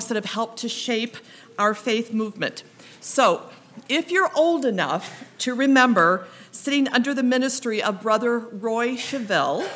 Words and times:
songs 0.00 0.08
that 0.08 0.14
have 0.14 0.32
helped 0.32 0.58
to 0.58 0.68
shape 0.68 1.16
our 1.58 1.74
faith 1.74 2.12
movement. 2.12 2.64
So, 3.00 3.42
if 3.88 4.10
you're 4.10 4.30
old 4.34 4.64
enough 4.64 5.24
to 5.38 5.54
remember 5.54 6.26
sitting 6.52 6.88
under 6.88 7.14
the 7.14 7.22
ministry 7.22 7.82
of 7.82 8.02
Brother 8.02 8.38
Roy 8.38 8.96
Cheville, 8.96 9.66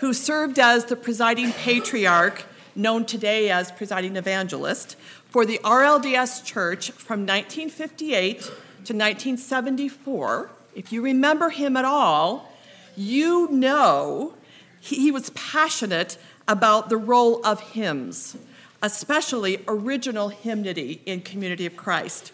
who 0.00 0.12
served 0.12 0.58
as 0.58 0.86
the 0.86 0.96
presiding 0.96 1.52
patriarch, 1.52 2.44
known 2.74 3.04
today 3.04 3.50
as 3.50 3.72
presiding 3.72 4.16
evangelist, 4.16 4.96
for 5.28 5.44
the 5.44 5.58
RLDS 5.64 6.44
Church 6.44 6.92
from 6.92 7.20
1958 7.20 8.40
to 8.40 8.94
1974, 8.94 10.50
if 10.74 10.92
you 10.92 11.02
remember 11.02 11.50
him 11.50 11.76
at 11.76 11.84
all, 11.84 12.52
you 12.96 13.48
know 13.50 14.34
he 14.80 15.10
was 15.10 15.30
passionate 15.30 16.16
about 16.48 16.88
the 16.88 16.96
role 16.96 17.44
of 17.44 17.60
hymns, 17.60 18.36
especially 18.82 19.62
original 19.68 20.28
hymnody 20.28 21.00
in 21.06 21.20
Community 21.20 21.66
of 21.66 21.76
Christ. 21.76 22.32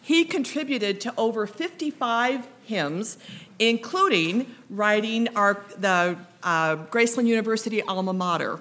He 0.00 0.24
contributed 0.24 1.00
to 1.02 1.14
over 1.16 1.46
55 1.46 2.46
hymns, 2.64 3.18
including 3.58 4.54
writing 4.70 5.28
our, 5.36 5.62
the 5.78 6.16
uh, 6.42 6.76
Graceland 6.76 7.26
University 7.26 7.82
alma 7.82 8.12
mater. 8.12 8.60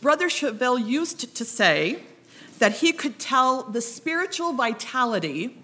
Brother 0.00 0.28
Cheville 0.28 0.78
used 0.78 1.34
to 1.34 1.44
say 1.44 2.02
that 2.58 2.74
he 2.74 2.92
could 2.92 3.18
tell 3.18 3.62
the 3.64 3.80
spiritual 3.80 4.52
vitality 4.52 5.58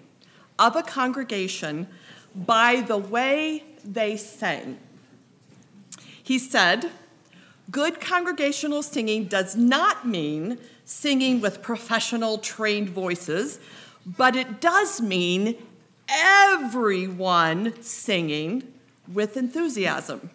of 0.59 0.75
a 0.75 0.83
congregation 0.83 1.87
by 2.35 2.81
the 2.81 2.97
way 2.97 3.63
they 3.83 4.17
sang. 4.17 4.77
He 6.21 6.39
said, 6.39 6.89
Good 7.71 8.01
congregational 8.01 8.83
singing 8.83 9.25
does 9.25 9.55
not 9.55 10.07
mean 10.07 10.59
singing 10.85 11.39
with 11.39 11.61
professional 11.61 12.37
trained 12.37 12.89
voices, 12.89 13.59
but 14.05 14.35
it 14.35 14.59
does 14.59 15.01
mean 15.01 15.55
everyone 16.09 17.81
singing 17.81 18.73
with 19.11 19.37
enthusiasm. 19.37 20.29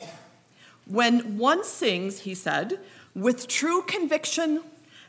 When 0.87 1.37
one 1.37 1.65
sings, 1.65 2.21
he 2.21 2.35
said, 2.35 2.81
with 3.15 3.47
true 3.47 3.83
conviction 3.83 4.63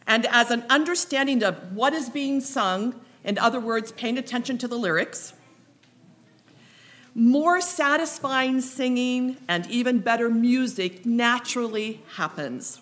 and 0.05 0.25
as 0.25 0.51
an 0.51 0.65
understanding 0.69 1.43
of 1.43 1.73
what 1.73 1.93
is 1.93 2.09
being 2.09 2.41
sung, 2.41 2.99
in 3.23 3.37
other 3.37 3.59
words, 3.59 3.91
paying 3.93 4.17
attention 4.17 4.57
to 4.57 4.67
the 4.67 4.77
lyrics, 4.77 5.33
more 7.19 7.59
satisfying 7.59 8.61
singing 8.61 9.35
and 9.49 9.69
even 9.69 9.99
better 9.99 10.29
music 10.29 11.05
naturally 11.05 12.01
happens. 12.15 12.79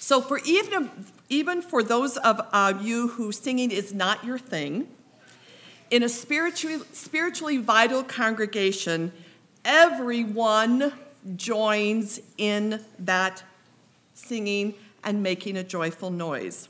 So, 0.00 0.20
for 0.20 0.40
even, 0.44 0.90
even 1.28 1.62
for 1.62 1.84
those 1.84 2.16
of 2.16 2.40
uh, 2.52 2.74
you 2.82 3.08
who 3.08 3.30
singing 3.30 3.70
is 3.70 3.94
not 3.94 4.24
your 4.24 4.38
thing, 4.38 4.88
in 5.92 6.02
a 6.02 6.08
spiritually, 6.08 6.84
spiritually 6.92 7.58
vital 7.58 8.02
congregation, 8.02 9.12
everyone 9.64 10.92
joins 11.36 12.20
in 12.36 12.84
that 12.98 13.44
singing 14.14 14.74
and 15.04 15.22
making 15.22 15.56
a 15.56 15.62
joyful 15.62 16.10
noise. 16.10 16.68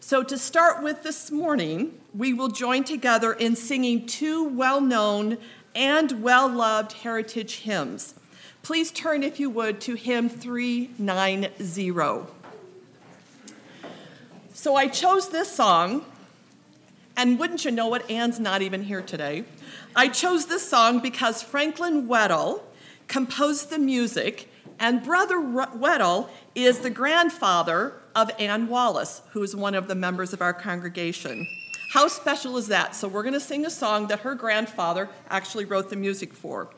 So, 0.00 0.22
to 0.22 0.38
start 0.38 0.82
with 0.82 1.02
this 1.02 1.30
morning, 1.30 2.00
we 2.14 2.32
will 2.32 2.48
join 2.48 2.84
together 2.84 3.34
in 3.34 3.56
singing 3.56 4.06
two 4.06 4.48
well 4.48 4.80
known 4.80 5.36
and 5.76 6.22
well 6.22 6.48
loved 6.48 6.92
heritage 6.92 7.60
hymns. 7.60 8.14
Please 8.62 8.90
turn, 8.90 9.22
if 9.22 9.38
you 9.38 9.48
would, 9.50 9.80
to 9.82 9.94
hymn 9.94 10.28
390. 10.28 12.32
So 14.52 14.74
I 14.74 14.88
chose 14.88 15.28
this 15.28 15.52
song, 15.52 16.04
and 17.16 17.38
wouldn't 17.38 17.64
you 17.64 17.70
know 17.70 17.94
it, 17.94 18.10
Anne's 18.10 18.40
not 18.40 18.62
even 18.62 18.82
here 18.82 19.02
today. 19.02 19.44
I 19.94 20.08
chose 20.08 20.46
this 20.46 20.68
song 20.68 20.98
because 20.98 21.42
Franklin 21.42 22.08
Weddle 22.08 22.62
composed 23.06 23.70
the 23.70 23.78
music, 23.78 24.50
and 24.80 25.04
Brother 25.04 25.36
Weddle 25.36 26.28
is 26.54 26.80
the 26.80 26.90
grandfather 26.90 27.92
of 28.14 28.30
Anne 28.38 28.68
Wallace, 28.68 29.22
who 29.30 29.42
is 29.42 29.54
one 29.54 29.74
of 29.74 29.88
the 29.88 29.94
members 29.94 30.32
of 30.32 30.40
our 30.40 30.54
congregation. 30.54 31.46
How 31.96 32.08
special 32.08 32.58
is 32.58 32.68
that? 32.68 32.94
So, 32.94 33.08
we're 33.08 33.22
going 33.22 33.32
to 33.32 33.40
sing 33.40 33.64
a 33.64 33.70
song 33.70 34.08
that 34.08 34.20
her 34.20 34.34
grandfather 34.34 35.08
actually 35.30 35.64
wrote 35.64 35.88
the 35.88 35.96
music 35.96 36.34
for. 36.34 36.68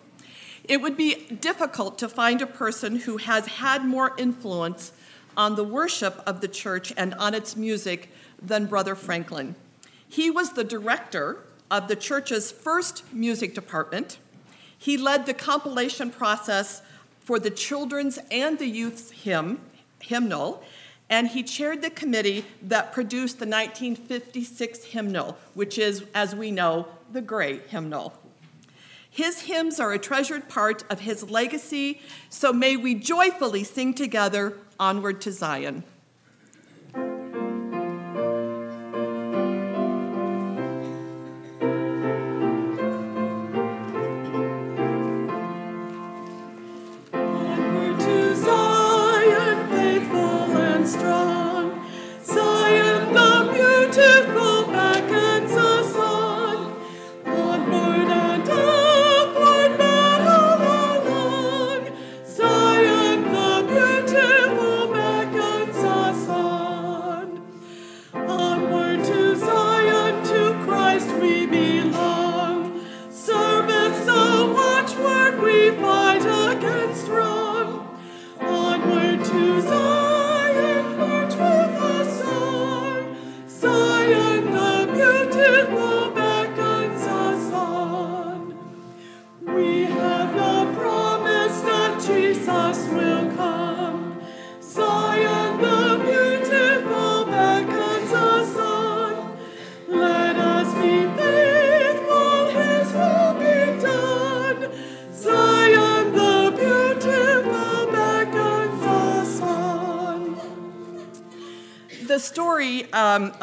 It 0.62 0.80
would 0.80 0.96
be 0.96 1.26
difficult 1.40 1.98
to 1.98 2.08
find 2.08 2.40
a 2.40 2.46
person 2.46 3.00
who 3.00 3.16
has 3.16 3.46
had 3.46 3.84
more 3.84 4.14
influence 4.16 4.92
on 5.36 5.56
the 5.56 5.64
worship 5.64 6.22
of 6.24 6.40
the 6.40 6.46
church 6.46 6.92
and 6.96 7.14
on 7.14 7.34
its 7.34 7.56
music 7.56 8.10
than 8.40 8.66
Brother 8.66 8.94
Franklin. 8.94 9.56
He 10.08 10.30
was 10.30 10.52
the 10.52 10.62
director 10.62 11.38
of 11.68 11.88
the 11.88 11.96
church's 11.96 12.52
first 12.52 13.02
music 13.12 13.56
department. 13.56 14.18
He 14.78 14.96
led 14.96 15.26
the 15.26 15.34
compilation 15.34 16.12
process 16.12 16.80
for 17.18 17.40
the 17.40 17.50
children's 17.50 18.20
and 18.30 18.60
the 18.60 18.68
youth's 18.68 19.10
hymn, 19.10 19.62
hymnal, 19.98 20.62
and 21.10 21.28
he 21.28 21.42
chaired 21.42 21.82
the 21.82 21.90
committee 21.90 22.44
that 22.62 22.92
produced 22.92 23.38
the 23.38 23.46
1956 23.46 24.84
hymnal, 24.84 25.38
which 25.54 25.78
is, 25.78 26.04
as 26.14 26.34
we 26.34 26.50
know, 26.50 26.88
the 27.12 27.22
great 27.22 27.68
hymnal. 27.68 28.12
His 29.10 29.42
hymns 29.42 29.80
are 29.80 29.92
a 29.92 29.98
treasured 29.98 30.48
part 30.48 30.84
of 30.90 31.00
his 31.00 31.30
legacy, 31.30 32.00
so 32.28 32.52
may 32.52 32.76
we 32.76 32.94
joyfully 32.94 33.64
sing 33.64 33.94
together 33.94 34.58
Onward 34.78 35.20
to 35.22 35.32
Zion. 35.32 35.82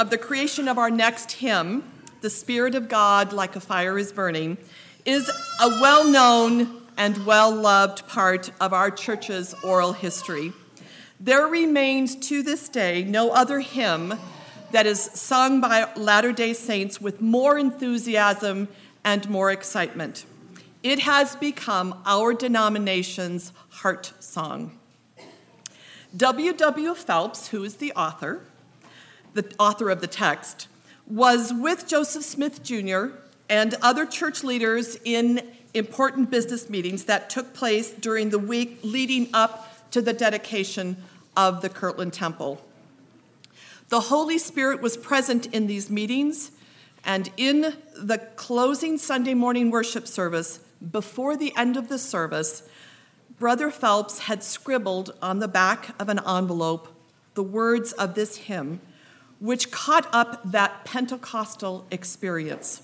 Of 0.06 0.12
the 0.12 0.18
creation 0.20 0.68
of 0.68 0.78
our 0.78 0.92
next 0.92 1.32
hymn, 1.32 1.84
The 2.22 2.30
Spirit 2.30 2.76
of 2.76 2.88
God 2.88 3.34
Like 3.34 3.56
a 3.56 3.60
Fire 3.60 3.98
is 3.98 4.12
Burning, 4.12 4.60
is 5.04 5.28
a 5.60 5.68
well 5.82 6.08
known 6.08 6.84
and 6.96 7.26
well 7.26 7.52
loved 7.52 8.08
part 8.08 8.52
of 8.62 8.72
our 8.72 8.92
church's 8.92 9.56
oral 9.64 9.94
history. 9.94 10.54
There 11.20 11.48
remains 11.48 12.16
to 12.28 12.44
this 12.44 12.70
day 12.70 13.04
no 13.04 13.32
other 13.32 13.62
hymn 13.62 14.14
that 14.72 14.86
is 14.86 15.02
sung 15.02 15.60
by 15.60 15.92
Latter 15.96 16.32
day 16.32 16.54
Saints 16.54 17.02
with 17.02 17.20
more 17.20 17.58
enthusiasm 17.58 18.68
and 19.04 19.28
more 19.28 19.50
excitement. 19.52 20.28
It 20.84 21.00
has 21.00 21.36
become 21.36 22.00
our 22.06 22.32
denomination's 22.36 23.54
heart 23.70 24.14
song. 24.20 24.78
W. 26.16 26.54
W. 26.54 26.94
Phelps, 26.94 27.48
who 27.48 27.64
is 27.64 27.78
the 27.78 27.92
author, 27.94 28.44
the 29.36 29.46
author 29.60 29.90
of 29.92 30.02
the 30.02 30.08
text, 30.08 30.68
was 31.06 31.54
with 31.54 31.88
Joseph 31.88 32.24
Smith 32.24 32.64
Jr. 32.64 33.08
and 33.48 33.76
other 33.82 34.08
church 34.08 34.44
leaders 34.44 34.98
in 35.06 35.48
important 35.76 36.32
business 36.32 36.70
meetings 36.70 37.04
that 37.04 37.30
took 37.30 37.54
place 37.54 37.92
during 37.92 38.30
the 38.30 38.40
week 38.40 38.80
leading 38.82 39.30
up 39.34 39.92
to 39.92 40.02
the 40.02 40.14
dedication 40.14 40.98
of 41.38 41.62
the 41.62 41.70
Kirtland 41.70 42.14
Temple. 42.14 42.62
The 43.90 44.00
Holy 44.00 44.38
Spirit 44.38 44.82
was 44.82 44.98
present 44.98 45.46
in 45.48 45.68
these 45.68 45.92
meetings, 45.92 46.52
and 47.04 47.30
in 47.38 47.76
the 47.96 48.18
closing 48.36 48.98
Sunday 48.98 49.36
morning 49.36 49.70
worship 49.70 50.08
service, 50.08 50.60
before 50.92 51.38
the 51.38 51.56
end 51.56 51.78
of 51.78 51.90
the 51.90 52.00
service, 52.00 52.64
Brother 53.38 53.70
Phelps 53.70 54.20
had 54.20 54.44
scribbled 54.44 55.14
on 55.22 55.40
the 55.40 55.48
back 55.48 55.94
of 56.00 56.10
an 56.10 56.20
envelope 56.26 56.88
the 57.36 57.44
words 57.44 57.92
of 57.92 58.16
this 58.16 58.38
hymn, 58.38 58.80
which 59.40 59.72
caught 59.72 60.08
up 60.14 60.42
that 60.52 60.86
Pentecostal 60.86 61.86
experience. 61.92 62.82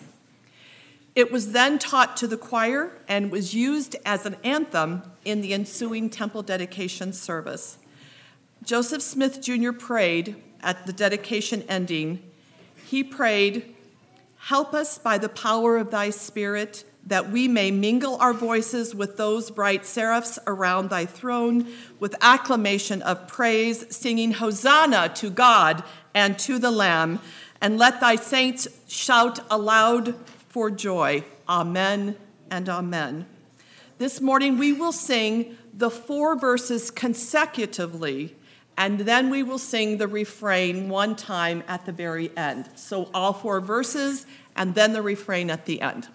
It 1.15 1.31
was 1.31 1.51
then 1.51 1.77
taught 1.77 2.15
to 2.17 2.27
the 2.27 2.37
choir 2.37 2.91
and 3.07 3.31
was 3.31 3.53
used 3.53 3.95
as 4.05 4.25
an 4.25 4.37
anthem 4.43 5.03
in 5.25 5.41
the 5.41 5.53
ensuing 5.53 6.09
temple 6.09 6.41
dedication 6.41 7.11
service. 7.11 7.77
Joseph 8.63 9.01
Smith 9.01 9.41
Jr. 9.41 9.71
prayed 9.71 10.35
at 10.61 10.85
the 10.85 10.93
dedication 10.93 11.63
ending. 11.67 12.21
He 12.87 13.03
prayed, 13.03 13.75
Help 14.37 14.73
us 14.73 14.97
by 14.97 15.17
the 15.17 15.29
power 15.29 15.77
of 15.77 15.91
thy 15.91 16.09
Spirit 16.09 16.85
that 17.05 17.31
we 17.31 17.47
may 17.47 17.71
mingle 17.71 18.15
our 18.17 18.33
voices 18.33 18.93
with 18.93 19.17
those 19.17 19.49
bright 19.49 19.85
seraphs 19.85 20.37
around 20.45 20.89
thy 20.89 21.05
throne 21.05 21.67
with 21.99 22.15
acclamation 22.21 23.01
of 23.01 23.27
praise, 23.27 23.85
singing 23.95 24.33
Hosanna 24.33 25.09
to 25.15 25.29
God 25.29 25.83
and 26.13 26.37
to 26.39 26.59
the 26.59 26.71
Lamb, 26.71 27.19
and 27.61 27.77
let 27.77 27.99
thy 27.99 28.15
saints 28.15 28.67
shout 28.87 29.39
aloud 29.49 30.15
for 30.49 30.69
joy. 30.71 31.23
Amen 31.47 32.15
and 32.49 32.67
amen. 32.67 33.25
This 33.97 34.19
morning 34.19 34.57
we 34.57 34.73
will 34.73 34.91
sing 34.91 35.57
the 35.73 35.91
four 35.91 36.37
verses 36.37 36.91
consecutively, 36.91 38.35
and 38.77 39.01
then 39.01 39.29
we 39.29 39.43
will 39.43 39.59
sing 39.59 39.97
the 39.97 40.07
refrain 40.07 40.89
one 40.89 41.15
time 41.15 41.63
at 41.67 41.85
the 41.85 41.91
very 41.91 42.35
end. 42.35 42.69
So, 42.75 43.09
all 43.13 43.33
four 43.33 43.61
verses, 43.61 44.25
and 44.55 44.75
then 44.75 44.93
the 44.93 45.01
refrain 45.01 45.49
at 45.49 45.65
the 45.65 45.81
end. 45.81 46.07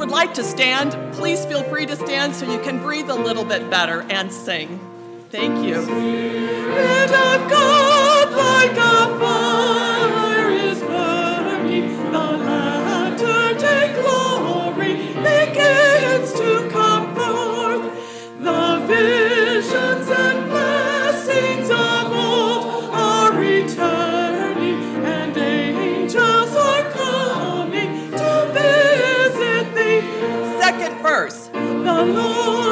Would 0.00 0.10
like 0.10 0.32
to 0.32 0.42
stand, 0.42 0.96
please 1.12 1.44
feel 1.44 1.62
free 1.64 1.84
to 1.84 1.94
stand 1.94 2.34
so 2.34 2.50
you 2.50 2.58
can 2.60 2.78
breathe 2.78 3.10
a 3.10 3.14
little 3.14 3.44
bit 3.44 3.68
better 3.68 4.00
and 4.08 4.32
sing. 4.32 4.80
Thank 5.28 5.62
you. 5.62 5.76
The 32.00 32.69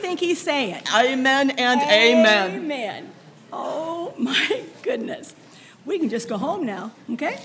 think 0.00 0.20
he's 0.20 0.40
saying? 0.40 0.82
Amen 0.94 1.50
and 1.50 1.80
amen. 1.82 2.56
Amen. 2.56 3.12
Oh 3.52 4.14
my 4.18 4.64
goodness. 4.82 5.34
We 5.84 5.98
can 5.98 6.08
just 6.08 6.28
go 6.28 6.36
home 6.36 6.66
now, 6.66 6.92
okay? 7.12 7.38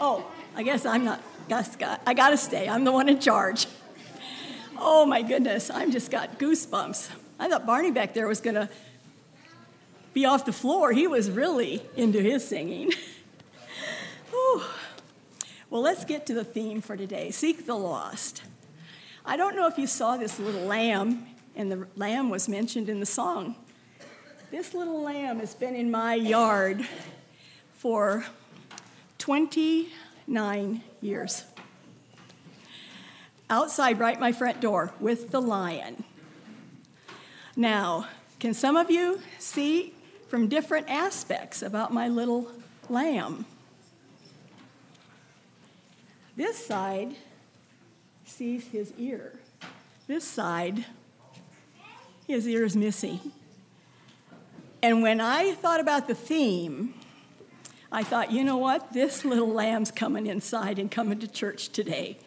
Oh, 0.00 0.26
I 0.56 0.62
guess 0.62 0.84
I'm 0.86 1.04
not. 1.04 1.22
I 2.06 2.14
gotta 2.14 2.36
stay. 2.36 2.68
I'm 2.68 2.84
the 2.84 2.92
one 2.92 3.08
in 3.08 3.20
charge. 3.20 3.66
Oh 4.78 5.04
my 5.06 5.22
goodness, 5.22 5.70
I'm 5.70 5.92
just 5.92 6.10
got 6.10 6.38
goosebumps. 6.38 7.10
I 7.38 7.48
thought 7.48 7.66
Barney 7.66 7.90
back 7.90 8.14
there 8.14 8.26
was 8.26 8.40
gonna 8.40 8.68
be 10.14 10.24
off 10.24 10.44
the 10.44 10.52
floor. 10.52 10.92
He 10.92 11.06
was 11.06 11.30
really 11.30 11.82
into 11.96 12.20
his 12.20 12.46
singing. 12.46 12.92
Well, 15.72 15.80
let's 15.80 16.04
get 16.04 16.26
to 16.26 16.34
the 16.34 16.44
theme 16.44 16.82
for 16.82 16.98
today 16.98 17.30
Seek 17.30 17.64
the 17.64 17.74
Lost. 17.74 18.42
I 19.24 19.36
don't 19.36 19.54
know 19.54 19.68
if 19.68 19.78
you 19.78 19.86
saw 19.86 20.16
this 20.16 20.40
little 20.40 20.62
lamb, 20.62 21.26
and 21.54 21.70
the 21.70 21.86
lamb 21.94 22.28
was 22.28 22.48
mentioned 22.48 22.88
in 22.88 22.98
the 22.98 23.06
song. 23.06 23.54
This 24.50 24.74
little 24.74 25.00
lamb 25.00 25.38
has 25.38 25.54
been 25.54 25.76
in 25.76 25.92
my 25.92 26.14
yard 26.14 26.86
for 27.76 28.24
29 29.18 30.82
years. 31.00 31.44
Outside, 33.48 34.00
right 34.00 34.18
my 34.18 34.32
front 34.32 34.60
door, 34.60 34.92
with 34.98 35.30
the 35.30 35.40
lion. 35.40 36.02
Now, 37.54 38.08
can 38.40 38.54
some 38.54 38.76
of 38.76 38.90
you 38.90 39.20
see 39.38 39.94
from 40.26 40.48
different 40.48 40.90
aspects 40.90 41.62
about 41.62 41.92
my 41.92 42.08
little 42.08 42.50
lamb? 42.88 43.46
This 46.36 46.66
side 46.66 47.14
sees 48.32 48.68
his 48.68 48.92
ear. 48.98 49.38
This 50.06 50.24
side, 50.24 50.86
his 52.26 52.48
ear 52.48 52.64
is 52.64 52.74
missing. 52.74 53.20
And 54.82 55.02
when 55.02 55.20
I 55.20 55.52
thought 55.52 55.80
about 55.80 56.08
the 56.08 56.14
theme, 56.14 56.94
I 57.92 58.02
thought, 58.02 58.32
you 58.32 58.42
know 58.42 58.56
what? 58.56 58.92
This 58.92 59.24
little 59.24 59.48
lamb's 59.48 59.90
coming 59.90 60.26
inside 60.26 60.78
and 60.78 60.90
coming 60.90 61.20
to 61.20 61.28
church 61.28 61.68
today 61.68 62.18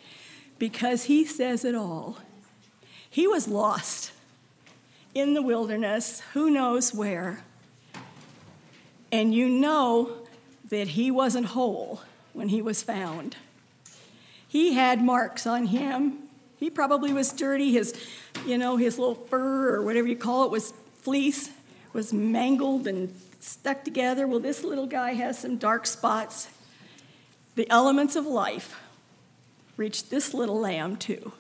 because 0.60 1.06
he 1.06 1.26
says 1.26 1.66
it 1.66 1.76
all. 1.76 2.20
He 3.10 3.28
was 3.28 3.48
lost 3.48 4.12
in 5.14 5.34
the 5.34 5.42
wilderness, 5.42 6.22
who 6.34 6.50
knows 6.50 6.94
where. 6.94 7.44
And 9.12 9.34
you 9.34 9.50
know 9.50 10.18
that 10.70 10.90
he 10.90 11.10
wasn't 11.10 11.48
whole 11.48 12.02
when 12.34 12.50
he 12.50 12.62
was 12.62 12.84
found. 12.84 13.38
He 14.56 14.72
had 14.72 15.04
marks 15.04 15.46
on 15.46 15.66
him. 15.66 16.30
He 16.56 16.70
probably 16.70 17.12
was 17.12 17.34
dirty. 17.34 17.74
His, 17.74 17.94
you 18.46 18.58
know, 18.58 18.78
his 18.78 18.98
little 18.98 19.14
fur 19.14 19.76
or 19.76 19.82
whatever 19.82 20.08
you 20.08 20.16
call 20.16 20.46
it 20.46 20.50
was 20.50 20.72
fleece, 21.02 21.50
was 21.92 22.14
mangled 22.14 22.88
and 22.88 23.14
stuck 23.42 23.84
together. 23.84 24.26
Well, 24.26 24.40
this 24.40 24.64
little 24.64 24.88
guy 24.88 25.16
has 25.16 25.38
some 25.38 25.58
dark 25.58 25.86
spots. 25.86 26.48
The 27.56 27.70
elements 27.70 28.16
of 28.16 28.26
life 28.26 28.80
reached 29.76 30.10
this 30.10 30.34
little 30.34 30.62
lamb 30.62 30.96
too. 30.96 31.34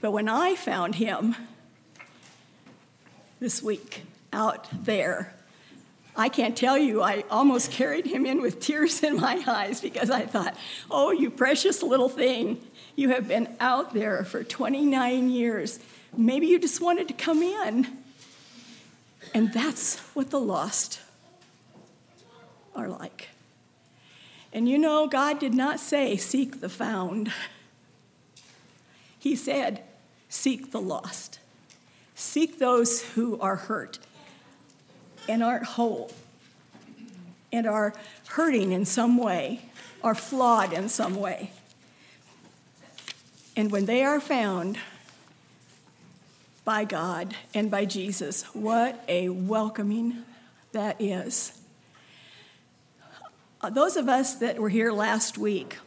But 0.00 0.12
when 0.12 0.28
I 0.28 0.54
found 0.54 0.94
him 0.94 1.34
this 3.40 3.64
week 3.64 4.04
out 4.32 4.68
there, 4.70 5.34
I 6.16 6.28
can't 6.30 6.56
tell 6.56 6.78
you, 6.78 7.02
I 7.02 7.24
almost 7.30 7.70
carried 7.70 8.06
him 8.06 8.24
in 8.24 8.40
with 8.40 8.58
tears 8.60 9.02
in 9.02 9.16
my 9.16 9.42
eyes 9.46 9.80
because 9.80 10.10
I 10.10 10.22
thought, 10.22 10.56
oh, 10.90 11.10
you 11.10 11.30
precious 11.30 11.82
little 11.82 12.08
thing. 12.08 12.60
You 12.94 13.10
have 13.10 13.28
been 13.28 13.54
out 13.60 13.92
there 13.92 14.24
for 14.24 14.42
29 14.42 15.28
years. 15.28 15.78
Maybe 16.16 16.46
you 16.46 16.58
just 16.58 16.80
wanted 16.80 17.08
to 17.08 17.14
come 17.14 17.42
in. 17.42 17.86
And 19.34 19.52
that's 19.52 19.98
what 20.14 20.30
the 20.30 20.40
lost 20.40 21.00
are 22.74 22.88
like. 22.88 23.28
And 24.52 24.66
you 24.66 24.78
know, 24.78 25.06
God 25.06 25.38
did 25.38 25.52
not 25.52 25.80
say, 25.80 26.16
seek 26.16 26.60
the 26.62 26.70
found. 26.70 27.30
He 29.18 29.36
said, 29.36 29.82
seek 30.30 30.72
the 30.72 30.80
lost. 30.80 31.40
Seek 32.14 32.58
those 32.58 33.02
who 33.02 33.38
are 33.40 33.56
hurt 33.56 33.98
and 35.28 35.42
aren't 35.42 35.64
whole 35.64 36.10
and 37.52 37.66
are 37.66 37.94
hurting 38.28 38.72
in 38.72 38.84
some 38.84 39.16
way, 39.16 39.60
are 40.02 40.14
flawed 40.14 40.72
in 40.72 40.88
some 40.88 41.16
way. 41.16 41.50
And 43.56 43.70
when 43.70 43.86
they 43.86 44.02
are 44.02 44.20
found 44.20 44.78
by 46.64 46.84
God 46.84 47.34
and 47.54 47.70
by 47.70 47.84
Jesus, 47.84 48.42
what 48.54 49.02
a 49.08 49.28
welcoming 49.30 50.24
that 50.72 51.00
is. 51.00 51.58
Uh, 53.62 53.70
those 53.70 53.96
of 53.96 54.08
us 54.08 54.34
that 54.34 54.58
were 54.58 54.68
here 54.68 54.92
last 54.92 55.38
week, 55.38 55.78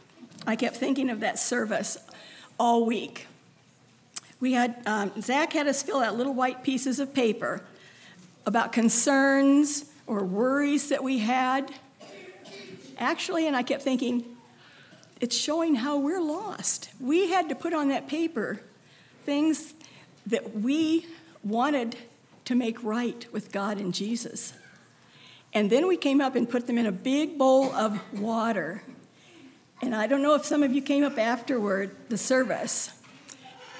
I 0.47 0.55
kept 0.55 0.77
thinking 0.77 1.09
of 1.09 1.19
that 1.19 1.37
service 1.37 1.97
all 2.59 2.85
week. 2.85 3.27
We 4.39 4.53
had, 4.53 4.81
um, 4.85 5.21
Zach 5.21 5.53
had 5.53 5.67
us 5.67 5.83
fill 5.83 5.99
out 5.99 6.15
little 6.15 6.33
white 6.33 6.63
pieces 6.63 6.99
of 6.99 7.13
paper 7.13 7.61
about 8.45 8.71
concerns 8.71 9.85
or 10.07 10.23
worries 10.23 10.89
that 10.89 11.03
we 11.03 11.19
had. 11.19 11.71
Actually, 12.97 13.47
and 13.47 13.55
I 13.55 13.63
kept 13.63 13.83
thinking, 13.83 14.25
it's 15.21 15.35
showing 15.35 15.75
how 15.75 15.97
we're 15.97 16.21
lost. 16.21 16.89
We 16.99 17.29
had 17.29 17.49
to 17.49 17.55
put 17.55 17.73
on 17.73 17.89
that 17.89 18.07
paper 18.07 18.61
things 19.23 19.73
that 20.25 20.55
we 20.55 21.05
wanted 21.43 21.95
to 22.45 22.55
make 22.55 22.83
right 22.83 23.25
with 23.31 23.51
God 23.51 23.77
and 23.77 23.93
Jesus. 23.93 24.53
And 25.53 25.69
then 25.69 25.87
we 25.87 25.97
came 25.97 26.21
up 26.21 26.35
and 26.35 26.49
put 26.49 26.67
them 26.67 26.77
in 26.77 26.85
a 26.85 26.91
big 26.91 27.37
bowl 27.37 27.73
of 27.73 27.99
water. 28.19 28.83
And 29.81 29.95
I 29.95 30.07
don't 30.07 30.21
know 30.21 30.35
if 30.35 30.45
some 30.45 30.63
of 30.63 30.73
you 30.73 30.81
came 30.81 31.03
up 31.03 31.17
afterward, 31.17 31.95
the 32.09 32.17
service, 32.17 32.91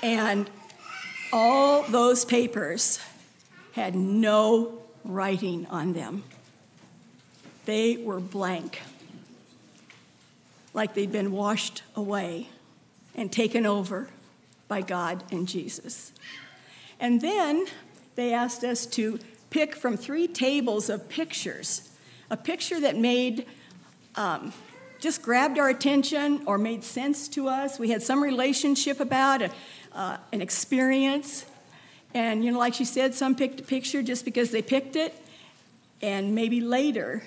and 0.01 0.49
all 1.31 1.83
those 1.83 2.25
papers 2.25 2.99
had 3.79 3.95
no 3.95 4.79
writing 5.03 5.65
on 5.67 5.93
them. 5.93 6.24
They 7.65 7.98
were 7.98 8.19
blank, 8.19 8.81
like 10.74 10.93
they'd 10.93 11.12
been 11.12 11.31
washed 11.31 11.83
away 11.95 12.50
and 13.15 13.31
taken 13.31 13.65
over 13.65 14.09
by 14.67 14.81
God 14.81 15.24
and 15.31 15.48
Jesus. 15.48 16.13
And 17.00 17.21
then 17.21 17.65
they 18.15 18.33
asked 18.33 18.63
us 18.63 18.86
to 18.88 19.19
pick 19.50 19.75
from 19.75 19.98
three 19.98 20.27
tables 20.27 20.89
of 20.89 21.09
pictures 21.09 21.89
a 22.29 22.38
picture 22.38 22.79
that 22.79 22.95
made 22.95 23.45
um, 24.15 24.53
just 25.00 25.21
grabbed 25.21 25.57
our 25.57 25.69
attention 25.69 26.41
or 26.45 26.57
made 26.57 26.83
sense 26.83 27.27
to 27.29 27.48
us. 27.48 27.79
We 27.79 27.89
had 27.89 28.03
some 28.03 28.21
relationship 28.21 29.00
about 29.00 29.41
a, 29.41 29.51
uh, 29.93 30.17
an 30.31 30.41
experience. 30.41 31.45
And, 32.13 32.43
you 32.43 32.51
know, 32.51 32.59
like 32.59 32.73
she 32.73 32.85
said, 32.85 33.13
some 33.13 33.35
picked 33.35 33.59
a 33.59 33.63
picture 33.63 34.01
just 34.01 34.25
because 34.25 34.51
they 34.51 34.61
picked 34.61 34.95
it, 34.95 35.15
and 36.01 36.33
maybe 36.33 36.59
later 36.61 37.23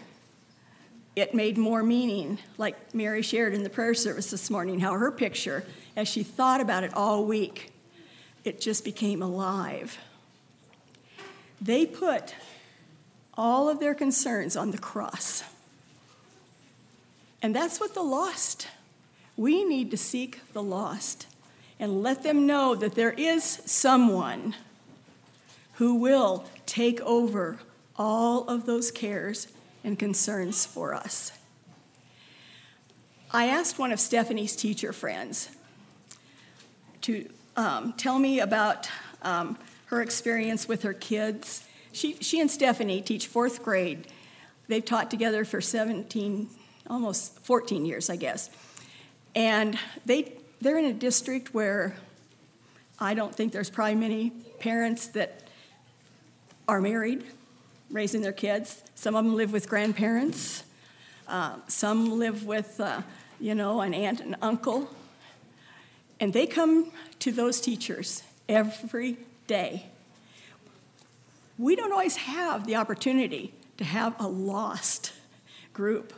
it 1.14 1.34
made 1.34 1.58
more 1.58 1.82
meaning, 1.82 2.38
like 2.58 2.94
Mary 2.94 3.22
shared 3.22 3.54
in 3.54 3.62
the 3.62 3.70
prayer 3.70 3.94
service 3.94 4.30
this 4.30 4.50
morning, 4.50 4.80
how 4.80 4.92
her 4.92 5.12
picture, 5.12 5.64
as 5.94 6.08
she 6.08 6.22
thought 6.22 6.60
about 6.60 6.84
it 6.84 6.92
all 6.94 7.24
week, 7.24 7.70
it 8.44 8.60
just 8.60 8.84
became 8.84 9.22
alive. 9.22 9.98
They 11.60 11.86
put 11.86 12.34
all 13.34 13.68
of 13.68 13.78
their 13.78 13.94
concerns 13.94 14.56
on 14.56 14.70
the 14.70 14.78
cross. 14.78 15.44
And 17.40 17.54
that's 17.54 17.78
what 17.78 17.94
the 17.94 18.02
lost. 18.02 18.68
We 19.36 19.64
need 19.64 19.90
to 19.90 19.96
seek 19.96 20.40
the 20.52 20.62
lost 20.62 21.26
and 21.78 22.02
let 22.02 22.22
them 22.22 22.46
know 22.46 22.74
that 22.74 22.94
there 22.94 23.12
is 23.12 23.44
someone 23.44 24.54
who 25.82 25.96
will 25.96 26.44
take 26.64 27.00
over 27.00 27.58
all 27.96 28.46
of 28.46 28.66
those 28.66 28.92
cares 28.92 29.48
and 29.82 29.98
concerns 29.98 30.64
for 30.64 30.94
us. 30.94 31.32
I 33.32 33.46
asked 33.46 33.80
one 33.80 33.90
of 33.90 33.98
Stephanie's 33.98 34.54
teacher 34.54 34.92
friends 34.92 35.48
to 37.00 37.28
um, 37.56 37.94
tell 37.94 38.20
me 38.20 38.38
about 38.38 38.88
um, 39.22 39.58
her 39.86 40.00
experience 40.00 40.68
with 40.68 40.84
her 40.84 40.92
kids. 40.92 41.66
She, 41.90 42.14
she 42.20 42.38
and 42.38 42.48
Stephanie 42.48 43.02
teach 43.02 43.26
fourth 43.26 43.64
grade. 43.64 44.06
They've 44.68 44.84
taught 44.84 45.10
together 45.10 45.44
for 45.44 45.60
17, 45.60 46.48
almost 46.88 47.40
14 47.40 47.84
years, 47.84 48.08
I 48.08 48.14
guess. 48.14 48.50
And 49.34 49.76
they, 50.06 50.34
they're 50.60 50.78
in 50.78 50.84
a 50.84 50.92
district 50.92 51.52
where 51.52 51.96
I 53.00 53.14
don't 53.14 53.34
think 53.34 53.52
there's 53.52 53.68
probably 53.68 53.96
many 53.96 54.30
parents 54.60 55.08
that 55.08 55.42
are 56.68 56.80
married, 56.80 57.24
raising 57.90 58.22
their 58.22 58.32
kids. 58.32 58.82
Some 58.94 59.14
of 59.14 59.24
them 59.24 59.34
live 59.34 59.52
with 59.52 59.68
grandparents. 59.68 60.64
Uh, 61.28 61.56
some 61.68 62.18
live 62.18 62.44
with, 62.44 62.80
uh, 62.80 63.02
you 63.40 63.54
know, 63.54 63.80
an 63.80 63.94
aunt 63.94 64.20
and 64.20 64.36
uncle. 64.42 64.90
And 66.20 66.32
they 66.32 66.46
come 66.46 66.92
to 67.20 67.32
those 67.32 67.60
teachers 67.60 68.22
every 68.48 69.18
day. 69.46 69.86
We 71.58 71.76
don't 71.76 71.92
always 71.92 72.16
have 72.16 72.66
the 72.66 72.76
opportunity 72.76 73.52
to 73.76 73.84
have 73.84 74.14
a 74.20 74.26
lost 74.26 75.12
group 75.72 76.12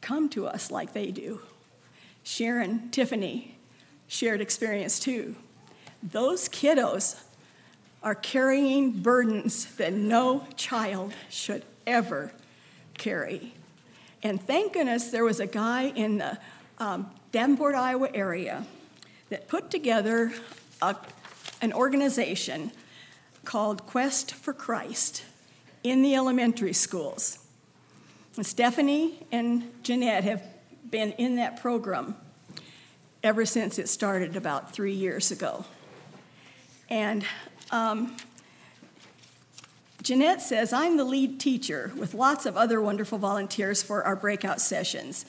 come 0.00 0.28
to 0.30 0.46
us 0.46 0.70
like 0.70 0.92
they 0.92 1.10
do. 1.10 1.40
Sharon, 2.22 2.90
Tiffany 2.90 3.56
shared 4.06 4.40
experience 4.40 4.98
too. 4.98 5.36
Those 6.02 6.48
kiddos 6.48 7.22
are 8.02 8.14
carrying 8.14 8.90
burdens 8.92 9.64
that 9.76 9.92
no 9.92 10.46
child 10.56 11.12
should 11.28 11.64
ever 11.86 12.32
carry. 12.96 13.54
And 14.22 14.40
thank 14.40 14.74
goodness 14.74 15.10
there 15.10 15.24
was 15.24 15.40
a 15.40 15.46
guy 15.46 15.84
in 15.84 16.18
the 16.18 16.38
um, 16.78 17.10
Davenport, 17.32 17.74
Iowa 17.74 18.08
area 18.14 18.64
that 19.30 19.48
put 19.48 19.70
together 19.70 20.32
a, 20.80 20.96
an 21.60 21.72
organization 21.72 22.72
called 23.44 23.86
Quest 23.86 24.34
for 24.34 24.52
Christ 24.52 25.24
in 25.82 26.02
the 26.02 26.14
elementary 26.14 26.72
schools. 26.72 27.38
And 28.36 28.46
Stephanie 28.46 29.26
and 29.32 29.70
Jeanette 29.82 30.24
have 30.24 30.42
been 30.90 31.12
in 31.12 31.36
that 31.36 31.60
program 31.60 32.16
ever 33.22 33.44
since 33.44 33.78
it 33.78 33.88
started 33.88 34.36
about 34.36 34.72
three 34.72 34.92
years 34.92 35.30
ago. 35.30 35.64
And 36.88 37.24
um, 37.70 38.16
Jeanette 40.02 40.40
says, 40.40 40.72
I'm 40.72 40.96
the 40.96 41.04
lead 41.04 41.38
teacher 41.40 41.92
with 41.96 42.14
lots 42.14 42.46
of 42.46 42.56
other 42.56 42.80
wonderful 42.80 43.18
volunteers 43.18 43.82
for 43.82 44.02
our 44.04 44.16
breakout 44.16 44.60
sessions. 44.60 45.26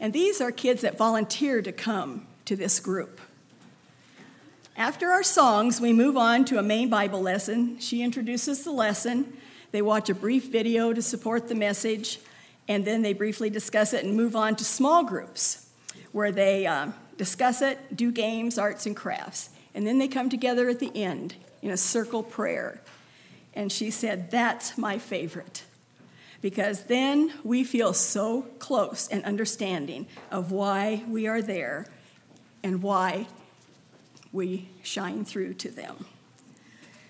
And 0.00 0.12
these 0.12 0.40
are 0.40 0.50
kids 0.50 0.82
that 0.82 0.98
volunteer 0.98 1.62
to 1.62 1.72
come 1.72 2.26
to 2.46 2.56
this 2.56 2.80
group. 2.80 3.20
After 4.76 5.10
our 5.10 5.22
songs, 5.22 5.80
we 5.80 5.92
move 5.92 6.16
on 6.16 6.44
to 6.46 6.58
a 6.58 6.62
main 6.62 6.90
Bible 6.90 7.22
lesson. 7.22 7.78
She 7.78 8.02
introduces 8.02 8.64
the 8.64 8.72
lesson. 8.72 9.36
They 9.70 9.80
watch 9.80 10.10
a 10.10 10.14
brief 10.14 10.50
video 10.50 10.92
to 10.92 11.00
support 11.00 11.48
the 11.48 11.54
message, 11.54 12.18
and 12.68 12.84
then 12.84 13.02
they 13.02 13.12
briefly 13.12 13.48
discuss 13.48 13.92
it 13.92 14.04
and 14.04 14.14
move 14.14 14.36
on 14.36 14.56
to 14.56 14.64
small 14.64 15.04
groups 15.04 15.70
where 16.12 16.32
they 16.32 16.66
uh, 16.66 16.88
discuss 17.16 17.62
it, 17.62 17.96
do 17.96 18.12
games, 18.12 18.58
arts, 18.58 18.86
and 18.86 18.96
crafts. 18.96 19.50
And 19.76 19.86
then 19.86 19.98
they 19.98 20.08
come 20.08 20.30
together 20.30 20.70
at 20.70 20.80
the 20.80 20.90
end 20.96 21.34
in 21.60 21.70
a 21.70 21.76
circle 21.76 22.22
prayer. 22.22 22.80
And 23.52 23.70
she 23.70 23.90
said, 23.90 24.30
That's 24.30 24.76
my 24.78 24.98
favorite. 24.98 25.64
because 26.40 26.84
then 26.84 27.32
we 27.44 27.62
feel 27.64 27.92
so 27.92 28.42
close 28.58 29.06
and 29.08 29.24
understanding 29.24 30.06
of 30.30 30.50
why 30.50 31.04
we 31.08 31.26
are 31.26 31.42
there 31.42 31.86
and 32.62 32.82
why 32.82 33.26
we 34.32 34.68
shine 34.82 35.24
through 35.24 35.54
to 35.54 35.70
them. 35.70 36.06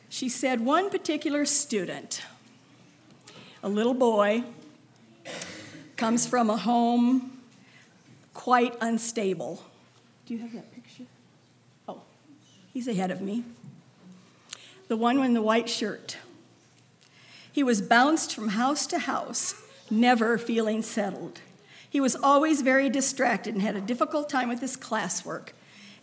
She 0.08 0.28
said 0.28 0.60
one 0.60 0.90
particular 0.90 1.44
student, 1.44 2.22
a 3.62 3.68
little 3.68 3.94
boy, 3.94 4.44
comes 5.96 6.26
from 6.26 6.50
a 6.50 6.56
home 6.56 7.40
quite 8.32 8.74
unstable. 8.80 9.62
Do 10.26 10.34
you 10.34 10.40
have 10.40 10.52
that 10.52 10.75
he's 12.76 12.86
ahead 12.86 13.10
of 13.10 13.22
me. 13.22 13.42
The 14.88 14.98
one 14.98 15.18
in 15.20 15.32
the 15.32 15.40
white 15.40 15.66
shirt. 15.66 16.18
He 17.50 17.62
was 17.62 17.80
bounced 17.80 18.34
from 18.34 18.48
house 18.48 18.86
to 18.88 18.98
house, 18.98 19.54
never 19.90 20.36
feeling 20.36 20.82
settled. 20.82 21.40
He 21.88 22.02
was 22.02 22.14
always 22.14 22.60
very 22.60 22.90
distracted 22.90 23.54
and 23.54 23.62
had 23.62 23.76
a 23.76 23.80
difficult 23.80 24.28
time 24.28 24.50
with 24.50 24.60
his 24.60 24.76
classwork. 24.76 25.52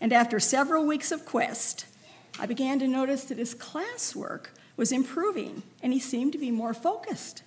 And 0.01 0.11
after 0.11 0.39
several 0.39 0.87
weeks 0.87 1.11
of 1.11 1.25
quest, 1.25 1.85
I 2.39 2.47
began 2.47 2.79
to 2.79 2.87
notice 2.87 3.25
that 3.25 3.37
his 3.37 3.53
classwork 3.53 4.47
was 4.75 4.91
improving 4.91 5.61
and 5.83 5.93
he 5.93 5.99
seemed 5.99 6.31
to 6.31 6.39
be 6.39 6.49
more 6.49 6.73
focused. 6.73 7.43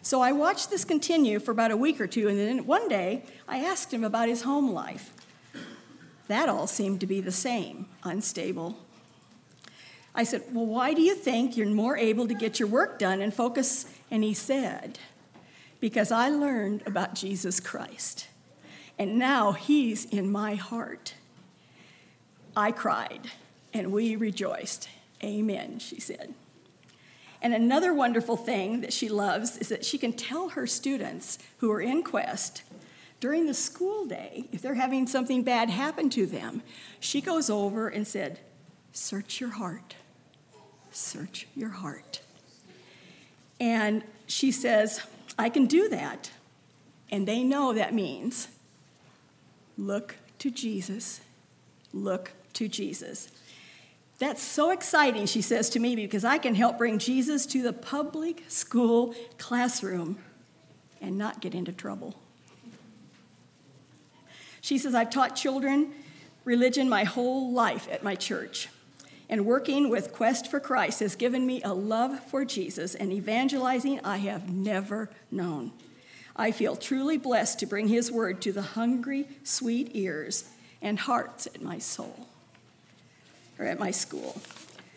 So 0.00 0.20
I 0.20 0.30
watched 0.30 0.70
this 0.70 0.84
continue 0.84 1.40
for 1.40 1.50
about 1.50 1.72
a 1.72 1.76
week 1.76 2.00
or 2.00 2.06
two, 2.06 2.28
and 2.28 2.38
then 2.38 2.66
one 2.66 2.88
day 2.88 3.24
I 3.48 3.64
asked 3.64 3.92
him 3.92 4.04
about 4.04 4.28
his 4.28 4.42
home 4.42 4.70
life. 4.70 5.10
That 6.30 6.48
all 6.48 6.68
seemed 6.68 7.00
to 7.00 7.08
be 7.08 7.20
the 7.20 7.32
same 7.32 7.86
unstable, 8.04 8.78
I 10.14 10.22
said, 10.22 10.44
Well, 10.52 10.64
why 10.64 10.94
do 10.94 11.02
you 11.02 11.16
think 11.16 11.56
you're 11.56 11.66
more 11.66 11.96
able 11.96 12.28
to 12.28 12.34
get 12.34 12.60
your 12.60 12.68
work 12.68 13.00
done 13.00 13.20
and 13.20 13.34
focus? 13.34 13.86
And 14.12 14.22
he 14.22 14.32
said, 14.32 15.00
Because 15.80 16.12
I 16.12 16.28
learned 16.28 16.84
about 16.86 17.16
Jesus 17.16 17.58
Christ, 17.58 18.28
and 18.96 19.18
now 19.18 19.50
he's 19.50 20.04
in 20.04 20.30
my 20.30 20.54
heart. 20.54 21.14
I 22.56 22.70
cried, 22.70 23.32
and 23.74 23.90
we 23.90 24.14
rejoiced. 24.14 24.88
Amen, 25.24 25.80
she 25.80 25.98
said. 25.98 26.32
And 27.42 27.52
another 27.52 27.92
wonderful 27.92 28.36
thing 28.36 28.82
that 28.82 28.92
she 28.92 29.08
loves 29.08 29.56
is 29.56 29.68
that 29.68 29.84
she 29.84 29.98
can 29.98 30.12
tell 30.12 30.50
her 30.50 30.68
students 30.68 31.40
who 31.58 31.72
are 31.72 31.80
in 31.80 32.04
Quest 32.04 32.62
during 33.20 33.46
the 33.46 33.54
school 33.54 34.06
day, 34.06 34.46
if 34.50 34.62
they're 34.62 34.74
having 34.74 35.06
something 35.06 35.42
bad 35.42 35.70
happen 35.70 36.10
to 36.10 36.26
them, 36.26 36.62
she 36.98 37.20
goes 37.20 37.48
over 37.50 37.88
and 37.88 38.06
said, 38.06 38.40
Search 38.92 39.40
your 39.40 39.50
heart 39.50 39.94
search 40.90 41.46
your 41.54 41.70
heart. 41.70 42.20
And 43.58 44.02
she 44.26 44.52
says, 44.52 45.02
I 45.38 45.48
can 45.48 45.66
do 45.66 45.88
that. 45.88 46.30
And 47.10 47.26
they 47.26 47.42
know 47.42 47.72
that 47.72 47.94
means 47.94 48.48
look 49.76 50.16
to 50.38 50.50
Jesus. 50.50 51.20
Look 51.92 52.32
to 52.54 52.68
Jesus. 52.68 53.30
That's 54.18 54.42
so 54.42 54.70
exciting, 54.70 55.26
she 55.26 55.40
says 55.40 55.70
to 55.70 55.80
me, 55.80 55.96
because 55.96 56.24
I 56.24 56.36
can 56.36 56.54
help 56.54 56.76
bring 56.76 56.98
Jesus 56.98 57.46
to 57.46 57.62
the 57.62 57.72
public 57.72 58.44
school 58.48 59.14
classroom 59.38 60.18
and 61.00 61.16
not 61.16 61.40
get 61.40 61.54
into 61.54 61.72
trouble. 61.72 62.19
She 64.60 64.78
says, 64.78 64.94
I've 64.94 65.10
taught 65.10 65.36
children 65.36 65.92
religion 66.44 66.88
my 66.88 67.04
whole 67.04 67.52
life 67.52 67.88
at 67.90 68.02
my 68.02 68.14
church 68.14 68.68
and 69.28 69.46
working 69.46 69.88
with 69.88 70.12
Quest 70.12 70.50
for 70.50 70.58
Christ 70.58 71.00
has 71.00 71.14
given 71.14 71.46
me 71.46 71.62
a 71.62 71.72
love 71.72 72.18
for 72.24 72.44
Jesus 72.44 72.94
and 72.94 73.12
evangelizing 73.12 74.00
I 74.02 74.16
have 74.18 74.50
never 74.50 75.08
known. 75.30 75.72
I 76.34 76.50
feel 76.50 76.74
truly 76.74 77.16
blessed 77.16 77.60
to 77.60 77.66
bring 77.66 77.88
his 77.88 78.10
word 78.10 78.42
to 78.42 78.52
the 78.52 78.62
hungry, 78.62 79.28
sweet 79.44 79.90
ears 79.94 80.44
and 80.82 80.98
hearts 80.98 81.46
at 81.46 81.62
my 81.62 81.78
soul 81.78 82.26
or 83.58 83.66
at 83.66 83.78
my 83.78 83.90
school. 83.90 84.40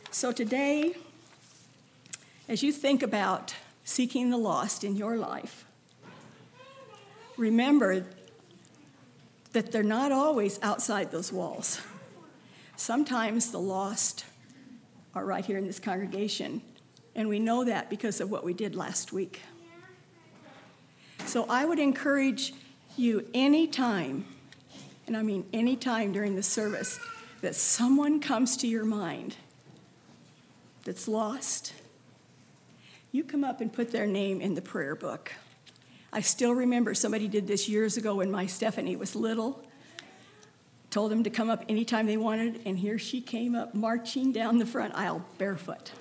So 0.10 0.32
today, 0.32 0.96
as 2.50 2.64
you 2.64 2.72
think 2.72 3.04
about 3.04 3.54
seeking 3.84 4.30
the 4.30 4.38
lost 4.38 4.84
in 4.84 4.96
your 4.96 5.18
life, 5.18 5.66
remember 7.38 8.06
that 9.54 9.72
they're 9.72 9.84
not 9.84 10.12
always 10.12 10.60
outside 10.62 11.12
those 11.12 11.32
walls. 11.32 11.80
Sometimes 12.76 13.52
the 13.52 13.60
lost 13.60 14.26
are 15.16 15.26
right 15.26 15.46
here 15.46 15.58
in 15.58 15.68
this 15.68 15.80
congregation, 15.80 16.62
and 17.16 17.30
we 17.30 17.40
know 17.40 17.64
that 17.64 17.90
because 17.90 18.20
of 18.20 18.32
what 18.32 18.44
we 18.44 18.54
did 18.54 18.76
last 18.76 19.14
week. 19.14 19.42
So 21.26 21.46
I 21.48 21.66
would 21.66 21.80
encourage 21.80 22.54
you 22.98 23.26
anytime, 23.34 24.26
and 25.08 25.16
I 25.16 25.22
mean 25.22 25.46
anytime 25.54 26.12
during 26.12 26.36
the 26.36 26.44
service, 26.44 27.00
that 27.42 27.56
someone 27.56 28.20
comes 28.20 28.58
to 28.58 28.68
your 28.68 28.86
mind 28.86 29.36
that's 30.84 31.08
lost, 31.08 31.74
you 33.12 33.24
come 33.24 33.44
up 33.44 33.62
and 33.62 33.72
put 33.72 33.92
their 33.92 34.08
name 34.08 34.42
in 34.42 34.56
the 34.56 34.62
prayer 34.62 34.96
book. 34.96 35.34
I 36.14 36.22
still 36.22 36.54
remember 36.54 36.94
somebody 36.94 37.28
did 37.28 37.48
this 37.48 37.68
years 37.68 37.98
ago 37.98 38.16
when 38.16 38.30
my 38.30 38.46
Stephanie 38.46 38.96
was 38.96 39.16
little 39.16 39.66
told 40.92 41.10
them 41.10 41.24
to 41.24 41.30
come 41.32 41.50
up 41.50 41.66
anytime 41.68 42.06
they 42.06 42.18
wanted, 42.18 42.62
and 42.68 42.78
here 42.78 43.00
she 43.00 43.20
came 43.20 43.56
up 43.56 43.74
marching 43.74 44.32
down 44.32 44.60
the 44.60 44.66
front 44.66 44.94
aisle 44.94 45.26
barefoot 45.40 45.92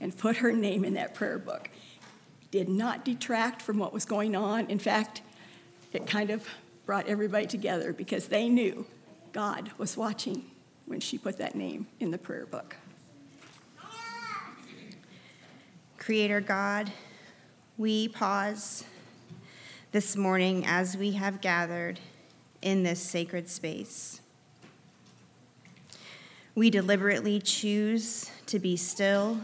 and 0.00 0.18
put 0.18 0.38
her 0.38 0.50
name 0.50 0.84
in 0.84 0.94
that 0.94 1.14
prayer 1.14 1.38
book. 1.38 1.70
Did 2.50 2.68
not 2.68 3.04
detract 3.04 3.62
from 3.62 3.78
what 3.78 3.92
was 3.92 4.04
going 4.04 4.34
on. 4.34 4.66
In 4.66 4.80
fact, 4.80 5.22
it 5.92 6.04
kind 6.04 6.30
of 6.30 6.44
brought 6.84 7.06
everybody 7.06 7.46
together 7.46 7.92
because 7.92 8.26
they 8.26 8.48
knew 8.48 8.84
God 9.32 9.70
was 9.78 9.96
watching 9.96 10.50
when 10.86 10.98
she 10.98 11.16
put 11.16 11.38
that 11.38 11.54
name 11.54 11.86
in 12.00 12.10
the 12.10 12.18
prayer 12.18 12.46
book. 12.46 12.74
Creator 15.96 16.40
God, 16.40 16.90
we 17.76 18.08
pause 18.08 18.84
this 19.90 20.16
morning 20.16 20.66
as 20.66 20.98
we 20.98 21.12
have 21.12 21.40
gathered 21.40 21.98
in 22.60 22.82
this 22.82 23.00
sacred 23.00 23.48
space. 23.48 24.20
We 26.54 26.68
deliberately 26.68 27.40
choose 27.40 28.30
to 28.46 28.58
be 28.58 28.76
still 28.76 29.38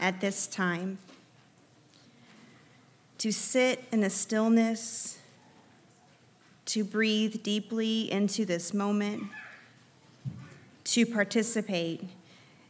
at 0.00 0.20
this 0.20 0.46
time, 0.46 0.98
to 3.16 3.32
sit 3.32 3.84
in 3.90 4.02
the 4.02 4.10
stillness, 4.10 5.18
to 6.66 6.84
breathe 6.84 7.42
deeply 7.42 8.12
into 8.12 8.44
this 8.44 8.74
moment, 8.74 9.22
to 10.84 11.06
participate 11.06 12.04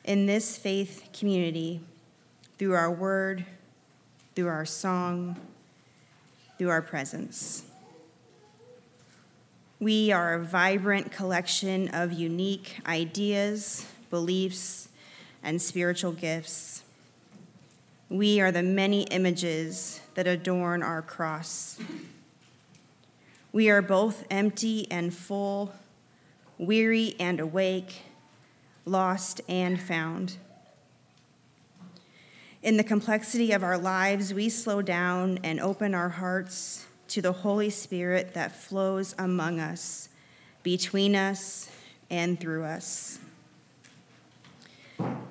in 0.04 0.26
this 0.26 0.56
faith 0.56 1.08
community 1.12 1.80
through 2.56 2.74
our 2.74 2.90
word, 2.90 3.44
through 4.36 4.48
our 4.48 4.64
song, 4.64 5.36
through 6.58 6.70
our 6.70 6.82
presence. 6.82 7.62
We 9.80 10.10
are 10.10 10.34
a 10.34 10.44
vibrant 10.44 11.12
collection 11.12 11.88
of 11.88 12.12
unique 12.12 12.80
ideas, 12.84 13.86
beliefs, 14.10 14.88
and 15.42 15.62
spiritual 15.62 16.10
gifts. 16.12 16.82
We 18.10 18.40
are 18.40 18.50
the 18.50 18.64
many 18.64 19.02
images 19.04 20.00
that 20.14 20.26
adorn 20.26 20.82
our 20.82 21.00
cross. 21.00 21.78
We 23.52 23.70
are 23.70 23.80
both 23.80 24.26
empty 24.30 24.90
and 24.90 25.14
full, 25.14 25.72
weary 26.58 27.14
and 27.20 27.38
awake, 27.38 28.02
lost 28.84 29.40
and 29.48 29.80
found. 29.80 30.38
In 32.60 32.76
the 32.76 32.82
complexity 32.82 33.52
of 33.52 33.62
our 33.62 33.78
lives, 33.78 34.34
we 34.34 34.48
slow 34.48 34.82
down 34.82 35.38
and 35.44 35.60
open 35.60 35.94
our 35.94 36.08
hearts 36.08 36.86
to 37.06 37.22
the 37.22 37.30
Holy 37.30 37.70
Spirit 37.70 38.34
that 38.34 38.50
flows 38.50 39.14
among 39.16 39.60
us, 39.60 40.08
between 40.64 41.14
us, 41.14 41.70
and 42.10 42.40
through 42.40 42.64
us. 42.64 43.20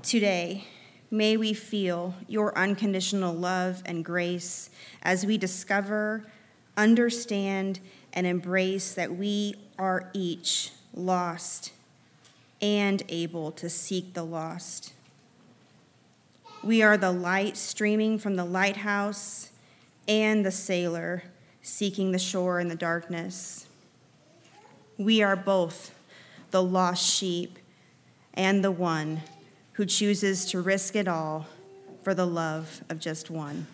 Today, 0.01 0.63
may 1.11 1.35
we 1.35 1.51
feel 1.51 2.15
your 2.29 2.57
unconditional 2.57 3.33
love 3.33 3.83
and 3.85 4.05
grace 4.05 4.69
as 5.03 5.25
we 5.25 5.37
discover, 5.37 6.25
understand, 6.77 7.81
and 8.13 8.25
embrace 8.25 8.93
that 8.93 9.17
we 9.17 9.53
are 9.77 10.09
each 10.13 10.71
lost 10.93 11.73
and 12.61 13.03
able 13.09 13.51
to 13.51 13.69
seek 13.69 14.13
the 14.13 14.23
lost. 14.23 14.93
We 16.63 16.81
are 16.81 16.97
the 16.97 17.11
light 17.11 17.55
streaming 17.55 18.17
from 18.17 18.35
the 18.35 18.45
lighthouse 18.45 19.51
and 20.07 20.45
the 20.45 20.51
sailor 20.51 21.23
seeking 21.61 22.11
the 22.11 22.19
shore 22.19 22.59
in 22.59 22.67
the 22.67 22.75
darkness. 22.75 23.67
We 24.97 25.21
are 25.21 25.35
both 25.35 25.93
the 26.51 26.63
lost 26.63 27.05
sheep 27.05 27.59
and 28.33 28.63
the 28.63 28.71
one 28.71 29.21
who 29.73 29.85
chooses 29.85 30.45
to 30.45 30.61
risk 30.61 30.95
it 30.95 31.07
all 31.07 31.47
for 32.01 32.13
the 32.13 32.25
love 32.25 32.83
of 32.89 32.99
just 32.99 33.29
one. 33.29 33.67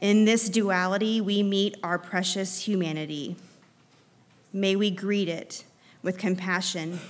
In 0.00 0.24
this 0.24 0.48
duality, 0.48 1.20
we 1.20 1.42
meet 1.42 1.76
our 1.82 1.98
precious 1.98 2.60
humanity. 2.60 3.36
May 4.52 4.76
we 4.76 4.90
greet 4.90 5.28
it 5.28 5.64
with 6.02 6.16
compassion 6.16 7.00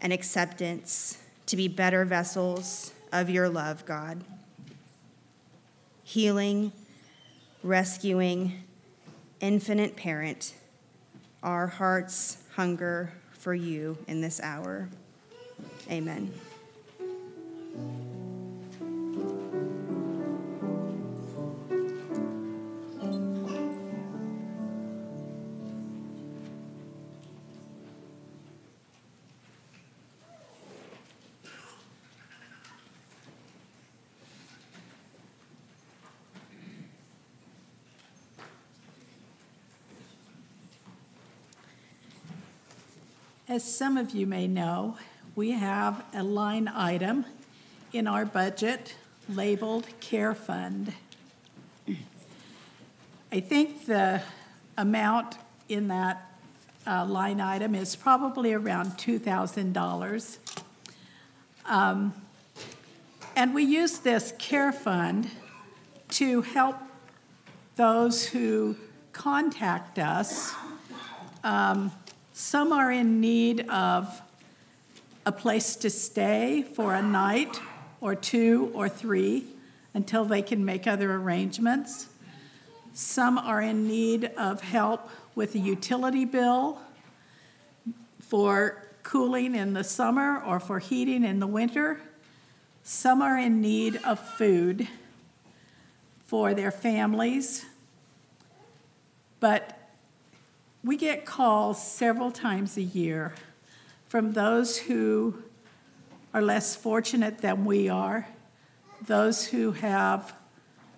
and 0.00 0.12
acceptance 0.12 1.18
to 1.46 1.56
be 1.56 1.68
better 1.68 2.04
vessels 2.04 2.92
of 3.12 3.30
your 3.30 3.48
love, 3.48 3.84
God. 3.86 4.22
Healing, 6.04 6.72
rescuing, 7.62 8.62
infinite 9.40 9.96
parent, 9.96 10.54
our 11.42 11.66
hearts 11.66 12.38
hunger 12.56 13.12
for 13.32 13.54
you 13.54 13.96
in 14.06 14.20
this 14.20 14.40
hour. 14.40 14.88
Amen. 15.90 16.32
As 43.60 43.76
some 43.76 43.98
of 43.98 44.12
you 44.12 44.26
may 44.26 44.48
know, 44.48 44.96
we 45.36 45.50
have 45.50 46.02
a 46.14 46.22
line 46.22 46.66
item 46.66 47.26
in 47.92 48.06
our 48.06 48.24
budget 48.24 48.94
labeled 49.28 49.86
Care 50.00 50.34
Fund. 50.34 50.94
I 53.30 53.40
think 53.40 53.84
the 53.84 54.22
amount 54.78 55.36
in 55.68 55.88
that 55.88 56.32
uh, 56.86 57.04
line 57.04 57.38
item 57.38 57.74
is 57.74 57.96
probably 57.96 58.54
around 58.54 58.92
$2,000. 58.92 60.38
Um, 61.66 62.14
and 63.36 63.54
we 63.54 63.64
use 63.64 63.98
this 63.98 64.32
Care 64.38 64.72
Fund 64.72 65.28
to 66.12 66.40
help 66.40 66.76
those 67.76 68.24
who 68.24 68.76
contact 69.12 69.98
us 69.98 70.54
um, 71.44 71.92
some 72.40 72.72
are 72.72 72.90
in 72.90 73.20
need 73.20 73.68
of 73.68 74.22
a 75.26 75.30
place 75.30 75.76
to 75.76 75.90
stay 75.90 76.62
for 76.62 76.94
a 76.94 77.02
night 77.02 77.60
or 78.00 78.14
two 78.14 78.70
or 78.72 78.88
three 78.88 79.44
until 79.92 80.24
they 80.24 80.40
can 80.40 80.64
make 80.64 80.86
other 80.86 81.12
arrangements. 81.12 82.08
Some 82.94 83.36
are 83.36 83.60
in 83.60 83.86
need 83.86 84.24
of 84.38 84.62
help 84.62 85.10
with 85.34 85.54
a 85.54 85.58
utility 85.58 86.24
bill 86.24 86.80
for 88.20 88.86
cooling 89.02 89.54
in 89.54 89.74
the 89.74 89.84
summer 89.84 90.42
or 90.42 90.58
for 90.58 90.78
heating 90.78 91.24
in 91.24 91.40
the 91.40 91.46
winter. 91.46 92.00
Some 92.82 93.20
are 93.20 93.36
in 93.36 93.60
need 93.60 93.96
of 94.02 94.18
food 94.18 94.88
for 96.24 96.54
their 96.54 96.70
families. 96.70 97.66
But 99.40 99.79
we 100.82 100.96
get 100.96 101.26
calls 101.26 101.82
several 101.82 102.30
times 102.30 102.76
a 102.76 102.82
year 102.82 103.34
from 104.08 104.32
those 104.32 104.78
who 104.78 105.42
are 106.32 106.40
less 106.40 106.74
fortunate 106.74 107.38
than 107.38 107.64
we 107.64 107.88
are, 107.88 108.26
those 109.06 109.46
who 109.46 109.72
have 109.72 110.34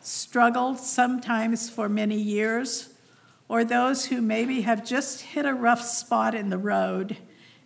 struggled 0.00 0.78
sometimes 0.78 1.68
for 1.68 1.88
many 1.88 2.16
years, 2.16 2.90
or 3.48 3.64
those 3.64 4.06
who 4.06 4.22
maybe 4.22 4.62
have 4.62 4.84
just 4.84 5.20
hit 5.22 5.44
a 5.44 5.52
rough 5.52 5.82
spot 5.82 6.34
in 6.34 6.48
the 6.48 6.58
road 6.58 7.16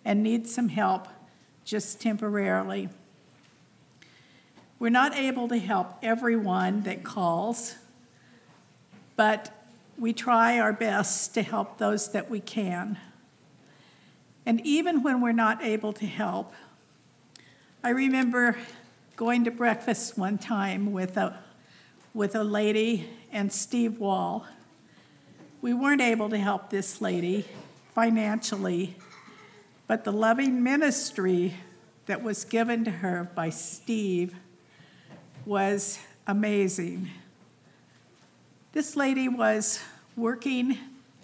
and 0.05 0.23
need 0.23 0.47
some 0.47 0.69
help 0.69 1.09
just 1.65 2.01
temporarily. 2.01 2.89
We're 4.79 4.91
not 4.91 5.15
able 5.17 5.49
to 5.49 5.59
help 5.59 5.99
everyone 6.03 6.83
that 6.83 7.05
calls, 7.05 7.77
but 9.17 9.66
we 9.99 10.13
try 10.13 10.59
our 10.59 10.73
best 10.73 11.35
to 11.35 11.43
help 11.43 11.79
those 11.79 12.13
that 12.13 12.29
we 12.29 12.41
can. 12.41 12.99
And 14.45 14.61
even 14.65 15.03
when 15.03 15.21
we're 15.21 15.33
not 15.33 15.65
able 15.65 15.93
to 15.95 16.07
help, 16.07 16.53
I 17.83 17.91
remember 17.91 18.59
going 19.17 19.45
to 19.45 19.51
breakfast 19.51 20.19
one 20.19 20.39
time 20.39 20.93
with 20.93 21.17
a, 21.17 21.39
with 22.13 22.35
a 22.35 22.45
lady 22.45 23.09
and 23.33 23.53
Steve 23.53 23.99
Wall. 23.99 24.47
We 25.63 25.73
weren't 25.73 26.03
able 26.03 26.29
to 26.29 26.39
help 26.39 26.69
this 26.69 27.01
lady 27.01 27.47
financially, 27.95 28.97
but 29.87 30.05
the 30.05 30.13
loving 30.13 30.63
ministry 30.63 31.55
that 32.07 32.23
was 32.23 32.45
given 32.45 32.85
to 32.85 32.91
her 32.91 33.31
by 33.35 33.51
Steve 33.51 34.35
was 35.47 35.99
amazing. 36.27 37.09
This 38.77 38.95
lady 38.95 39.27
was 39.27 39.81
working 40.17 40.77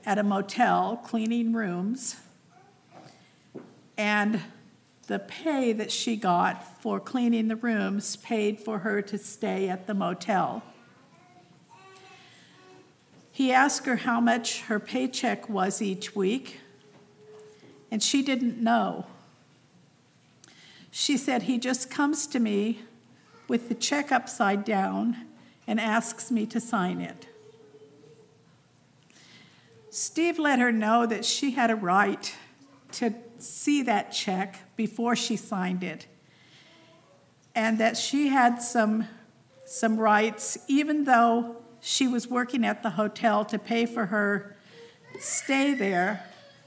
at 0.07 0.17
a 0.17 0.23
motel 0.23 0.97
cleaning 1.05 1.53
rooms, 1.53 2.17
and 3.95 4.41
the 5.07 5.19
pay 5.19 5.75
that 5.75 5.93
she 5.93 6.17
got 6.17 6.81
for 6.81 6.99
cleaning 6.99 7.49
the 7.49 7.57
rooms 7.57 8.17
paid 8.17 8.59
for 8.59 8.79
her 8.79 9.03
to 9.03 9.19
stay 9.19 9.69
at 9.69 9.87
the 9.87 9.93
motel. 9.93 10.63
He 13.31 13.53
asked 13.53 13.85
her 13.85 13.97
how 13.97 14.19
much 14.19 14.63
her 14.63 14.81
paycheck 14.81 15.47
was 15.47 15.83
each 15.83 16.17
week, 16.17 16.59
and 17.91 18.03
she 18.03 18.23
didn't 18.23 18.63
know. 18.63 19.05
She 20.91 21.19
said, 21.19 21.43
He 21.43 21.59
just 21.59 21.91
comes 21.91 22.27
to 22.29 22.41
me 22.41 22.81
with 23.47 23.69
the 23.69 23.75
check 23.75 24.11
upside 24.11 24.65
down 24.65 25.27
and 25.67 25.79
asks 25.79 26.31
me 26.31 26.47
to 26.47 26.59
sign 26.59 27.03
it. 27.03 27.27
Steve 29.95 30.39
let 30.39 30.59
her 30.59 30.73
know 30.73 31.05
that 31.05 31.23
she 31.23 31.51
had 31.51 31.71
a 31.71 31.77
right 31.77 32.35
to 32.93 33.13
see 33.37 33.83
that 33.83 34.11
check 34.11 34.59
before 34.75 35.15
she 35.15 35.37
signed 35.37 35.85
it, 35.85 36.07
and 37.55 37.79
that 37.79 37.99
she 37.99 38.29
had 38.29 38.63
some, 38.63 39.07
some 39.67 39.99
rights, 39.99 40.57
even 40.67 41.05
though 41.05 41.57
she 41.83 42.09
was 42.09 42.27
working 42.27 42.65
at 42.65 42.83
the 42.83 42.89
hotel 42.89 43.45
to 43.45 43.59
pay 43.59 43.85
for 43.85 44.07
her 44.07 44.57
stay 45.21 45.75
there, 45.75 46.25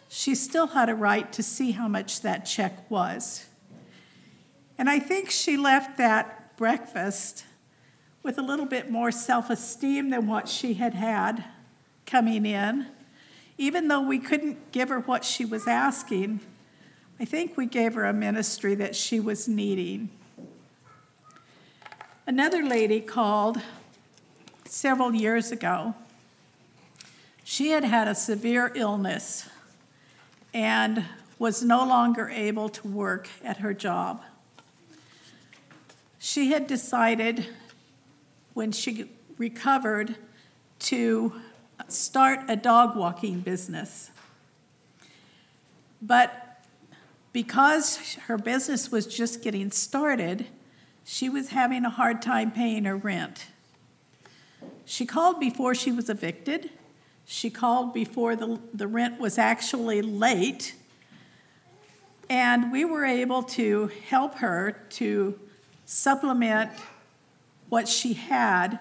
she 0.07 0.35
still 0.35 0.67
had 0.67 0.87
a 0.87 0.93
right 0.93 1.33
to 1.33 1.41
see 1.41 1.71
how 1.71 1.87
much 1.87 2.21
that 2.21 2.45
check 2.45 2.91
was. 2.91 3.47
And 4.77 4.87
I 4.87 4.99
think 4.99 5.31
she 5.31 5.57
left 5.57 5.97
that 5.97 6.55
breakfast 6.57 7.43
with 8.21 8.37
a 8.37 8.43
little 8.43 8.67
bit 8.67 8.91
more 8.91 9.11
self 9.11 9.49
esteem 9.49 10.11
than 10.11 10.27
what 10.27 10.47
she 10.47 10.75
had 10.75 10.93
had 10.93 11.43
coming 12.05 12.45
in. 12.45 12.85
Even 13.57 13.87
though 13.87 14.01
we 14.01 14.19
couldn't 14.19 14.71
give 14.71 14.89
her 14.89 14.99
what 14.99 15.23
she 15.23 15.45
was 15.45 15.67
asking, 15.67 16.41
I 17.19 17.25
think 17.25 17.55
we 17.55 17.65
gave 17.65 17.93
her 17.93 18.05
a 18.05 18.13
ministry 18.13 18.75
that 18.75 18.95
she 18.95 19.19
was 19.19 19.47
needing. 19.47 20.09
Another 22.27 22.63
lady 22.63 22.99
called 22.99 23.61
several 24.65 25.13
years 25.13 25.51
ago. 25.51 25.95
She 27.43 27.69
had 27.69 27.83
had 27.85 28.07
a 28.07 28.15
severe 28.15 28.71
illness 28.75 29.47
and 30.53 31.05
was 31.37 31.63
no 31.63 31.85
longer 31.85 32.29
able 32.29 32.69
to 32.69 32.87
work 32.87 33.29
at 33.43 33.57
her 33.57 33.73
job. 33.73 34.23
She 36.17 36.51
had 36.51 36.65
decided 36.65 37.47
when 38.53 38.71
she 38.71 39.11
recovered 39.37 40.15
to 40.79 41.33
start 41.87 42.39
a 42.47 42.55
dog 42.55 42.95
walking 42.95 43.39
business. 43.41 44.11
But 46.01 46.63
because 47.33 48.15
her 48.27 48.37
business 48.37 48.91
was 48.91 49.07
just 49.07 49.43
getting 49.43 49.71
started, 49.71 50.47
she 51.03 51.29
was 51.29 51.49
having 51.49 51.85
a 51.85 51.89
hard 51.89 52.21
time 52.21 52.51
paying 52.51 52.85
her 52.85 52.95
rent. 52.95 53.47
She 54.85 55.05
called 55.05 55.39
before 55.39 55.75
she 55.75 55.91
was 55.91 56.09
evicted. 56.09 56.69
She 57.25 57.49
called 57.49 57.93
before 57.93 58.35
the, 58.35 58.59
the 58.73 58.87
rent 58.87 59.19
was 59.19 59.37
actually 59.37 60.01
late. 60.01 60.75
And 62.29 62.71
we 62.71 62.85
were 62.85 63.05
able 63.05 63.43
to 63.43 63.91
help 64.07 64.35
her 64.35 64.83
to 64.91 65.39
supplement 65.85 66.71
what 67.69 67.87
she 67.87 68.13
had 68.13 68.79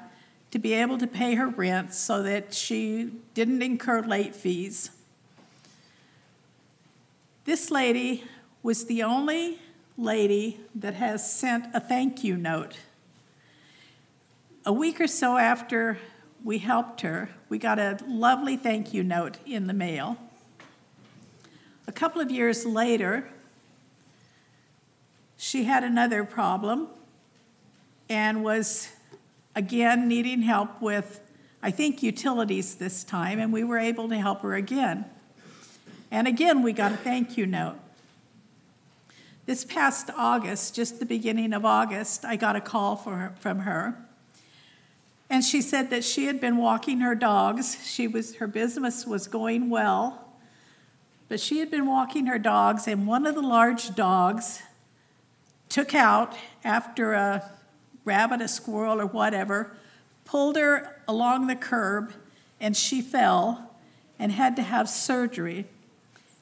to 0.54 0.60
be 0.60 0.72
able 0.72 0.96
to 0.96 1.08
pay 1.08 1.34
her 1.34 1.48
rent 1.48 1.92
so 1.92 2.22
that 2.22 2.54
she 2.54 3.10
didn't 3.34 3.60
incur 3.60 4.00
late 4.02 4.36
fees. 4.36 4.92
This 7.44 7.72
lady 7.72 8.22
was 8.62 8.84
the 8.84 9.02
only 9.02 9.58
lady 9.98 10.60
that 10.76 10.94
has 10.94 11.28
sent 11.28 11.66
a 11.74 11.80
thank 11.80 12.22
you 12.22 12.36
note. 12.36 12.76
A 14.64 14.72
week 14.72 15.00
or 15.00 15.08
so 15.08 15.38
after 15.38 15.98
we 16.44 16.58
helped 16.58 17.00
her. 17.00 17.30
We 17.48 17.58
got 17.58 17.80
a 17.80 17.98
lovely 18.06 18.56
thank 18.56 18.94
you 18.94 19.02
note 19.02 19.38
in 19.44 19.66
the 19.66 19.74
mail. 19.74 20.16
A 21.88 21.92
couple 21.92 22.20
of 22.20 22.30
years 22.30 22.64
later, 22.64 23.28
she 25.36 25.64
had 25.64 25.82
another 25.82 26.22
problem 26.22 26.86
and 28.08 28.44
was 28.44 28.93
again 29.54 30.08
needing 30.08 30.42
help 30.42 30.80
with, 30.80 31.20
I 31.62 31.70
think, 31.70 32.02
utilities 32.02 32.76
this 32.76 33.04
time, 33.04 33.38
and 33.38 33.52
we 33.52 33.64
were 33.64 33.78
able 33.78 34.08
to 34.08 34.16
help 34.16 34.42
her 34.42 34.54
again. 34.54 35.04
And 36.10 36.28
again, 36.28 36.62
we 36.62 36.72
got 36.72 36.92
a 36.92 36.96
thank 36.96 37.36
you 37.36 37.46
note. 37.46 37.76
This 39.46 39.64
past 39.64 40.10
August, 40.16 40.74
just 40.74 41.00
the 41.00 41.06
beginning 41.06 41.52
of 41.52 41.64
August, 41.64 42.24
I 42.24 42.36
got 42.36 42.56
a 42.56 42.60
call 42.60 42.96
her, 42.96 43.34
from 43.40 43.60
her. 43.60 43.96
And 45.28 45.44
she 45.44 45.60
said 45.60 45.90
that 45.90 46.04
she 46.04 46.26
had 46.26 46.40
been 46.40 46.56
walking 46.56 47.00
her 47.00 47.14
dogs. 47.14 47.78
She 47.84 48.06
was, 48.06 48.36
her 48.36 48.46
business 48.46 49.06
was 49.06 49.26
going 49.26 49.70
well, 49.70 50.32
but 51.28 51.40
she 51.40 51.58
had 51.58 51.70
been 51.70 51.86
walking 51.86 52.26
her 52.26 52.38
dogs, 52.38 52.86
and 52.86 53.06
one 53.06 53.26
of 53.26 53.34
the 53.34 53.42
large 53.42 53.94
dogs 53.94 54.62
took 55.68 55.94
out 55.94 56.36
after 56.62 57.14
a 57.14 57.50
rabbit, 58.04 58.40
a 58.40 58.48
squirrel, 58.48 59.00
or 59.00 59.06
whatever, 59.06 59.72
pulled 60.24 60.56
her 60.56 61.02
along 61.06 61.46
the 61.46 61.56
curb, 61.56 62.12
and 62.60 62.76
she 62.76 63.00
fell 63.00 63.76
and 64.18 64.32
had 64.32 64.56
to 64.56 64.62
have 64.62 64.88
surgery 64.88 65.66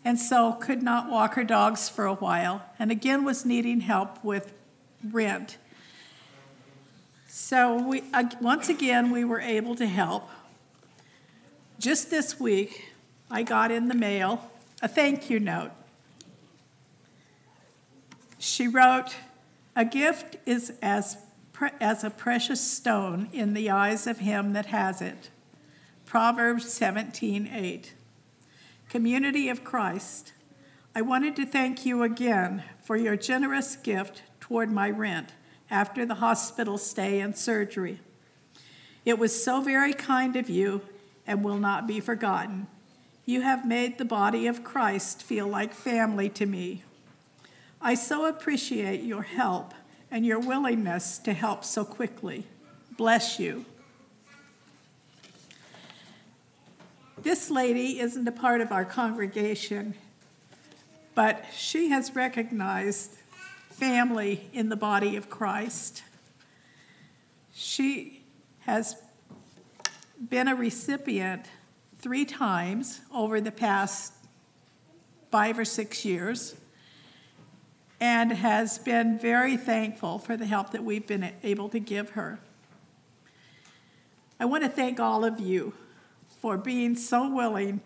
and 0.05 0.19
so 0.19 0.53
could 0.53 0.83
not 0.83 1.09
walk 1.11 1.35
her 1.35 1.45
dogs 1.45 1.89
for 1.89 2.07
a 2.07 2.15
while, 2.15 2.63
and 2.79 2.91
again 2.91 3.25
was 3.25 3.45
needing 3.45 3.81
help 3.81 4.23
with 4.25 4.53
rent. 5.11 5.59
So 7.29 7.81
we, 7.81 8.03
once 8.41 8.69
again, 8.69 9.11
we 9.11 9.25
were 9.25 9.41
able 9.41 9.75
to 9.77 9.87
help. 9.87 10.29
Just 11.79 12.11
this 12.11 12.39
week, 12.39 12.91
I 13.31 13.43
got 13.43 13.71
in 13.71 13.89
the 13.89 13.95
mail 13.95 14.51
a 14.83 14.89
thank 14.89 15.31
you 15.31 15.39
note. 15.39 15.71
She 18.39 18.67
wrote, 18.67 19.15
A 19.77 19.85
gift 19.85 20.37
is 20.45 20.73
as, 20.83 21.17
pre- 21.63 21.71
as 21.81 22.03
a 22.03 22.11
precious 22.11 22.61
stone 22.61 23.29
in 23.33 23.55
the 23.55 23.71
eyes 23.71 24.09
of 24.09 24.19
him 24.19 24.53
that 24.53 24.67
has 24.67 25.01
it. 25.01 25.31
Proverbs 26.05 26.69
17 26.73 27.49
8. 27.53 27.95
Community 28.89 29.49
of 29.49 29.63
Christ, 29.63 30.33
I 30.93 31.03
wanted 31.03 31.37
to 31.37 31.47
thank 31.47 31.87
you 31.87 32.03
again 32.03 32.65
for 32.83 32.97
your 32.97 33.15
generous 33.15 33.77
gift 33.77 34.25
toward 34.41 34.73
my 34.73 34.91
rent 34.91 35.35
after 35.71 36.05
the 36.05 36.17
hospital 36.17 36.79
stay 36.79 37.21
and 37.21 37.37
surgery. 37.37 38.01
It 39.05 39.17
was 39.17 39.45
so 39.45 39.61
very 39.61 39.95
kind 39.95 40.35
of 40.35 40.51
you 40.51 40.81
and 41.29 41.45
will 41.45 41.59
not 41.59 41.87
be 41.87 42.01
forgotten. 42.01 42.67
You 43.25 43.43
have 43.43 43.65
made 43.65 43.99
the 43.99 44.05
body 44.05 44.49
of 44.49 44.65
Christ 44.65 45.23
feel 45.23 45.47
like 45.47 45.75
family 45.75 46.29
to 46.31 46.45
me. 46.45 46.83
I 47.81 47.95
so 47.95 48.27
appreciate 48.27 49.05
your 49.05 49.23
help 49.23 49.75
and 50.13 50.27
your 50.27 50.39
willingness 50.39 51.17
to 51.17 51.33
help 51.33 51.65
so 51.65 51.87
quickly. 51.87 52.45
Bless 52.99 53.41
you. 53.41 53.65
This 57.23 57.51
lady 57.51 57.99
isn't 57.99 58.29
a 58.29 58.33
part 58.33 58.61
of 58.61 58.71
our 58.71 58.85
congregation, 58.85 59.95
but 61.15 61.47
she 61.57 61.89
has 61.89 62.15
recognized 62.15 63.13
family 63.71 64.51
in 64.53 64.69
the 64.69 64.77
body 64.77 65.17
of 65.17 65.31
Christ. 65.31 66.03
She 67.55 68.23
has 68.61 68.97
been 70.29 70.47
a 70.47 70.55
recipient 70.55 71.47
three 72.01 72.27
times 72.27 73.01
over 73.15 73.41
the 73.41 73.51
past 73.51 74.13
five 75.31 75.59
or 75.59 75.65
six 75.65 76.05
years 76.05 76.55
and 78.03 78.33
has 78.33 78.79
been 78.79 79.17
very 79.17 79.57
thankful 79.57 80.19
for 80.19 80.37
the 80.37 80.45
help 80.45 80.71
that 80.71 80.83
we've 80.83 81.07
been 81.07 81.33
able 81.45 81.69
to 81.69 81.79
give 81.79 82.11
her. 82.11 82.41
I 84.41 84.45
want 84.45 84.65
to 84.65 84.69
thank 84.69 84.99
all 84.99 85.25
of 85.25 85.39
you 85.39 85.73
for 86.41 86.59
being 86.59 86.97
so 86.97 87.33
willing 87.33 87.81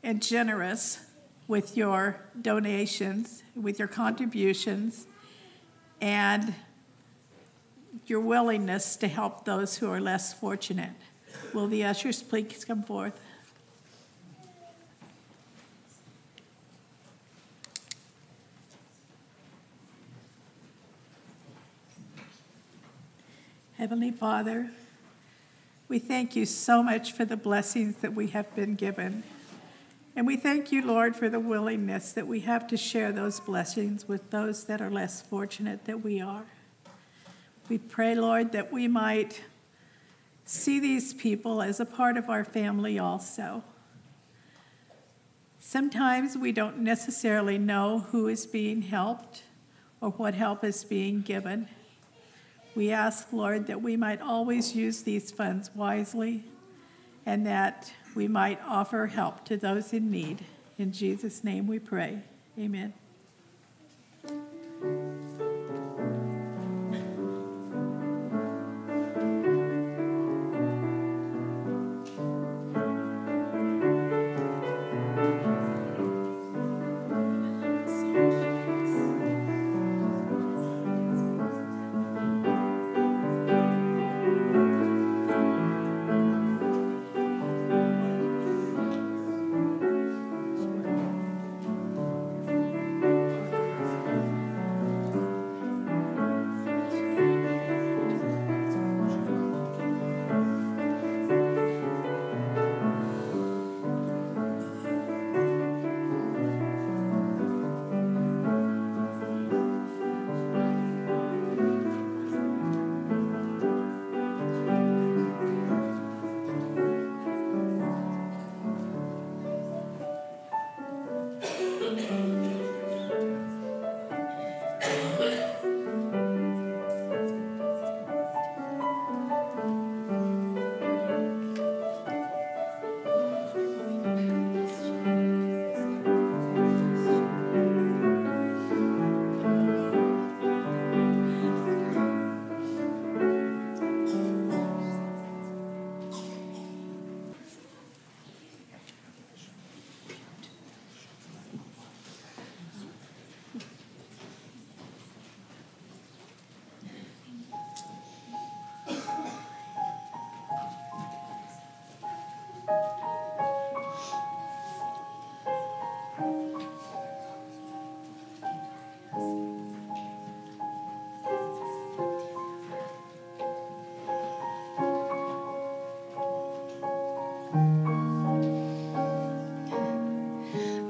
and 0.00 0.22
generous 0.22 1.00
with 1.48 1.76
your 1.76 2.20
donations, 2.40 3.42
with 3.56 3.80
your 3.80 3.88
contributions, 3.88 5.08
and 6.00 6.54
your 8.06 8.20
willingness 8.20 8.94
to 8.94 9.08
help 9.08 9.44
those 9.44 9.78
who 9.78 9.90
are 9.90 10.00
less 10.00 10.32
fortunate. 10.32 10.92
Will 11.52 11.66
the 11.66 11.84
ushers 11.84 12.22
please 12.22 12.64
come 12.64 12.84
forth? 12.84 13.18
Heavenly 23.82 24.12
Father, 24.12 24.70
we 25.88 25.98
thank 25.98 26.36
you 26.36 26.46
so 26.46 26.84
much 26.84 27.10
for 27.10 27.24
the 27.24 27.36
blessings 27.36 27.96
that 27.96 28.14
we 28.14 28.28
have 28.28 28.54
been 28.54 28.76
given. 28.76 29.24
And 30.14 30.24
we 30.24 30.36
thank 30.36 30.70
you, 30.70 30.86
Lord, 30.86 31.16
for 31.16 31.28
the 31.28 31.40
willingness 31.40 32.12
that 32.12 32.28
we 32.28 32.38
have 32.42 32.68
to 32.68 32.76
share 32.76 33.10
those 33.10 33.40
blessings 33.40 34.06
with 34.06 34.30
those 34.30 34.66
that 34.66 34.80
are 34.80 34.88
less 34.88 35.20
fortunate 35.20 35.84
than 35.84 36.00
we 36.00 36.20
are. 36.20 36.44
We 37.68 37.78
pray, 37.78 38.14
Lord, 38.14 38.52
that 38.52 38.72
we 38.72 38.86
might 38.86 39.42
see 40.44 40.78
these 40.78 41.12
people 41.12 41.60
as 41.60 41.80
a 41.80 41.84
part 41.84 42.16
of 42.16 42.30
our 42.30 42.44
family 42.44 43.00
also. 43.00 43.64
Sometimes 45.58 46.38
we 46.38 46.52
don't 46.52 46.78
necessarily 46.78 47.58
know 47.58 48.06
who 48.12 48.28
is 48.28 48.46
being 48.46 48.82
helped 48.82 49.42
or 50.00 50.10
what 50.10 50.34
help 50.34 50.62
is 50.62 50.84
being 50.84 51.22
given. 51.22 51.66
We 52.74 52.90
ask, 52.90 53.32
Lord, 53.32 53.66
that 53.66 53.82
we 53.82 53.96
might 53.96 54.20
always 54.20 54.74
use 54.74 55.02
these 55.02 55.30
funds 55.30 55.70
wisely 55.74 56.44
and 57.26 57.46
that 57.46 57.92
we 58.14 58.28
might 58.28 58.60
offer 58.66 59.06
help 59.06 59.44
to 59.46 59.56
those 59.56 59.92
in 59.92 60.10
need. 60.10 60.44
In 60.78 60.92
Jesus' 60.92 61.44
name 61.44 61.66
we 61.66 61.78
pray. 61.78 62.22
Amen. 62.58 62.92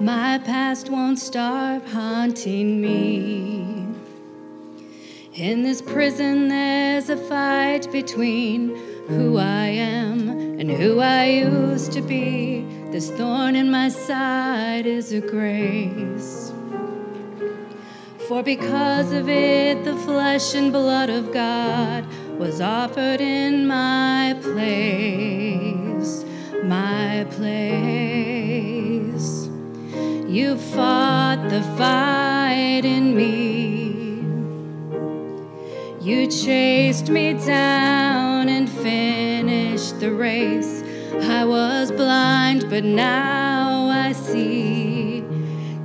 My 0.02 0.38
past 0.38 0.90
won't 0.90 1.20
stop 1.20 1.86
haunting 1.86 2.80
me. 2.80 3.86
In 5.32 5.62
this 5.62 5.80
prison, 5.80 6.48
there's 6.48 7.08
a 7.08 7.16
fight 7.16 7.86
between 7.92 8.74
who 9.06 9.38
I 9.38 9.66
am 9.66 10.28
and 10.58 10.68
who 10.68 10.98
I 10.98 11.26
used 11.26 11.92
to 11.92 12.00
be. 12.00 12.62
This 12.90 13.12
thorn 13.12 13.54
in 13.54 13.70
my 13.70 13.90
side 13.90 14.86
is 14.86 15.12
a 15.12 15.20
grace. 15.20 16.52
For 18.26 18.42
because 18.42 19.12
of 19.12 19.28
it, 19.28 19.84
the 19.84 19.94
flesh 19.98 20.56
and 20.56 20.72
blood 20.72 21.10
of 21.10 21.32
God 21.32 22.04
was 22.40 22.60
offered 22.60 23.20
in 23.20 23.68
my 23.68 24.36
place, 24.42 26.24
my 26.64 27.24
place. 27.30 27.81
You 30.32 30.56
fought 30.56 31.50
the 31.50 31.60
fight 31.76 32.86
in 32.86 33.14
me. 33.14 33.92
You 36.00 36.26
chased 36.26 37.10
me 37.10 37.34
down 37.34 38.48
and 38.48 38.66
finished 38.66 40.00
the 40.00 40.10
race. 40.10 40.82
I 41.20 41.44
was 41.44 41.92
blind, 41.92 42.70
but 42.70 42.82
now 42.82 43.88
I 43.88 44.12
see. 44.12 45.22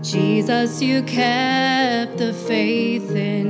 Jesus, 0.02 0.82
you 0.82 1.04
kept 1.04 2.18
the 2.18 2.32
faith 2.32 3.12
in 3.12 3.47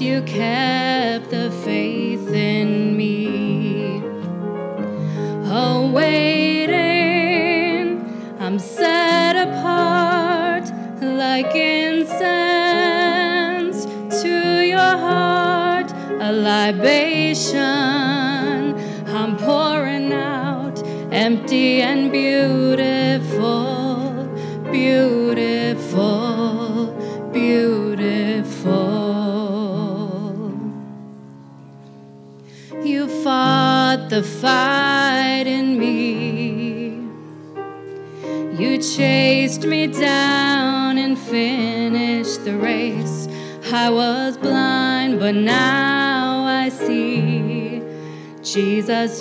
you 0.00 0.22
kept 0.22 0.59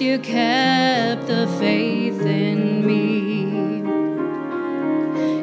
You 0.02 0.18
kept 0.20 1.28
the 1.28 1.46
faith 1.60 2.22
in 2.22 2.88
me. 2.88 3.82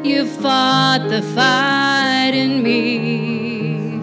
You 0.08 0.24
fought 0.24 1.08
the 1.10 1.20
fight 1.20 2.30
in 2.32 2.62
me. 2.62 4.00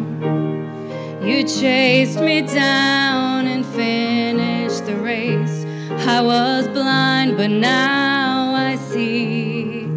You 1.28 1.44
chased 1.44 2.20
me 2.20 2.44
down 2.44 3.48
and 3.48 3.66
finished 3.66 4.86
the 4.86 4.96
race. 4.98 5.66
I 6.08 6.22
was 6.22 6.68
blind, 6.68 7.36
but 7.36 7.50
now 7.50 8.54
I 8.54 8.76
see. 8.76 9.88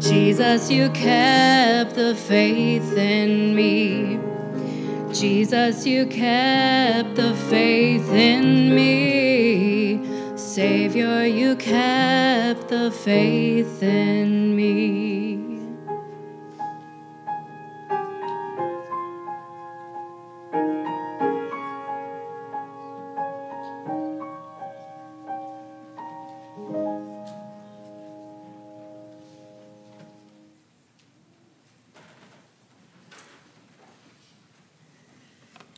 Jesus, 0.00 0.70
you 0.70 0.88
kept 0.90 1.96
the 1.96 2.14
faith 2.14 2.96
in 2.96 3.54
me. 3.54 4.18
Jesus, 5.12 5.84
you 5.86 6.06
kept 6.06 7.14
the 7.14 7.34
faith 7.50 8.08
in 8.10 8.74
me. 8.74 9.77
Savior, 10.58 11.24
you 11.24 11.54
kept 11.54 12.66
the 12.66 12.90
faith 12.90 13.80
in 13.80 14.56
me. 14.56 15.38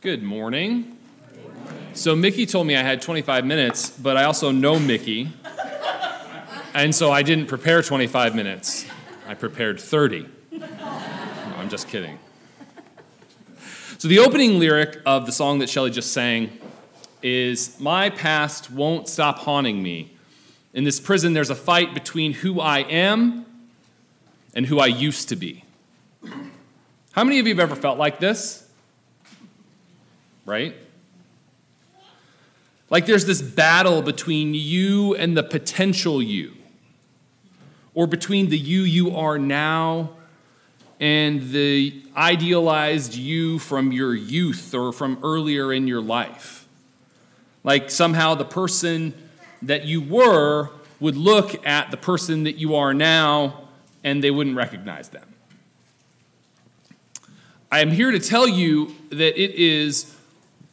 Good 0.01 0.23
morning. 0.23 1.00
So, 1.93 2.15
Mickey 2.15 2.45
told 2.45 2.67
me 2.67 2.75
I 2.75 2.83
had 2.83 3.01
25 3.01 3.45
minutes, 3.45 3.89
but 3.89 4.17
I 4.17 4.23
also 4.23 4.51
know 4.51 4.79
Mickey. 4.79 5.31
And 6.73 6.95
so 6.95 7.11
I 7.11 7.21
didn't 7.21 7.47
prepare 7.47 7.81
25 7.81 8.33
minutes. 8.33 8.85
I 9.27 9.33
prepared 9.33 9.79
30. 9.79 10.25
No, 10.51 10.67
I'm 11.57 11.69
just 11.69 11.89
kidding. 11.89 12.17
So, 13.97 14.07
the 14.07 14.19
opening 14.19 14.57
lyric 14.57 15.01
of 15.05 15.25
the 15.25 15.31
song 15.31 15.59
that 15.59 15.69
Shelley 15.69 15.91
just 15.91 16.13
sang 16.13 16.57
is 17.21 17.79
My 17.79 18.09
past 18.09 18.71
won't 18.71 19.07
stop 19.09 19.39
haunting 19.39 19.83
me. 19.83 20.15
In 20.73 20.85
this 20.85 20.99
prison, 20.99 21.33
there's 21.33 21.49
a 21.49 21.55
fight 21.55 21.93
between 21.93 22.33
who 22.33 22.61
I 22.61 22.79
am 22.79 23.45
and 24.55 24.65
who 24.65 24.79
I 24.79 24.87
used 24.87 25.29
to 25.29 25.35
be. 25.35 25.65
How 27.11 27.25
many 27.25 27.39
of 27.39 27.47
you 27.47 27.53
have 27.53 27.59
ever 27.59 27.75
felt 27.75 27.97
like 27.97 28.19
this? 28.19 28.67
right? 30.45 30.75
Like 32.91 33.05
there's 33.05 33.25
this 33.25 33.41
battle 33.41 34.01
between 34.01 34.53
you 34.53 35.15
and 35.15 35.35
the 35.35 35.43
potential 35.43 36.21
you, 36.21 36.51
or 37.93 38.05
between 38.05 38.49
the 38.49 38.57
you 38.57 38.81
you 38.81 39.15
are 39.15 39.39
now 39.39 40.11
and 40.99 41.51
the 41.51 42.03
idealized 42.15 43.15
you 43.15 43.59
from 43.59 43.93
your 43.93 44.13
youth 44.13 44.75
or 44.75 44.91
from 44.91 45.17
earlier 45.23 45.71
in 45.71 45.87
your 45.87 46.01
life. 46.01 46.67
Like 47.63 47.89
somehow 47.89 48.35
the 48.35 48.45
person 48.45 49.13
that 49.61 49.85
you 49.85 50.01
were 50.01 50.69
would 50.99 51.15
look 51.15 51.65
at 51.65 51.91
the 51.91 51.97
person 51.97 52.43
that 52.43 52.57
you 52.57 52.75
are 52.75 52.93
now 52.93 53.69
and 54.03 54.21
they 54.21 54.31
wouldn't 54.31 54.57
recognize 54.57 55.09
them. 55.09 55.33
I 57.71 57.79
am 57.79 57.91
here 57.91 58.11
to 58.11 58.19
tell 58.19 58.49
you 58.49 58.93
that 59.11 59.41
it 59.41 59.55
is 59.55 60.13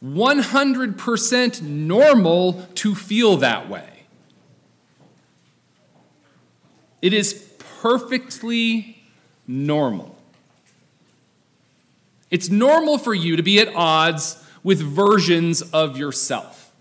100% 0.03 1.61
normal 1.61 2.67
to 2.75 2.95
feel 2.95 3.37
that 3.37 3.69
way. 3.69 4.03
It 7.01 7.13
is 7.13 7.33
perfectly 7.81 9.03
normal. 9.47 10.17
It's 12.29 12.49
normal 12.49 12.97
for 12.97 13.13
you 13.13 13.35
to 13.35 13.43
be 13.43 13.59
at 13.59 13.73
odds 13.75 14.43
with 14.63 14.81
versions 14.81 15.61
of 15.61 15.97
yourself. 15.97 16.71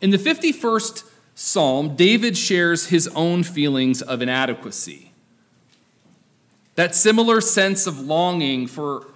In 0.00 0.10
the 0.10 0.18
51st 0.18 1.04
Psalm, 1.34 1.96
David 1.96 2.36
shares 2.36 2.88
his 2.88 3.08
own 3.08 3.42
feelings 3.42 4.02
of 4.02 4.20
inadequacy. 4.20 5.12
That 6.74 6.94
similar 6.94 7.40
sense 7.40 7.86
of 7.86 8.00
longing 8.00 8.66
for 8.66 9.06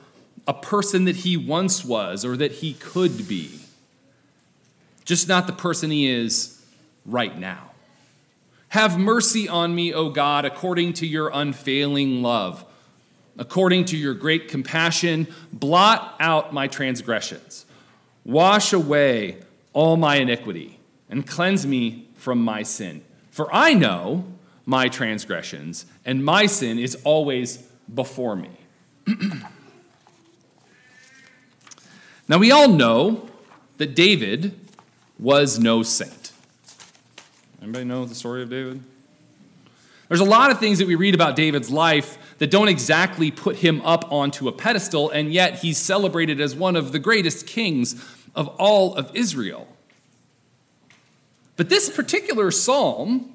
a 0.47 0.55
person 0.55 1.05
that 1.05 1.17
he 1.17 1.37
once 1.37 1.85
was 1.85 2.25
or 2.25 2.37
that 2.37 2.53
he 2.53 2.75
could 2.75 3.27
be, 3.27 3.61
just 5.05 5.29
not 5.29 5.47
the 5.47 5.53
person 5.53 5.91
he 5.91 6.09
is 6.09 6.65
right 7.05 7.39
now. 7.39 7.73
Have 8.69 8.99
mercy 8.99 9.49
on 9.49 9.75
me, 9.75 9.93
O 9.95 10.11
God, 10.11 10.45
according 10.45 10.93
to 10.95 11.07
your 11.07 11.31
unfailing 11.33 12.23
love. 12.23 12.65
According 13.39 13.85
to 13.87 13.97
your 13.97 14.15
great 14.15 14.49
compassion, 14.49 15.27
blot 15.53 16.17
out 16.19 16.53
my 16.53 16.69
transgressions. 16.69 17.67
Wash 18.25 18.73
away 18.73 19.39
all 19.73 19.97
my 19.97 20.17
iniquity 20.17 20.79
and 21.11 21.27
cleanse 21.27 21.67
me 21.67 22.09
from 22.17 22.43
my 22.43 22.63
sin. 22.63 23.03
For 23.31 23.53
I 23.55 23.75
know 23.75 24.25
my 24.65 24.89
transgressions, 24.89 25.87
and 26.05 26.25
my 26.25 26.47
sin 26.47 26.79
is 26.79 26.97
always 27.05 27.59
before 27.95 28.35
me. 28.35 28.51
now, 32.29 32.39
we 32.39 32.51
all 32.51 32.69
know 32.69 33.29
that 33.79 33.95
David 33.95 34.59
was 35.19 35.59
no 35.59 35.83
saint. 35.83 36.33
Anybody 37.63 37.85
know 37.85 38.05
the 38.05 38.15
story 38.15 38.43
of 38.43 38.51
David? 38.51 38.83
There's 40.09 40.21
a 40.21 40.25
lot 40.25 40.51
of 40.51 40.61
things 40.61 40.79
that 40.79 40.87
we 40.87 40.95
read 40.95 41.15
about 41.15 41.37
David's 41.37 41.71
life 41.71 42.19
that 42.39 42.51
don't 42.51 42.69
exactly 42.69 43.31
put 43.31 43.57
him 43.57 43.81
up 43.83 44.11
onto 44.13 44.47
a 44.47 44.53
pedestal, 44.53 45.11
and 45.11 45.33
yet 45.33 45.61
he's 45.61 45.79
celebrated 45.79 46.41
as 46.41 46.55
one 46.55 46.77
of 46.77 46.93
the 46.93 46.99
greatest 46.99 47.47
kings 47.47 47.95
of 48.35 48.49
all 48.59 48.95
of 48.95 49.11
Israel. 49.15 49.67
But 51.57 51.69
this 51.69 51.89
particular 51.89 52.51
psalm 52.51 53.33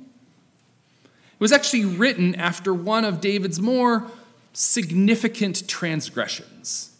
was 1.39 1.51
actually 1.51 1.85
written 1.85 2.35
after 2.35 2.73
one 2.73 3.03
of 3.03 3.19
David's 3.19 3.59
more 3.59 4.09
significant 4.53 5.67
transgressions. 5.67 6.90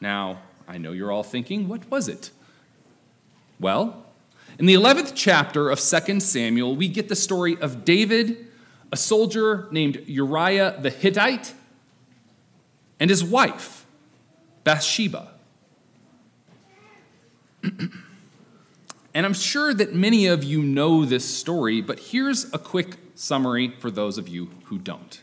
Now, 0.00 0.40
I 0.66 0.78
know 0.78 0.92
you're 0.92 1.12
all 1.12 1.22
thinking, 1.22 1.68
what 1.68 1.90
was 1.90 2.08
it? 2.08 2.30
Well, 3.58 4.06
in 4.58 4.66
the 4.66 4.74
11th 4.74 5.12
chapter 5.14 5.70
of 5.70 5.80
2 5.80 6.20
Samuel, 6.20 6.74
we 6.76 6.88
get 6.88 7.08
the 7.08 7.16
story 7.16 7.56
of 7.58 7.84
David, 7.84 8.46
a 8.92 8.96
soldier 8.96 9.68
named 9.70 10.02
Uriah 10.06 10.76
the 10.80 10.90
Hittite, 10.90 11.54
and 12.98 13.10
his 13.10 13.24
wife, 13.24 13.86
Bathsheba. 14.64 15.28
and 17.62 19.26
I'm 19.26 19.34
sure 19.34 19.74
that 19.74 19.94
many 19.94 20.26
of 20.26 20.44
you 20.44 20.62
know 20.62 21.04
this 21.04 21.24
story, 21.24 21.80
but 21.80 21.98
here's 21.98 22.52
a 22.54 22.58
quick 22.58 22.96
summary 23.14 23.74
for 23.80 23.90
those 23.90 24.18
of 24.18 24.28
you 24.28 24.50
who 24.64 24.78
don't. 24.78 25.20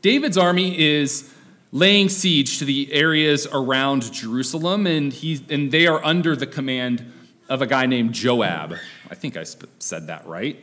David's 0.00 0.38
army 0.38 0.78
is 0.78 1.33
laying 1.74 2.08
siege 2.08 2.60
to 2.60 2.64
the 2.64 2.90
areas 2.92 3.48
around 3.52 4.12
Jerusalem, 4.12 4.86
and, 4.86 5.12
he, 5.12 5.44
and 5.50 5.72
they 5.72 5.88
are 5.88 6.02
under 6.04 6.36
the 6.36 6.46
command 6.46 7.12
of 7.48 7.62
a 7.62 7.66
guy 7.66 7.84
named 7.84 8.12
Joab. 8.14 8.76
I 9.10 9.14
think 9.16 9.36
I 9.36 9.42
said 9.80 10.06
that 10.06 10.24
right. 10.24 10.56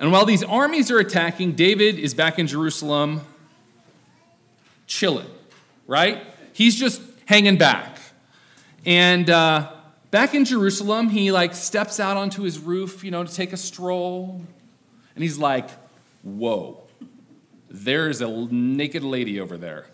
And 0.00 0.10
while 0.10 0.26
these 0.26 0.42
armies 0.42 0.90
are 0.90 0.98
attacking, 0.98 1.52
David 1.52 1.96
is 1.96 2.12
back 2.12 2.40
in 2.40 2.48
Jerusalem 2.48 3.20
chilling, 4.88 5.28
right? 5.86 6.22
He's 6.52 6.74
just 6.74 7.00
hanging 7.26 7.56
back. 7.56 8.00
And 8.84 9.30
uh, 9.30 9.70
back 10.10 10.34
in 10.34 10.44
Jerusalem, 10.44 11.08
he 11.08 11.30
like 11.30 11.54
steps 11.54 12.00
out 12.00 12.16
onto 12.16 12.42
his 12.42 12.58
roof, 12.58 13.04
you 13.04 13.12
know, 13.12 13.22
to 13.22 13.32
take 13.32 13.52
a 13.52 13.56
stroll. 13.56 14.42
And 15.14 15.22
he's 15.22 15.38
like, 15.38 15.70
whoa, 16.22 16.82
there's 17.70 18.20
a 18.20 18.28
naked 18.28 19.02
lady 19.02 19.40
over 19.40 19.56
there. 19.56 19.86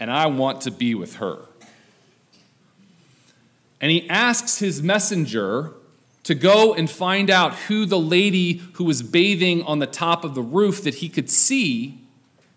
And 0.00 0.10
I 0.10 0.26
want 0.26 0.62
to 0.62 0.70
be 0.70 0.94
with 0.94 1.16
her. 1.16 1.38
And 3.80 3.90
he 3.90 4.08
asks 4.08 4.58
his 4.58 4.82
messenger 4.82 5.72
to 6.24 6.34
go 6.34 6.72
and 6.72 6.88
find 6.88 7.30
out 7.30 7.54
who 7.54 7.84
the 7.84 7.98
lady 7.98 8.62
who 8.74 8.84
was 8.84 9.02
bathing 9.02 9.62
on 9.62 9.80
the 9.80 9.86
top 9.86 10.24
of 10.24 10.34
the 10.34 10.42
roof 10.42 10.82
that 10.84 10.96
he 10.96 11.08
could 11.08 11.28
see 11.28 12.00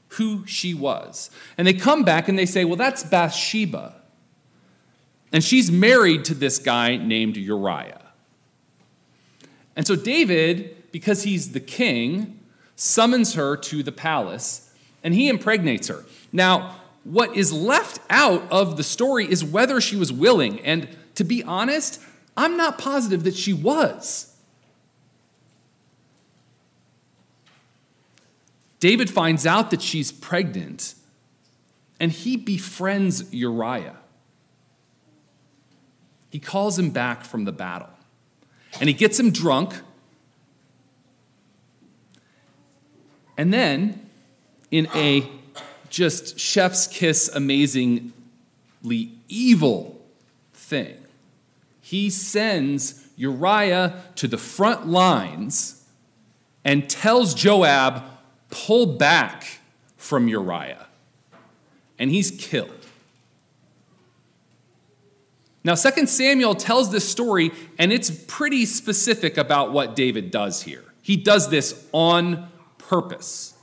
who 0.10 0.46
she 0.46 0.74
was. 0.74 1.30
And 1.58 1.68
they 1.68 1.74
come 1.74 2.04
back 2.04 2.28
and 2.28 2.38
they 2.38 2.46
say, 2.46 2.64
Well, 2.64 2.76
that's 2.76 3.04
Bathsheba. 3.04 3.96
And 5.32 5.44
she's 5.44 5.72
married 5.72 6.26
to 6.26 6.34
this 6.34 6.60
guy 6.60 6.96
named 6.96 7.38
Uriah. 7.38 8.02
And 9.76 9.86
so 9.86 9.96
David, 9.96 10.92
because 10.92 11.24
he's 11.24 11.52
the 11.52 11.60
king, 11.60 12.40
summons 12.76 13.34
her 13.36 13.56
to 13.58 13.84
the 13.84 13.92
palace 13.92 14.72
and 15.04 15.14
he 15.14 15.30
impregnates 15.30 15.88
her. 15.88 16.04
Now, 16.32 16.76
what 17.04 17.36
is 17.36 17.54
left 17.54 18.00
out 18.10 18.52
of 18.52 18.78
the 18.78 18.84
story 18.84 19.30
is 19.30 19.44
whether 19.44 19.80
she 19.80 19.96
was 19.96 20.12
willing. 20.12 20.60
And 20.62 20.90
to 21.16 21.24
be 21.24 21.44
honest, 21.44 22.02
I'm 22.36 22.58
not 22.58 22.78
positive 22.78 23.24
that 23.24 23.36
she 23.36 23.54
was. 23.54 24.36
David 28.80 29.10
finds 29.10 29.46
out 29.46 29.72
that 29.72 29.82
she's 29.82 30.12
pregnant 30.12 30.96
and 32.00 32.12
he 32.12 32.36
befriends 32.36 33.34
Uriah. 33.34 33.98
He 36.30 36.40
calls 36.40 36.78
him 36.78 36.90
back 36.90 37.24
from 37.24 37.46
the 37.46 37.52
battle 37.52 37.90
and 38.80 38.90
he 38.90 38.94
gets 38.94 39.20
him 39.20 39.32
drunk. 39.32 39.76
And 43.38 43.54
then, 43.54 44.10
in 44.72 44.88
a 44.96 45.30
just 45.90 46.40
chef's 46.40 46.88
kiss, 46.88 47.30
amazingly 47.34 48.12
evil 49.28 50.02
thing, 50.54 50.98
he 51.82 52.10
sends 52.10 53.06
Uriah 53.18 54.04
to 54.16 54.28
the 54.28 54.38
front 54.38 54.88
lines 54.88 55.84
and 56.64 56.90
tells 56.90 57.34
Joab, 57.34 58.04
pull 58.50 58.98
back 58.98 59.60
from 59.98 60.28
Uriah. 60.28 60.88
And 62.00 62.10
he's 62.10 62.32
killed. 62.32 62.72
Now, 65.64 65.76
2 65.76 66.06
Samuel 66.06 66.54
tells 66.54 66.92
this 66.92 67.10
story, 67.10 67.52
and 67.80 67.92
it's 67.92 68.12
pretty 68.28 68.66
specific 68.66 69.38
about 69.38 69.72
what 69.72 69.96
David 69.96 70.30
does 70.30 70.62
here. 70.64 70.84
He 71.02 71.16
does 71.18 71.50
this 71.50 71.88
on 71.92 72.50
purpose. 72.88 73.54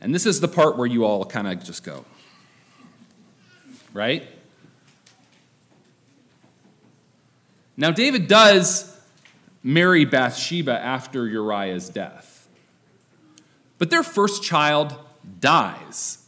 And 0.00 0.14
this 0.14 0.26
is 0.26 0.40
the 0.40 0.48
part 0.48 0.76
where 0.76 0.86
you 0.86 1.04
all 1.04 1.24
kind 1.24 1.48
of 1.48 1.62
just 1.64 1.82
go, 1.82 2.04
right? 3.92 4.26
Now, 7.76 7.90
David 7.90 8.28
does 8.28 8.96
marry 9.62 10.04
Bathsheba 10.04 10.72
after 10.72 11.26
Uriah's 11.26 11.88
death, 11.88 12.48
but 13.78 13.90
their 13.90 14.02
first 14.02 14.42
child 14.42 14.94
dies. 15.40 16.24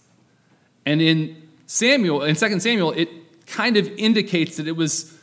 And 0.84 1.00
in 1.00 1.48
Samuel, 1.66 2.22
in 2.22 2.34
2 2.34 2.60
Samuel, 2.60 2.92
it 2.92 3.08
kind 3.46 3.76
of 3.76 3.86
indicates 3.98 4.56
that 4.56 4.66
it 4.66 4.76
was 4.76 5.16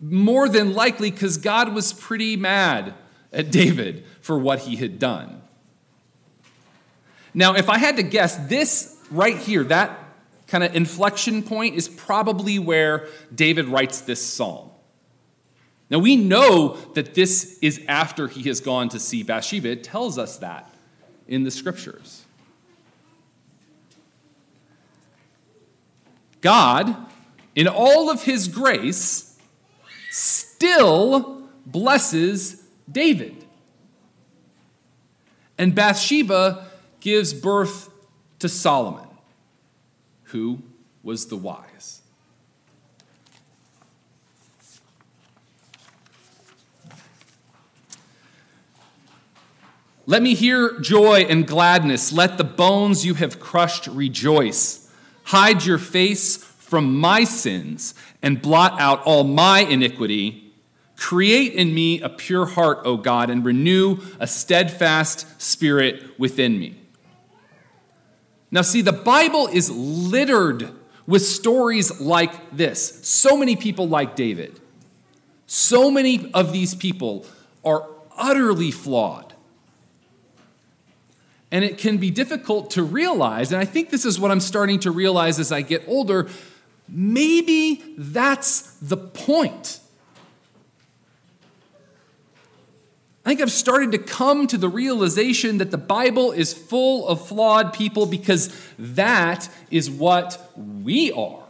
more 0.00 0.48
than 0.48 0.72
likely 0.74 1.10
because 1.10 1.36
God 1.36 1.74
was 1.74 1.92
pretty 1.92 2.36
mad 2.36 2.94
at 3.32 3.50
David 3.50 4.04
for 4.20 4.38
what 4.38 4.60
he 4.60 4.76
had 4.76 4.98
done. 4.98 5.42
Now, 7.32 7.54
if 7.54 7.68
I 7.68 7.78
had 7.78 7.96
to 7.96 8.02
guess, 8.02 8.36
this 8.48 8.96
right 9.10 9.36
here, 9.36 9.64
that 9.64 9.98
kind 10.48 10.64
of 10.64 10.74
inflection 10.74 11.42
point 11.42 11.76
is 11.76 11.88
probably 11.88 12.58
where 12.58 13.06
David 13.32 13.66
writes 13.66 14.00
this 14.00 14.24
psalm. 14.24 14.70
Now, 15.90 15.98
we 15.98 16.16
know 16.16 16.76
that 16.94 17.14
this 17.14 17.58
is 17.60 17.80
after 17.88 18.28
he 18.28 18.42
has 18.44 18.60
gone 18.60 18.88
to 18.90 18.98
see 18.98 19.22
Bathsheba. 19.22 19.70
It 19.70 19.84
tells 19.84 20.18
us 20.18 20.38
that 20.38 20.72
in 21.26 21.44
the 21.44 21.50
scriptures. 21.50 22.24
God, 26.40 26.96
in 27.54 27.68
all 27.68 28.10
of 28.10 28.24
his 28.24 28.48
grace, 28.48 29.38
still 30.10 31.48
blesses 31.66 32.59
David. 32.90 33.44
And 35.58 35.74
Bathsheba 35.74 36.66
gives 37.00 37.34
birth 37.34 37.90
to 38.38 38.48
Solomon, 38.48 39.08
who 40.24 40.62
was 41.02 41.26
the 41.26 41.36
wise. 41.36 42.00
Let 50.06 50.22
me 50.22 50.34
hear 50.34 50.80
joy 50.80 51.26
and 51.28 51.46
gladness. 51.46 52.12
Let 52.12 52.36
the 52.36 52.44
bones 52.44 53.06
you 53.06 53.14
have 53.14 53.38
crushed 53.38 53.86
rejoice. 53.86 54.90
Hide 55.24 55.64
your 55.64 55.78
face 55.78 56.36
from 56.38 56.96
my 56.98 57.22
sins 57.24 57.94
and 58.22 58.42
blot 58.42 58.80
out 58.80 59.02
all 59.04 59.22
my 59.24 59.60
iniquity 59.60 60.39
Create 61.00 61.54
in 61.54 61.72
me 61.72 62.02
a 62.02 62.10
pure 62.10 62.44
heart, 62.44 62.80
O 62.84 62.98
God, 62.98 63.30
and 63.30 63.42
renew 63.42 63.96
a 64.20 64.26
steadfast 64.26 65.40
spirit 65.40 66.20
within 66.20 66.58
me. 66.58 66.76
Now, 68.50 68.60
see, 68.60 68.82
the 68.82 68.92
Bible 68.92 69.48
is 69.50 69.70
littered 69.70 70.70
with 71.06 71.22
stories 71.22 72.02
like 72.02 72.54
this. 72.54 73.00
So 73.02 73.34
many 73.34 73.56
people 73.56 73.88
like 73.88 74.14
David. 74.14 74.60
So 75.46 75.90
many 75.90 76.30
of 76.34 76.52
these 76.52 76.74
people 76.74 77.24
are 77.64 77.88
utterly 78.18 78.70
flawed. 78.70 79.32
And 81.50 81.64
it 81.64 81.78
can 81.78 81.96
be 81.96 82.10
difficult 82.10 82.72
to 82.72 82.82
realize, 82.82 83.52
and 83.52 83.60
I 83.60 83.64
think 83.64 83.88
this 83.88 84.04
is 84.04 84.20
what 84.20 84.30
I'm 84.30 84.38
starting 84.38 84.78
to 84.80 84.90
realize 84.90 85.40
as 85.40 85.50
I 85.50 85.62
get 85.62 85.82
older. 85.88 86.28
Maybe 86.86 87.82
that's 87.96 88.74
the 88.82 88.98
point. 88.98 89.80
I 93.19 93.19
think 93.30 93.40
I've 93.40 93.52
started 93.52 93.92
to 93.92 93.98
come 93.98 94.48
to 94.48 94.58
the 94.58 94.68
realization 94.68 95.58
that 95.58 95.70
the 95.70 95.78
Bible 95.78 96.32
is 96.32 96.52
full 96.52 97.06
of 97.06 97.28
flawed 97.28 97.72
people 97.72 98.04
because 98.04 98.52
that 98.76 99.48
is 99.70 99.88
what 99.88 100.50
we 100.56 101.12
are. 101.12 101.44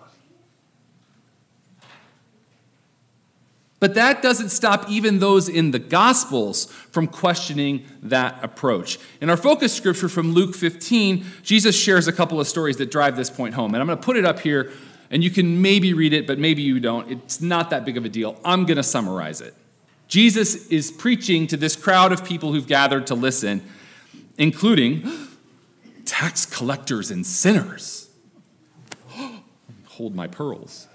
But 3.78 3.94
that 3.94 4.20
doesn't 4.20 4.50
stop 4.50 4.90
even 4.90 5.20
those 5.20 5.48
in 5.48 5.70
the 5.70 5.78
Gospels 5.78 6.66
from 6.90 7.06
questioning 7.06 7.86
that 8.02 8.44
approach. 8.44 8.98
In 9.22 9.30
our 9.30 9.38
focus 9.38 9.72
scripture 9.72 10.10
from 10.10 10.32
Luke 10.34 10.54
15, 10.54 11.24
Jesus 11.42 11.74
shares 11.74 12.06
a 12.06 12.12
couple 12.12 12.38
of 12.38 12.46
stories 12.46 12.76
that 12.76 12.90
drive 12.90 13.16
this 13.16 13.30
point 13.30 13.54
home. 13.54 13.74
And 13.74 13.80
I'm 13.80 13.86
going 13.86 13.96
to 13.96 14.04
put 14.04 14.18
it 14.18 14.26
up 14.26 14.40
here, 14.40 14.70
and 15.10 15.24
you 15.24 15.30
can 15.30 15.62
maybe 15.62 15.94
read 15.94 16.12
it, 16.12 16.26
but 16.26 16.38
maybe 16.38 16.60
you 16.60 16.78
don't. 16.78 17.10
It's 17.10 17.40
not 17.40 17.70
that 17.70 17.86
big 17.86 17.96
of 17.96 18.04
a 18.04 18.10
deal. 18.10 18.38
I'm 18.44 18.66
going 18.66 18.76
to 18.76 18.82
summarize 18.82 19.40
it. 19.40 19.54
Jesus 20.10 20.66
is 20.66 20.90
preaching 20.90 21.46
to 21.46 21.56
this 21.56 21.76
crowd 21.76 22.10
of 22.10 22.24
people 22.24 22.52
who've 22.52 22.66
gathered 22.66 23.06
to 23.06 23.14
listen, 23.14 23.62
including 24.36 25.08
tax 26.04 26.44
collectors 26.44 27.12
and 27.12 27.24
sinners. 27.24 28.10
Hold 29.86 30.16
my 30.16 30.26
pearls. 30.26 30.88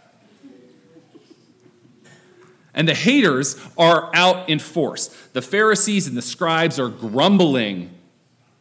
And 2.73 2.89
the 2.89 2.93
haters 2.93 3.57
are 3.77 4.13
out 4.13 4.49
in 4.49 4.59
force. 4.59 5.07
The 5.31 5.41
Pharisees 5.41 6.07
and 6.07 6.17
the 6.17 6.21
scribes 6.21 6.77
are 6.77 6.89
grumbling 6.89 7.91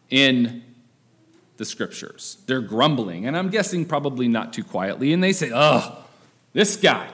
in 0.08 0.62
the 1.56 1.64
scriptures. 1.64 2.38
They're 2.46 2.60
grumbling, 2.60 3.26
and 3.26 3.36
I'm 3.36 3.48
guessing 3.48 3.84
probably 3.84 4.28
not 4.28 4.52
too 4.52 4.62
quietly. 4.62 5.12
And 5.12 5.20
they 5.20 5.32
say, 5.32 5.50
Oh, 5.52 6.04
this 6.52 6.76
guy 6.76 7.08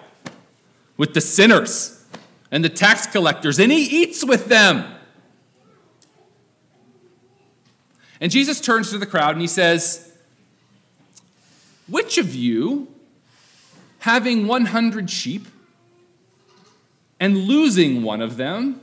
with 0.99 1.15
the 1.15 1.23
sinners 1.23 2.00
and 2.51 2.65
the 2.65 2.69
tax 2.69 3.07
collectors, 3.07 3.59
and 3.59 3.71
he 3.71 4.03
eats 4.03 4.25
with 4.25 4.47
them. 4.47 4.85
And 8.21 8.31
Jesus 8.31 8.61
turns 8.61 8.91
to 8.91 8.99
the 8.99 9.07
crowd 9.07 9.33
and 9.33 9.41
he 9.41 9.47
says, 9.47 10.13
Which 11.89 12.19
of 12.19 12.35
you, 12.35 12.89
having 14.01 14.47
100 14.47 15.09
sheep, 15.09 15.47
and 17.19 17.37
losing 17.37 18.03
one 18.03 18.21
of 18.21 18.37
them, 18.37 18.81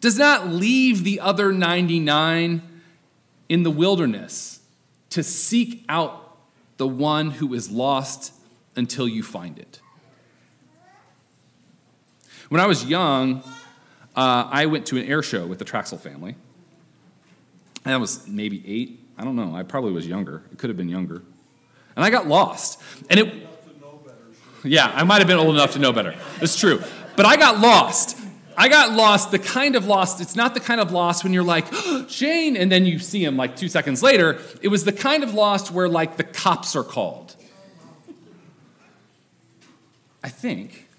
does 0.00 0.18
not 0.18 0.48
leave 0.48 1.04
the 1.04 1.20
other 1.20 1.52
99 1.52 2.62
in 3.48 3.62
the 3.62 3.70
wilderness 3.70 4.60
to 5.10 5.22
seek 5.22 5.84
out 5.88 6.38
the 6.78 6.88
one 6.88 7.32
who 7.32 7.52
is 7.54 7.70
lost 7.70 8.32
until 8.74 9.06
you 9.06 9.22
find 9.22 9.58
it. 9.58 9.81
When 12.52 12.60
I 12.60 12.66
was 12.66 12.84
young, 12.84 13.42
uh, 14.14 14.46
I 14.50 14.66
went 14.66 14.84
to 14.88 14.98
an 14.98 15.06
air 15.06 15.22
show 15.22 15.46
with 15.46 15.58
the 15.58 15.64
Traxel 15.64 15.98
family. 15.98 16.36
And 17.86 17.94
I 17.94 17.96
was 17.96 18.28
maybe 18.28 18.62
eight. 18.66 19.00
I 19.16 19.24
don't 19.24 19.36
know. 19.36 19.56
I 19.56 19.62
probably 19.62 19.90
was 19.92 20.06
younger. 20.06 20.42
It 20.52 20.58
could 20.58 20.68
have 20.68 20.76
been 20.76 20.90
younger. 20.90 21.22
And 21.96 22.04
I 22.04 22.10
got 22.10 22.28
lost. 22.28 22.78
And 23.08 23.20
it. 23.20 23.48
Yeah, 24.64 24.92
I 24.94 25.02
might 25.04 25.20
have 25.20 25.28
been 25.28 25.38
old 25.38 25.54
enough 25.54 25.72
to 25.72 25.78
know 25.78 25.94
better. 25.94 26.14
It's 26.42 26.54
true. 26.60 26.82
But 27.16 27.24
I 27.24 27.38
got 27.38 27.60
lost. 27.60 28.20
I 28.54 28.68
got 28.68 28.92
lost, 28.92 29.30
the 29.30 29.38
kind 29.38 29.74
of 29.74 29.86
lost, 29.86 30.20
it's 30.20 30.36
not 30.36 30.52
the 30.52 30.60
kind 30.60 30.78
of 30.78 30.92
lost 30.92 31.24
when 31.24 31.32
you're 31.32 31.42
like, 31.42 31.64
oh, 31.72 32.04
Shane, 32.06 32.58
and 32.58 32.70
then 32.70 32.84
you 32.84 32.98
see 32.98 33.24
him 33.24 33.38
like 33.38 33.56
two 33.56 33.70
seconds 33.70 34.02
later. 34.02 34.38
It 34.60 34.68
was 34.68 34.84
the 34.84 34.92
kind 34.92 35.24
of 35.24 35.32
lost 35.32 35.70
where 35.70 35.88
like 35.88 36.18
the 36.18 36.24
cops 36.24 36.76
are 36.76 36.84
called. 36.84 37.34
I 40.22 40.28
think. 40.28 40.90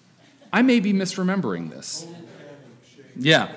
I 0.54 0.62
may 0.62 0.80
be 0.80 0.94
misremembering 0.94 1.70
this. 1.70 2.08
Yeah. 3.18 3.52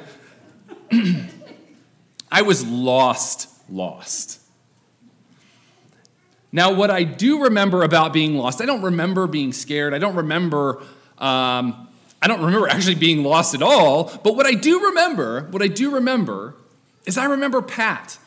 I 2.32 2.42
was 2.42 2.66
lost, 2.66 3.48
lost. 3.70 4.40
Now, 6.50 6.72
what 6.72 6.90
I 6.90 7.04
do 7.04 7.44
remember 7.44 7.84
about 7.84 8.12
being 8.12 8.36
lost, 8.36 8.60
I 8.60 8.66
don't 8.66 8.82
remember 8.82 9.28
being 9.28 9.52
scared. 9.52 9.94
I 9.94 9.98
don't 9.98 10.16
remember 10.16 10.82
um, 11.18 11.86
I 12.20 12.28
don't 12.28 12.42
remember 12.42 12.68
actually 12.68 12.96
being 12.96 13.22
lost 13.22 13.54
at 13.54 13.62
all, 13.62 14.10
but 14.24 14.34
what 14.34 14.46
I 14.46 14.54
do 14.54 14.86
remember, 14.86 15.42
what 15.50 15.62
I 15.62 15.68
do 15.68 15.94
remember 15.94 16.54
is 17.04 17.16
I 17.16 17.26
remember 17.26 17.62
Pat 17.62 18.18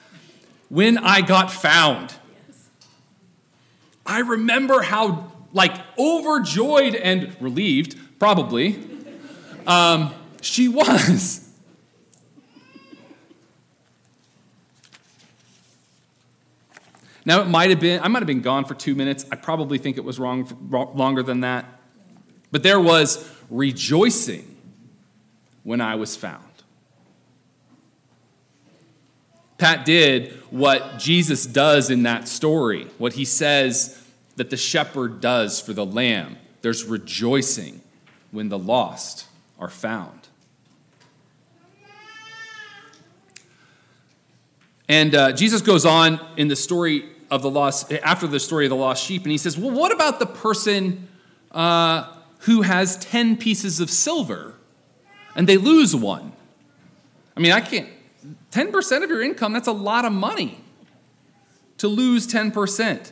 when 0.69 0.97
I 0.97 1.21
got 1.21 1.51
found. 1.51 2.13
I 4.05 4.19
remember 4.19 4.81
how 4.81 5.31
like 5.51 5.73
overjoyed 5.97 6.95
and 6.95 7.35
relieved, 7.41 7.98
probably, 8.19 8.77
um, 9.65 10.13
she 10.41 10.67
was. 10.67 11.49
Now, 17.25 17.41
it 17.41 17.47
might 17.47 17.69
have 17.69 17.79
been, 17.79 18.01
I 18.01 18.07
might 18.07 18.19
have 18.19 18.27
been 18.27 18.41
gone 18.41 18.65
for 18.65 18.73
two 18.73 18.95
minutes. 18.95 19.25
I 19.31 19.35
probably 19.35 19.77
think 19.77 19.97
it 19.97 20.03
was 20.03 20.19
wrong, 20.19 20.47
longer 20.95 21.21
than 21.21 21.41
that. 21.41 21.65
But 22.51 22.63
there 22.63 22.79
was 22.79 23.29
rejoicing 23.49 24.55
when 25.63 25.81
I 25.81 25.95
was 25.95 26.15
found. 26.15 26.43
Pat 29.59 29.85
did 29.85 30.31
what 30.49 30.97
Jesus 30.97 31.45
does 31.45 31.89
in 31.89 32.03
that 32.03 32.27
story, 32.27 32.87
what 32.97 33.13
he 33.13 33.25
says 33.25 34.01
that 34.37 34.49
the 34.49 34.57
shepherd 34.57 35.19
does 35.19 35.59
for 35.59 35.73
the 35.73 35.85
lamb. 35.85 36.37
There's 36.61 36.85
rejoicing 36.85 37.81
when 38.31 38.49
the 38.49 38.59
lost 38.59 39.25
are 39.59 39.69
found. 39.69 40.27
And 44.87 45.13
uh, 45.13 45.31
Jesus 45.33 45.61
goes 45.61 45.85
on 45.85 46.19
in 46.35 46.47
the 46.47 46.55
story 46.55 47.05
of 47.29 47.43
the 47.43 47.49
lost, 47.49 47.91
after 47.93 48.25
the 48.25 48.39
story 48.39 48.65
of 48.65 48.69
the 48.69 48.75
lost 48.75 49.03
sheep, 49.05 49.23
and 49.23 49.31
he 49.31 49.37
says, 49.37 49.57
Well, 49.57 49.71
what 49.71 49.91
about 49.91 50.19
the 50.19 50.25
person 50.25 51.07
uh, 51.51 52.11
who 52.39 52.61
has 52.61 52.97
10 52.97 53.37
pieces 53.37 53.79
of 53.79 53.89
silver 53.89 54.55
and 55.35 55.47
they 55.47 55.57
lose 55.57 55.95
one. 55.95 56.33
I 57.35 57.39
mean, 57.39 57.51
I 57.51 57.61
can't, 57.61 57.87
10% 58.51 59.03
of 59.03 59.09
your 59.09 59.21
income, 59.21 59.53
that's 59.53 59.67
a 59.67 59.73
lot 59.73 60.05
of 60.05 60.11
money 60.11 60.61
to 61.77 61.87
lose 61.87 62.27
10%. 62.27 63.11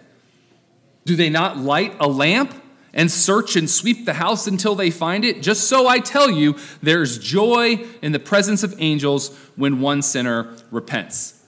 Do 1.05 1.15
they 1.15 1.29
not 1.29 1.57
light 1.57 1.95
a 1.99 2.07
lamp 2.07 2.61
and 2.97 3.09
search 3.09 3.55
and 3.55 3.69
sweep 3.69 4.05
the 4.05 4.15
house 4.15 4.45
until 4.45 4.75
they 4.75 4.91
find 4.91 5.23
it? 5.23 5.41
Just 5.41 5.69
so 5.69 5.87
I 5.87 5.99
tell 5.99 6.29
you, 6.29 6.57
there's 6.81 7.17
joy 7.17 7.85
in 8.01 8.11
the 8.11 8.19
presence 8.19 8.63
of 8.63 8.75
angels 8.79 9.33
when 9.55 9.79
one 9.79 10.01
sinner 10.01 10.53
repents. 10.71 11.41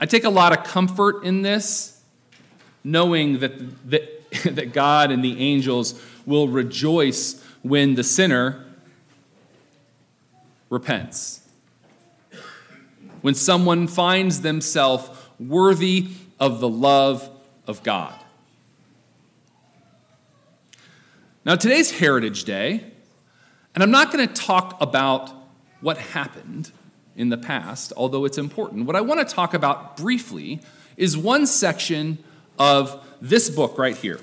I 0.00 0.06
take 0.06 0.24
a 0.24 0.30
lot 0.30 0.58
of 0.58 0.64
comfort 0.64 1.22
in 1.22 1.42
this, 1.42 2.02
knowing 2.82 3.38
that, 3.38 3.90
that 3.90 4.16
that 4.44 4.72
God 4.72 5.10
and 5.10 5.24
the 5.24 5.38
angels 5.40 6.00
will 6.24 6.48
rejoice 6.48 7.42
when 7.62 7.94
the 7.94 8.04
sinner 8.04 8.64
repents. 10.70 11.40
When 13.22 13.34
someone 13.34 13.88
finds 13.88 14.40
themselves 14.42 15.10
worthy 15.38 16.08
of 16.38 16.60
the 16.60 16.68
love 16.68 17.28
of 17.66 17.82
God. 17.82 18.14
Now, 21.46 21.54
today's 21.54 21.92
Heritage 21.92 22.42
Day, 22.42 22.82
and 23.72 23.84
I'm 23.84 23.92
not 23.92 24.12
going 24.12 24.26
to 24.26 24.34
talk 24.34 24.82
about 24.82 25.32
what 25.80 25.96
happened 25.96 26.72
in 27.14 27.28
the 27.28 27.38
past, 27.38 27.92
although 27.96 28.24
it's 28.24 28.36
important. 28.36 28.84
What 28.84 28.96
I 28.96 29.00
want 29.00 29.20
to 29.20 29.32
talk 29.32 29.54
about 29.54 29.96
briefly 29.96 30.60
is 30.96 31.16
one 31.16 31.46
section 31.46 32.18
of 32.58 33.00
this 33.20 33.48
book 33.48 33.78
right 33.78 33.96
here. 33.96 34.18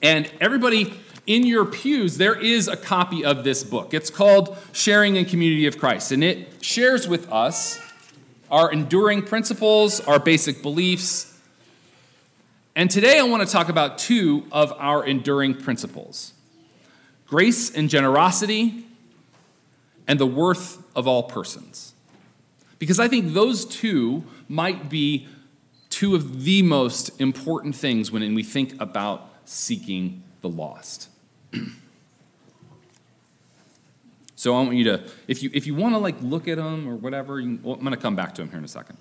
And 0.00 0.32
everybody 0.40 0.94
in 1.26 1.44
your 1.44 1.66
pews, 1.66 2.16
there 2.16 2.40
is 2.40 2.68
a 2.68 2.76
copy 2.78 3.22
of 3.22 3.44
this 3.44 3.62
book. 3.62 3.92
It's 3.92 4.08
called 4.08 4.56
Sharing 4.72 5.16
in 5.16 5.26
Community 5.26 5.66
of 5.66 5.78
Christ, 5.78 6.10
and 6.10 6.24
it 6.24 6.64
shares 6.64 7.06
with 7.06 7.30
us 7.30 7.78
our 8.50 8.72
enduring 8.72 9.20
principles, 9.20 10.00
our 10.00 10.18
basic 10.18 10.62
beliefs. 10.62 11.37
And 12.78 12.88
today 12.88 13.18
I 13.18 13.24
want 13.24 13.44
to 13.44 13.52
talk 13.52 13.68
about 13.70 13.98
two 13.98 14.46
of 14.52 14.72
our 14.78 15.04
enduring 15.04 15.54
principles 15.54 16.32
grace 17.26 17.74
and 17.74 17.90
generosity, 17.90 18.84
and 20.06 20.20
the 20.20 20.26
worth 20.26 20.80
of 20.94 21.08
all 21.08 21.24
persons. 21.24 21.92
Because 22.78 23.00
I 23.00 23.08
think 23.08 23.34
those 23.34 23.64
two 23.64 24.22
might 24.48 24.88
be 24.88 25.26
two 25.90 26.14
of 26.14 26.44
the 26.44 26.62
most 26.62 27.20
important 27.20 27.74
things 27.74 28.12
when 28.12 28.32
we 28.32 28.44
think 28.44 28.80
about 28.80 29.28
seeking 29.44 30.22
the 30.40 30.48
lost. 30.48 31.08
so 34.36 34.54
I 34.54 34.62
want 34.62 34.76
you 34.76 34.84
to, 34.84 35.02
if 35.26 35.42
you 35.42 35.50
if 35.52 35.66
you 35.66 35.74
want 35.74 35.96
to 35.96 35.98
like 35.98 36.14
look 36.22 36.46
at 36.46 36.58
them 36.58 36.88
or 36.88 36.94
whatever, 36.94 37.42
well, 37.42 37.74
I'm 37.74 37.80
going 37.80 37.90
to 37.90 37.96
come 37.96 38.14
back 38.14 38.36
to 38.36 38.42
them 38.42 38.50
here 38.50 38.58
in 38.58 38.64
a 38.64 38.68
second. 38.68 38.98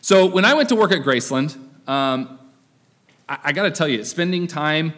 So 0.00 0.26
when 0.26 0.44
I 0.44 0.54
went 0.54 0.68
to 0.70 0.74
work 0.74 0.90
at 0.90 1.02
Graceland, 1.02 1.56
um, 1.86 2.40
I, 3.28 3.38
I 3.44 3.52
got 3.52 3.64
to 3.64 3.70
tell 3.70 3.88
you, 3.88 4.04
spending 4.04 4.46
time 4.46 4.94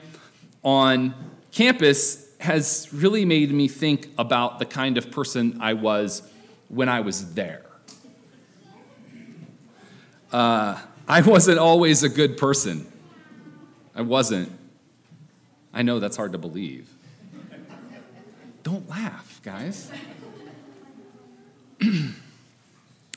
on 0.63 1.15
campus 1.53 2.27
has 2.39 2.89
really 2.93 3.25
made 3.25 3.51
me 3.51 3.69
think 3.69 4.09
about 4.19 4.59
the 4.59 4.67
kind 4.67 4.99
of 4.99 5.11
person 5.11 5.59
I 5.61 5.73
was 5.75 6.23
when 6.69 6.89
I 6.89 7.01
was 7.01 7.35
there. 7.35 7.63
Uh, 10.33 10.79
I 11.09 11.23
wasn't 11.23 11.59
always 11.59 12.03
a 12.03 12.09
good 12.09 12.37
person. 12.37 12.91
I 13.95 14.03
wasn't. 14.03 14.53
I 15.73 15.83
know 15.83 16.01
that's 16.01 16.17
hard 16.17 16.33
to 16.33 16.39
believe. 16.39 16.93
Don't 18.63 18.89
laugh, 18.89 19.41
guys. 19.43 19.91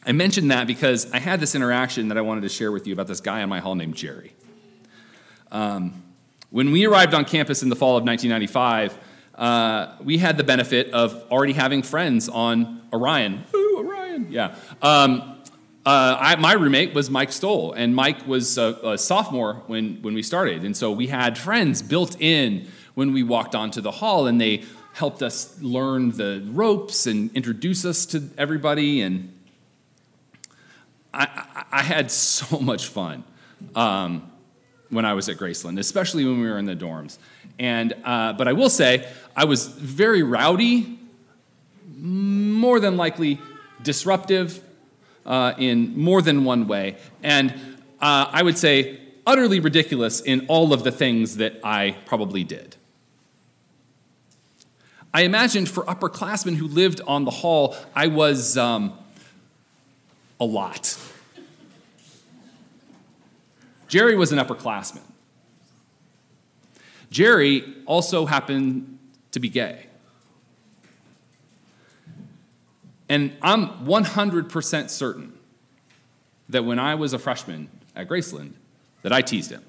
I 0.06 0.12
mentioned 0.12 0.52
that 0.52 0.68
because 0.68 1.12
I 1.12 1.20
had 1.20 1.40
this 1.40 1.56
interaction 1.56 2.10
that 2.10 2.18
I 2.18 2.22
wanted 2.22 2.42
to 2.42 2.50
share 2.50 2.72
with 2.72 2.86
you 2.86 2.94
about 2.94 3.08
this 3.08 3.20
guy 3.20 3.42
in 3.42 3.50
my 3.50 3.60
hall 3.60 3.76
named 3.76 3.96
Jerry. 3.96 4.34
Um, 5.52 6.04
when 6.52 6.72
we 6.72 6.86
arrived 6.86 7.14
on 7.14 7.26
campus 7.26 7.64
in 7.64 7.70
the 7.70 7.76
fall 7.76 7.98
of 7.98 8.04
1995, 8.04 8.98
uh, 9.36 9.96
we 10.04 10.18
had 10.18 10.38
the 10.38 10.44
benefit 10.44 10.92
of 10.94 11.24
already 11.32 11.54
having 11.54 11.82
friends 11.82 12.28
on 12.28 12.82
Orion. 12.92 13.46
Ooh, 13.54 13.86
Orion, 13.86 14.28
yeah. 14.30 14.56
Um, 14.82 15.38
uh, 15.86 16.18
I, 16.20 16.36
my 16.36 16.54
roommate 16.54 16.94
was 16.94 17.10
Mike 17.10 17.32
Stoll, 17.32 17.74
and 17.74 17.96
Mike 17.96 18.28
was 18.28 18.58
a, 18.58 18.78
a, 18.84 18.98
sophomore 18.98 19.64
when, 19.68 20.02
when 20.02 20.14
we 20.14 20.22
started. 20.22 20.64
And 20.64 20.76
so 20.76 20.92
we 20.92 21.08
had 21.08 21.38
friends 21.38 21.82
built 21.82 22.20
in 22.20 22.68
when 22.96 23.14
we 23.14 23.24
walked 23.24 23.56
onto 23.56 23.80
the 23.80 23.92
hall, 23.92 24.28
and 24.28 24.42
they 24.42 24.64
helped 24.94 25.24
us 25.24 25.60
learn 25.62 26.12
the 26.12 26.46
ropes 26.52 27.08
and 27.08 27.32
introduce 27.34 27.86
us 27.86 28.06
to 28.08 28.30
everybody. 28.38 29.02
And 29.02 29.34
I, 31.14 31.46
I, 31.56 31.80
I 31.80 31.82
had 31.84 32.12
so 32.12 32.60
much 32.60 32.88
fun. 32.88 33.24
Um, 33.74 34.29
when 34.90 35.06
I 35.06 35.14
was 35.14 35.30
at 35.30 35.38
Graceland, 35.38 35.80
especially 35.80 36.26
when 36.26 36.42
we 36.42 36.50
were 36.50 36.58
in 36.58 36.66
the 36.66 36.76
dorms. 36.76 37.18
And, 37.58 37.94
uh, 38.04 38.34
but 38.34 38.48
I 38.48 38.54
will 38.54 38.70
say, 38.70 39.08
I 39.36 39.46
was 39.46 39.68
very 39.68 40.24
rowdy, 40.24 41.00
more 41.98 42.80
than 42.80 42.98
likely 42.98 43.40
disruptive 43.84 44.62
uh, 45.26 45.54
in 45.58 45.98
more 45.98 46.22
than 46.22 46.44
one 46.44 46.68
way, 46.68 46.98
and 47.22 47.52
uh, 48.02 48.30
I 48.32 48.42
would 48.42 48.58
say 48.58 49.00
utterly 49.28 49.60
ridiculous 49.60 50.22
in 50.22 50.46
all 50.48 50.74
of 50.74 50.84
the 50.84 50.92
things 50.92 51.38
that 51.38 51.60
I 51.64 51.96
probably 52.06 52.44
did. 52.44 52.76
I 55.14 55.22
imagined 55.22 55.70
for 55.70 55.84
upperclassmen 55.84 56.56
who 56.56 56.68
lived 56.68 57.02
on 57.06 57.26
the 57.26 57.32
hall, 57.32 57.76
I 57.96 58.08
was 58.08 58.58
um, 58.58 58.98
a 60.40 60.46
lot. 60.46 60.98
Jerry 63.90 64.16
was 64.16 64.32
an 64.32 64.38
upperclassman. 64.38 65.02
Jerry 67.10 67.76
also 67.86 68.28
happened 68.28 69.00
to 69.32 69.40
be 69.40 69.50
gay. 69.50 69.88
And 73.10 73.36
I'm 73.42 73.68
100% 73.86 74.90
certain 74.92 75.34
that 76.50 76.64
when 76.64 76.78
I 76.78 76.94
was 76.96 77.14
a 77.14 77.20
freshman 77.20 77.68
at 77.96 78.08
Graceland, 78.08 78.54
that 79.02 79.12
I 79.12 79.22
teased 79.22 79.52
him. 79.52 79.64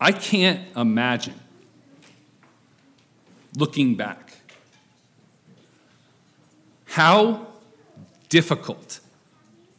I 0.00 0.12
can't 0.12 0.60
imagine 0.76 1.38
looking 3.58 3.96
back. 3.96 4.32
How 6.86 7.48
difficult 8.28 9.00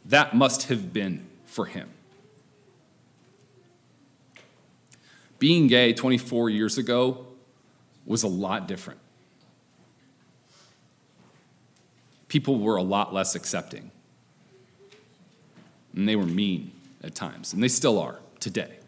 that 0.04 0.34
must 0.34 0.68
have 0.68 0.92
been 0.92 1.26
for 1.46 1.66
him. 1.66 1.88
Being 5.38 5.66
gay 5.66 5.94
24 5.94 6.50
years 6.50 6.76
ago 6.76 7.26
was 8.04 8.22
a 8.22 8.28
lot 8.28 8.68
different. 8.68 9.00
People 12.28 12.58
were 12.58 12.76
a 12.76 12.82
lot 12.82 13.14
less 13.14 13.34
accepting. 13.34 13.90
And 15.96 16.06
they 16.06 16.16
were 16.16 16.26
mean 16.26 16.72
at 17.02 17.14
times, 17.14 17.54
and 17.54 17.62
they 17.62 17.68
still 17.68 17.98
are 17.98 18.20
today. 18.38 18.79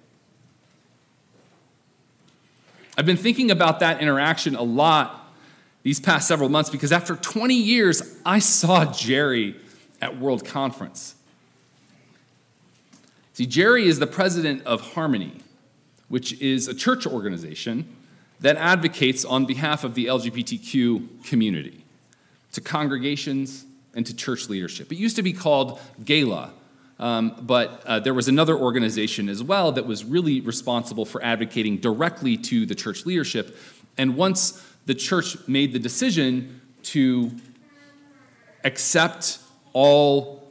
I've 2.96 3.06
been 3.06 3.16
thinking 3.16 3.50
about 3.50 3.80
that 3.80 4.00
interaction 4.00 4.54
a 4.54 4.62
lot 4.62 5.18
these 5.82 5.98
past 5.98 6.28
several 6.28 6.48
months 6.48 6.70
because 6.70 6.92
after 6.92 7.16
20 7.16 7.54
years, 7.54 8.16
I 8.24 8.38
saw 8.38 8.84
Jerry 8.92 9.56
at 10.00 10.18
World 10.18 10.44
Conference. 10.44 11.14
See, 13.32 13.46
Jerry 13.46 13.86
is 13.86 13.98
the 13.98 14.06
president 14.06 14.64
of 14.66 14.92
Harmony, 14.92 15.40
which 16.08 16.38
is 16.40 16.68
a 16.68 16.74
church 16.74 17.06
organization 17.06 17.96
that 18.40 18.56
advocates 18.56 19.24
on 19.24 19.46
behalf 19.46 19.84
of 19.84 19.94
the 19.94 20.06
LGBTQ 20.06 21.24
community 21.24 21.84
to 22.52 22.60
congregations 22.60 23.64
and 23.94 24.04
to 24.04 24.14
church 24.14 24.48
leadership. 24.48 24.92
It 24.92 24.96
used 24.96 25.16
to 25.16 25.22
be 25.22 25.32
called 25.32 25.80
GALA, 26.04 26.52
um, 27.02 27.34
but 27.42 27.82
uh, 27.84 27.98
there 27.98 28.14
was 28.14 28.28
another 28.28 28.56
organization 28.56 29.28
as 29.28 29.42
well 29.42 29.72
that 29.72 29.86
was 29.86 30.04
really 30.04 30.40
responsible 30.40 31.04
for 31.04 31.20
advocating 31.24 31.78
directly 31.78 32.36
to 32.36 32.64
the 32.64 32.76
church 32.76 33.04
leadership. 33.04 33.56
And 33.98 34.16
once 34.16 34.64
the 34.86 34.94
church 34.94 35.36
made 35.48 35.72
the 35.72 35.80
decision 35.80 36.60
to 36.84 37.32
accept 38.62 39.40
all 39.72 40.48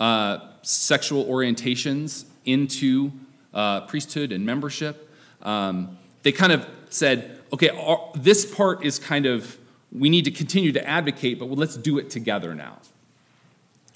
uh, 0.00 0.38
sexual 0.62 1.24
orientations 1.26 2.24
into 2.44 3.12
uh, 3.54 3.82
priesthood 3.82 4.32
and 4.32 4.44
membership, 4.44 5.08
um, 5.42 5.96
they 6.24 6.32
kind 6.32 6.50
of 6.50 6.66
said, 6.90 7.38
okay, 7.52 7.68
our, 7.68 8.10
this 8.16 8.44
part 8.44 8.84
is 8.84 8.98
kind 8.98 9.24
of, 9.24 9.56
we 9.92 10.10
need 10.10 10.24
to 10.24 10.32
continue 10.32 10.72
to 10.72 10.84
advocate, 10.84 11.38
but 11.38 11.48
let's 11.48 11.76
do 11.76 11.98
it 11.98 12.10
together 12.10 12.56
now. 12.56 12.78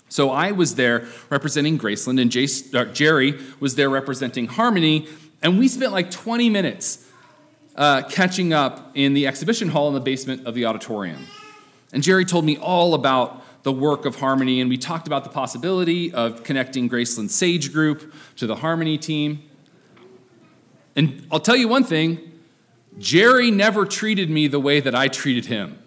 So 0.08 0.30
I 0.30 0.52
was 0.52 0.76
there 0.76 1.06
representing 1.30 1.78
Graceland, 1.78 2.20
and 2.20 2.30
Jace, 2.30 2.74
uh, 2.74 2.84
Jerry 2.92 3.38
was 3.58 3.74
there 3.74 3.90
representing 3.90 4.46
Harmony, 4.46 5.08
and 5.42 5.58
we 5.58 5.68
spent 5.68 5.92
like 5.92 6.10
20 6.10 6.48
minutes 6.48 7.04
uh, 7.74 8.02
catching 8.02 8.52
up 8.52 8.92
in 8.94 9.14
the 9.14 9.26
exhibition 9.26 9.68
hall 9.68 9.88
in 9.88 9.94
the 9.94 10.00
basement 10.00 10.46
of 10.46 10.54
the 10.54 10.64
auditorium. 10.64 11.26
And 11.92 12.02
Jerry 12.02 12.24
told 12.24 12.44
me 12.44 12.56
all 12.56 12.94
about 12.94 13.42
the 13.62 13.72
work 13.72 14.04
of 14.04 14.16
Harmony, 14.16 14.60
and 14.60 14.70
we 14.70 14.78
talked 14.78 15.06
about 15.06 15.24
the 15.24 15.30
possibility 15.30 16.12
of 16.12 16.44
connecting 16.44 16.88
Graceland 16.88 17.30
Sage 17.30 17.72
Group 17.72 18.14
to 18.36 18.46
the 18.46 18.56
Harmony 18.56 18.96
team. 18.96 19.42
And 20.94 21.26
I'll 21.30 21.40
tell 21.40 21.56
you 21.56 21.66
one 21.66 21.84
thing 21.84 22.32
Jerry 22.98 23.50
never 23.50 23.84
treated 23.84 24.30
me 24.30 24.46
the 24.46 24.60
way 24.60 24.80
that 24.80 24.94
I 24.94 25.08
treated 25.08 25.46
him. 25.46 25.82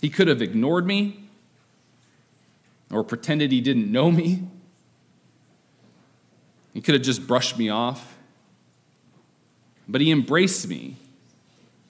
He 0.00 0.08
could 0.08 0.28
have 0.28 0.40
ignored 0.40 0.86
me 0.86 1.24
or 2.90 3.04
pretended 3.04 3.52
he 3.52 3.60
didn't 3.60 3.90
know 3.90 4.10
me. 4.10 4.42
He 6.72 6.80
could 6.80 6.94
have 6.94 7.02
just 7.02 7.26
brushed 7.26 7.58
me 7.58 7.68
off. 7.68 8.16
But 9.88 10.00
he 10.00 10.10
embraced 10.10 10.68
me 10.68 10.96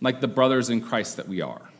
like 0.01 0.21
the 0.21 0.29
brothers 0.29 0.71
in 0.71 0.81
Christ 0.81 1.19
that 1.19 1.29
we 1.29 1.41
are. 1.41 1.71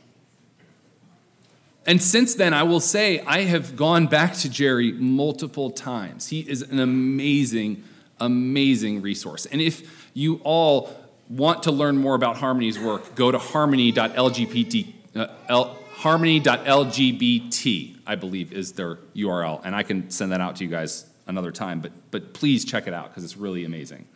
And 1.87 2.01
since 2.01 2.35
then, 2.35 2.53
I 2.53 2.63
will 2.63 2.81
say, 2.81 3.21
I 3.21 3.41
have 3.41 3.75
gone 3.75 4.07
back 4.07 4.35
to 4.37 4.51
Jerry 4.51 4.93
multiple 4.93 5.71
times. 5.71 6.29
He 6.29 6.41
is 6.41 6.63
an 6.63 6.79
amazing, 6.79 7.83
amazing 8.21 9.01
resource. 9.01 9.47
And 9.47 9.61
if 9.61 10.11
you 10.13 10.41
all 10.45 10.95
want 11.29 11.63
to 11.65 11.73
learn 11.73 11.97
more 11.97 12.15
about 12.15 12.37
Harmony's 12.37 12.79
work, 12.79 13.15
go 13.15 13.33
to 13.33 13.39
harmony.lgbt. 13.39 14.93
Uh, 15.17 15.75
harmony.lgbt, 16.01 17.97
I 18.07 18.15
believe, 18.15 18.53
is 18.53 18.73
their 18.73 18.97
URL. 19.15 19.61
And 19.65 19.75
I 19.75 19.83
can 19.83 20.11
send 20.11 20.33
that 20.33 20.41
out 20.41 20.57
to 20.57 20.65
you 20.65 20.71
guys 20.71 21.07
another 21.27 21.53
time, 21.53 21.81
but, 21.81 21.93
but 22.11 22.35
please 22.35 22.65
check 22.65 22.87
it 22.87 22.95
out 22.95 23.09
because 23.09 23.25
it's 23.25 23.37
really 23.37 23.65
amazing. 23.65 24.07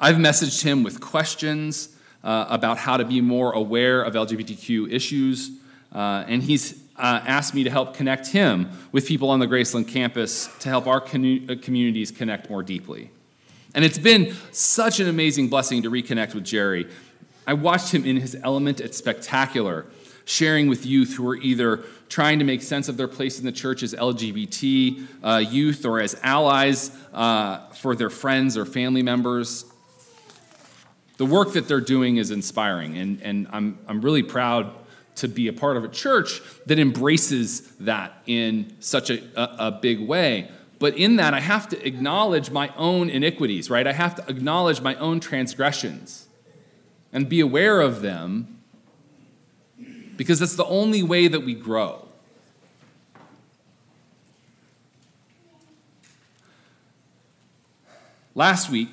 I've 0.00 0.16
messaged 0.16 0.62
him 0.62 0.82
with 0.82 1.00
questions. 1.00 1.90
uh, 2.26 2.44
about 2.48 2.76
how 2.76 2.96
to 2.96 3.04
be 3.04 3.20
more 3.20 3.52
aware 3.52 4.02
of 4.02 4.14
LGBTQ 4.14 4.92
issues, 4.92 5.50
uh, 5.94 6.24
and 6.26 6.42
he's 6.42 6.82
uh, 6.96 7.20
asked 7.24 7.54
me 7.54 7.62
to 7.62 7.70
help 7.70 7.94
connect 7.94 8.26
him 8.28 8.68
with 8.90 9.06
people 9.06 9.30
on 9.30 9.38
the 9.38 9.46
Graceland 9.46 9.86
campus 9.86 10.48
to 10.58 10.68
help 10.68 10.88
our 10.88 11.00
uh, 11.00 11.54
communities 11.62 12.10
connect 12.10 12.50
more 12.50 12.64
deeply. 12.64 13.10
And 13.74 13.84
it's 13.84 13.98
been 13.98 14.34
such 14.50 14.98
an 14.98 15.08
amazing 15.08 15.48
blessing 15.48 15.82
to 15.82 15.90
reconnect 15.90 16.34
with 16.34 16.44
Jerry. 16.44 16.88
I 17.46 17.54
watched 17.54 17.94
him 17.94 18.04
in 18.04 18.16
his 18.16 18.36
element 18.42 18.80
at 18.80 18.94
Spectacular, 18.94 19.86
sharing 20.24 20.68
with 20.68 20.84
youth 20.84 21.14
who 21.14 21.28
are 21.28 21.36
either 21.36 21.84
trying 22.08 22.40
to 22.40 22.44
make 22.44 22.60
sense 22.62 22.88
of 22.88 22.96
their 22.96 23.08
place 23.08 23.38
in 23.38 23.44
the 23.44 23.52
church 23.52 23.82
as 23.82 23.94
LGBT 23.94 25.06
uh, 25.22 25.36
youth 25.38 25.84
or 25.84 26.00
as 26.00 26.16
allies 26.22 26.90
uh, 27.14 27.68
for 27.70 27.94
their 27.94 28.10
friends 28.10 28.56
or 28.56 28.64
family 28.64 29.02
members. 29.02 29.64
The 31.18 31.26
work 31.26 31.52
that 31.52 31.68
they're 31.68 31.80
doing 31.80 32.16
is 32.16 32.30
inspiring, 32.30 32.98
and, 32.98 33.22
and 33.22 33.46
I'm, 33.50 33.78
I'm 33.86 34.00
really 34.02 34.22
proud 34.22 34.72
to 35.16 35.28
be 35.28 35.48
a 35.48 35.52
part 35.52 35.76
of 35.76 35.84
a 35.84 35.88
church 35.88 36.42
that 36.66 36.78
embraces 36.78 37.62
that 37.76 38.22
in 38.26 38.74
such 38.80 39.08
a, 39.08 39.22
a, 39.34 39.68
a 39.68 39.70
big 39.70 40.00
way. 40.00 40.50
But 40.78 40.98
in 40.98 41.16
that, 41.16 41.32
I 41.32 41.40
have 41.40 41.68
to 41.70 41.86
acknowledge 41.86 42.50
my 42.50 42.70
own 42.76 43.08
iniquities, 43.08 43.70
right? 43.70 43.86
I 43.86 43.94
have 43.94 44.16
to 44.16 44.28
acknowledge 44.28 44.82
my 44.82 44.94
own 44.96 45.20
transgressions 45.20 46.25
and 47.16 47.30
be 47.30 47.40
aware 47.40 47.80
of 47.80 48.02
them 48.02 48.58
because 50.18 50.38
that's 50.38 50.54
the 50.54 50.66
only 50.66 51.02
way 51.02 51.28
that 51.28 51.40
we 51.40 51.54
grow. 51.54 52.06
Last 58.34 58.68
week, 58.68 58.90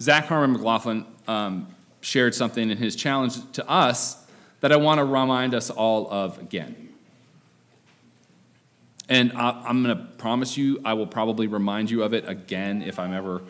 Zach 0.00 0.24
Harmon 0.24 0.52
McLaughlin 0.52 1.04
um, 1.28 1.66
shared 2.00 2.34
something 2.34 2.70
in 2.70 2.78
his 2.78 2.96
challenge 2.96 3.34
to 3.52 3.68
us 3.68 4.16
that 4.60 4.72
I 4.72 4.76
want 4.76 5.00
to 5.00 5.04
remind 5.04 5.52
us 5.52 5.68
all 5.68 6.10
of 6.10 6.38
again. 6.38 6.88
And 9.10 9.32
I, 9.32 9.68
am 9.68 9.82
going 9.82 9.94
to 9.94 10.02
promise 10.16 10.56
you, 10.56 10.80
I 10.82 10.94
will 10.94 11.06
probably 11.06 11.46
remind 11.46 11.90
you 11.90 12.04
of 12.04 12.14
it 12.14 12.26
again 12.26 12.80
if 12.80 12.98
I'm 12.98 13.12
ever 13.12 13.42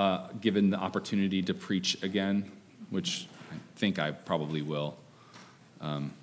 uh, 0.00 0.26
given 0.40 0.70
the 0.70 0.78
opportunity 0.78 1.42
to 1.42 1.52
preach 1.52 2.02
again, 2.02 2.50
which 2.88 3.28
I 3.52 3.56
think 3.76 3.98
I 3.98 4.12
probably 4.12 4.62
will. 4.62 4.96
Um, 5.78 6.14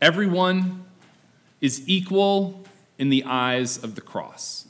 everyone 0.00 0.84
is 1.60 1.82
equal 1.88 2.62
in 2.96 3.08
the 3.08 3.24
eyes 3.24 3.82
of 3.82 3.96
the 3.96 4.00
cross. 4.00 4.68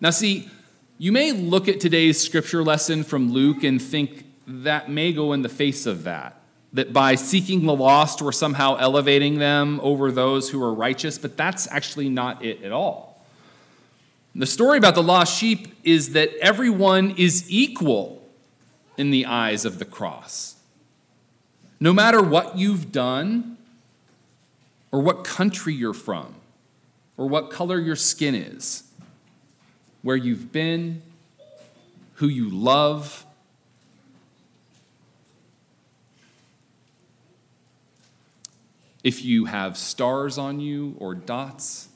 Now, 0.00 0.10
see, 0.10 0.50
you 0.98 1.12
may 1.12 1.30
look 1.30 1.68
at 1.68 1.78
today's 1.78 2.20
scripture 2.20 2.64
lesson 2.64 3.04
from 3.04 3.32
Luke 3.32 3.62
and 3.62 3.80
think 3.80 4.24
that 4.48 4.90
may 4.90 5.12
go 5.12 5.32
in 5.32 5.42
the 5.42 5.48
face 5.48 5.86
of 5.86 6.02
that. 6.02 6.39
That 6.72 6.92
by 6.92 7.16
seeking 7.16 7.66
the 7.66 7.74
lost, 7.74 8.22
we're 8.22 8.30
somehow 8.30 8.76
elevating 8.76 9.38
them 9.38 9.80
over 9.82 10.12
those 10.12 10.50
who 10.50 10.62
are 10.62 10.72
righteous, 10.72 11.18
but 11.18 11.36
that's 11.36 11.66
actually 11.68 12.08
not 12.08 12.44
it 12.44 12.62
at 12.62 12.70
all. 12.70 13.22
The 14.34 14.46
story 14.46 14.78
about 14.78 14.94
the 14.94 15.02
lost 15.02 15.36
sheep 15.36 15.74
is 15.82 16.12
that 16.12 16.30
everyone 16.40 17.10
is 17.16 17.44
equal 17.48 18.22
in 18.96 19.10
the 19.10 19.26
eyes 19.26 19.64
of 19.64 19.80
the 19.80 19.84
cross. 19.84 20.56
No 21.80 21.92
matter 21.92 22.22
what 22.22 22.56
you've 22.56 22.92
done, 22.92 23.56
or 24.92 25.00
what 25.00 25.24
country 25.24 25.74
you're 25.74 25.94
from, 25.94 26.34
or 27.16 27.28
what 27.28 27.50
color 27.50 27.78
your 27.78 27.96
skin 27.96 28.34
is, 28.34 28.84
where 30.02 30.16
you've 30.16 30.52
been, 30.52 31.02
who 32.14 32.28
you 32.28 32.48
love, 32.50 33.24
if 39.02 39.24
you 39.24 39.46
have 39.46 39.76
stars 39.76 40.36
on 40.38 40.60
you 40.60 40.94
or 40.98 41.14
dots, 41.14 41.88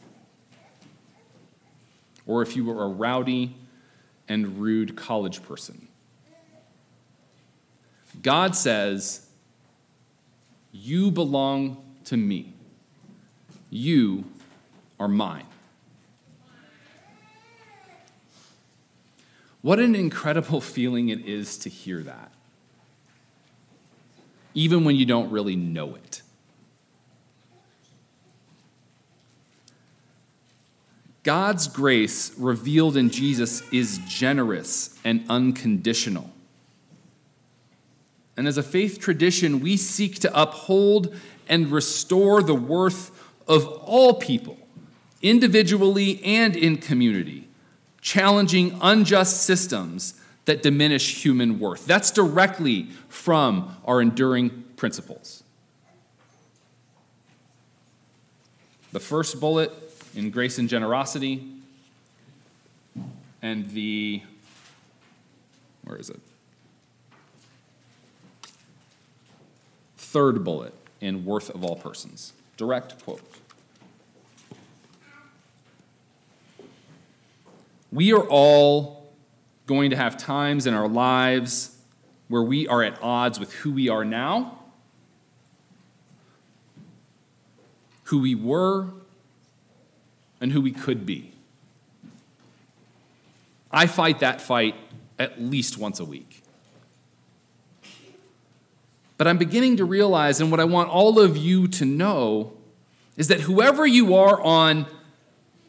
or 2.27 2.43
if 2.43 2.57
you 2.57 2.65
were 2.65 2.83
a 2.83 2.89
rowdy 2.89 3.55
and 4.29 4.59
rude 4.59 4.97
college 4.97 5.43
person. 5.43 5.89
God 8.23 8.57
says, 8.57 9.27
You 10.73 11.11
belong 11.11 11.83
to 12.05 12.17
me. 12.17 12.55
You 13.71 14.25
are 14.99 15.09
mine. 15.09 15.47
What 19.61 19.79
an 19.79 19.95
incredible 19.95 20.61
feeling 20.63 21.09
it 21.09 21.27
is 21.27 21.59
to 21.59 21.69
hear 21.69 22.03
that, 22.03 22.33
even 24.55 24.85
when 24.85 24.97
you 24.97 25.05
don't 25.05 25.31
really 25.31 25.57
know 25.57 25.95
it. 25.95 26.23
God's 31.25 31.69
grace 31.69 32.33
revealed 32.39 32.97
in 32.97 33.09
Jesus 33.09 33.63
is 33.73 33.99
generous 34.07 34.97
and 35.05 35.25
unconditional. 35.29 36.31
And 38.37 38.47
as 38.47 38.59
a 38.59 38.63
faith 38.63 39.01
tradition, 39.01 39.61
we 39.61 39.77
seek 39.79 40.19
to 40.21 40.41
uphold 40.41 41.15
and 41.49 41.71
restore 41.71 42.43
the 42.43 42.55
worth 42.55 43.11
of 43.49 43.67
all 43.67 44.15
people, 44.15 44.59
individually 45.23 46.23
and 46.25 46.55
in 46.55 46.77
community, 46.77 47.49
challenging 48.03 48.79
unjust 48.83 49.45
systems 49.45 50.15
that 50.45 50.63
diminish 50.63 51.25
human 51.25 51.59
worth. 51.59 51.87
That's 51.87 52.11
directly 52.11 52.89
from 53.09 53.75
our 53.87 54.03
enduring 54.03 54.65
principles. 54.77 55.43
The 58.93 59.01
first 59.01 59.41
bullet 59.41 59.84
in 60.15 60.31
grace 60.31 60.59
and 60.59 60.69
generosity, 60.69 61.47
and 63.43 63.71
the, 63.71 64.23
where 65.83 65.97
is 65.97 66.11
it? 66.11 66.21
Third 69.97 70.45
bullet 70.45 70.73
in 71.01 71.25
worth 71.25 71.51
of 71.51 71.65
all 71.65 71.77
persons. 71.77 72.33
Direct 72.57 73.03
quote. 73.05 73.21
We 77.91 78.13
are 78.13 78.27
all 78.29 79.13
going 79.67 79.91
to 79.91 79.97
have 79.97 80.17
times 80.17 80.67
in 80.67 80.75
our 80.75 80.89
lives 80.89 81.77
where 82.29 82.43
we 82.43 82.67
are 82.69 82.83
at 82.83 83.01
odds 83.03 83.39
with 83.39 83.53
who 83.53 83.73
we 83.73 83.89
are 83.89 84.05
now, 84.05 84.59
who 88.05 88.21
we 88.21 88.35
were, 88.35 88.89
and 90.45 90.53
who 90.53 90.61
we 90.61 90.73
could 90.73 91.07
be. 91.07 91.33
I 93.73 93.87
fight 93.87 94.19
that 94.19 94.43
fight 94.43 94.75
at 95.19 95.41
least 95.41 95.79
once 95.79 96.01
a 96.01 96.05
week. 96.05 96.43
But 99.17 99.27
I'm 99.27 99.39
beginning 99.39 99.79
to 99.79 99.87
realize, 99.87 100.43
and 100.43 100.51
what 100.51 100.61
I 100.61 100.65
want 100.65 100.91
all 100.91 101.19
of 101.19 101.39
you 101.39 101.67
to 101.69 101.87
know, 101.87 102.53
is 103.17 103.29
that 103.29 103.41
whoever 103.41 103.87
you 103.87 104.17
are 104.17 104.39
on 104.43 104.85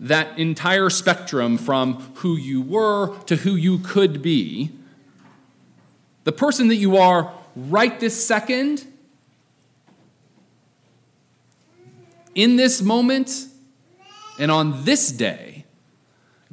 that 0.01 0.38
entire 0.38 0.89
spectrum 0.89 1.57
from 1.57 2.01
who 2.15 2.36
you 2.36 2.61
were 2.61 3.17
to 3.28 3.38
who 3.38 3.55
you 3.55 3.80
could 3.80 4.21
be, 4.21 4.71
the 6.26 6.34
person 6.34 6.67
that 6.67 6.76
you 6.76 6.97
are 6.97 7.34
right 7.55 7.97
this 8.01 8.28
second, 8.28 8.86
in 12.36 12.57
this 12.57 12.82
moment, 12.82 13.47
and 14.40 14.52
on 14.52 14.84
this 14.84 15.12
day, 15.12 15.66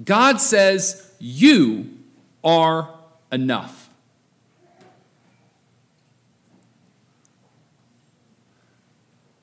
God 0.02 0.40
says, 0.40 1.12
You 1.18 1.98
are 2.44 2.94
enough. 3.30 3.90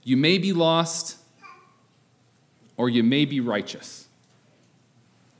You 0.03 0.17
may 0.17 0.37
be 0.37 0.53
lost 0.53 1.17
or 2.77 2.89
you 2.89 3.03
may 3.03 3.25
be 3.25 3.39
righteous. 3.39 4.07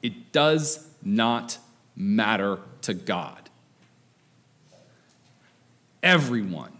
It 0.04 0.32
does 0.32 0.88
not 1.02 1.58
matter 1.96 2.60
to 2.82 2.94
God. 2.94 3.50
Everyone 6.04 6.78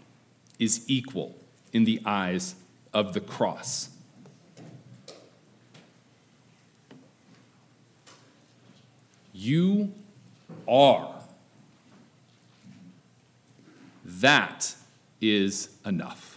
is 0.58 0.84
equal 0.86 1.36
in 1.72 1.84
the 1.84 2.00
eyes 2.04 2.54
of 2.92 3.12
the 3.12 3.20
cross. 3.20 3.90
You 9.42 9.94
are. 10.68 11.14
That 14.04 14.74
is 15.18 15.70
enough. 15.86 16.29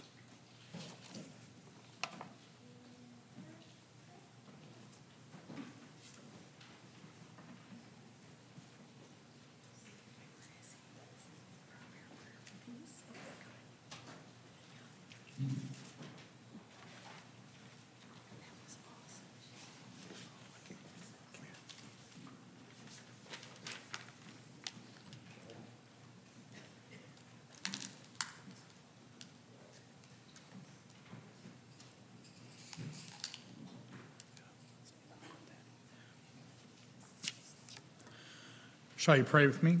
Shall 39.04 39.18
you 39.18 39.24
pray 39.24 39.46
with 39.46 39.62
me? 39.62 39.80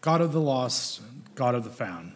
God 0.00 0.20
of 0.20 0.32
the 0.32 0.40
lost, 0.40 1.00
God 1.36 1.54
of 1.54 1.62
the 1.62 1.70
found, 1.70 2.10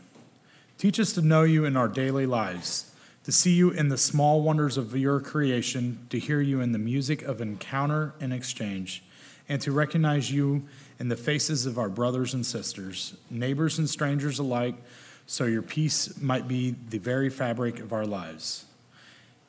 teach 0.78 0.98
us 0.98 1.12
to 1.12 1.22
know 1.22 1.44
you 1.44 1.64
in 1.64 1.76
our 1.76 1.86
daily 1.86 2.26
lives, 2.26 2.90
to 3.22 3.30
see 3.30 3.52
you 3.52 3.70
in 3.70 3.88
the 3.88 3.96
small 3.96 4.42
wonders 4.42 4.76
of 4.76 4.96
your 4.96 5.20
creation, 5.20 6.08
to 6.10 6.18
hear 6.18 6.40
you 6.40 6.60
in 6.60 6.72
the 6.72 6.78
music 6.80 7.22
of 7.22 7.40
encounter 7.40 8.14
and 8.20 8.32
exchange, 8.32 9.04
and 9.48 9.62
to 9.62 9.70
recognize 9.70 10.32
you 10.32 10.66
in 10.98 11.06
the 11.06 11.14
faces 11.14 11.66
of 11.66 11.78
our 11.78 11.88
brothers 11.88 12.34
and 12.34 12.44
sisters, 12.44 13.16
neighbors 13.30 13.78
and 13.78 13.88
strangers 13.88 14.40
alike, 14.40 14.74
so 15.28 15.44
your 15.44 15.62
peace 15.62 16.20
might 16.20 16.48
be 16.48 16.74
the 16.88 16.98
very 16.98 17.30
fabric 17.30 17.78
of 17.78 17.92
our 17.92 18.06
lives. 18.06 18.64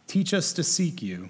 Teach 0.06 0.36
us 0.36 0.54
to 0.54 0.64
seek 0.64 1.02
you 1.02 1.30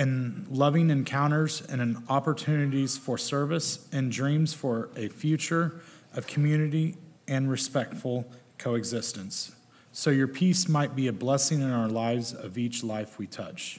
in 0.00 0.46
loving 0.48 0.88
encounters 0.88 1.60
and 1.60 2.02
opportunities 2.08 2.96
for 2.96 3.18
service 3.18 3.86
and 3.92 4.10
dreams 4.10 4.54
for 4.54 4.88
a 4.96 5.08
future 5.08 5.82
of 6.14 6.26
community 6.26 6.96
and 7.28 7.50
respectful 7.50 8.24
coexistence. 8.56 9.52
So 9.92 10.08
your 10.08 10.26
peace 10.26 10.70
might 10.70 10.96
be 10.96 11.06
a 11.06 11.12
blessing 11.12 11.60
in 11.60 11.70
our 11.70 11.86
lives 11.86 12.32
of 12.32 12.56
each 12.56 12.82
life 12.82 13.18
we 13.18 13.26
touch. 13.26 13.78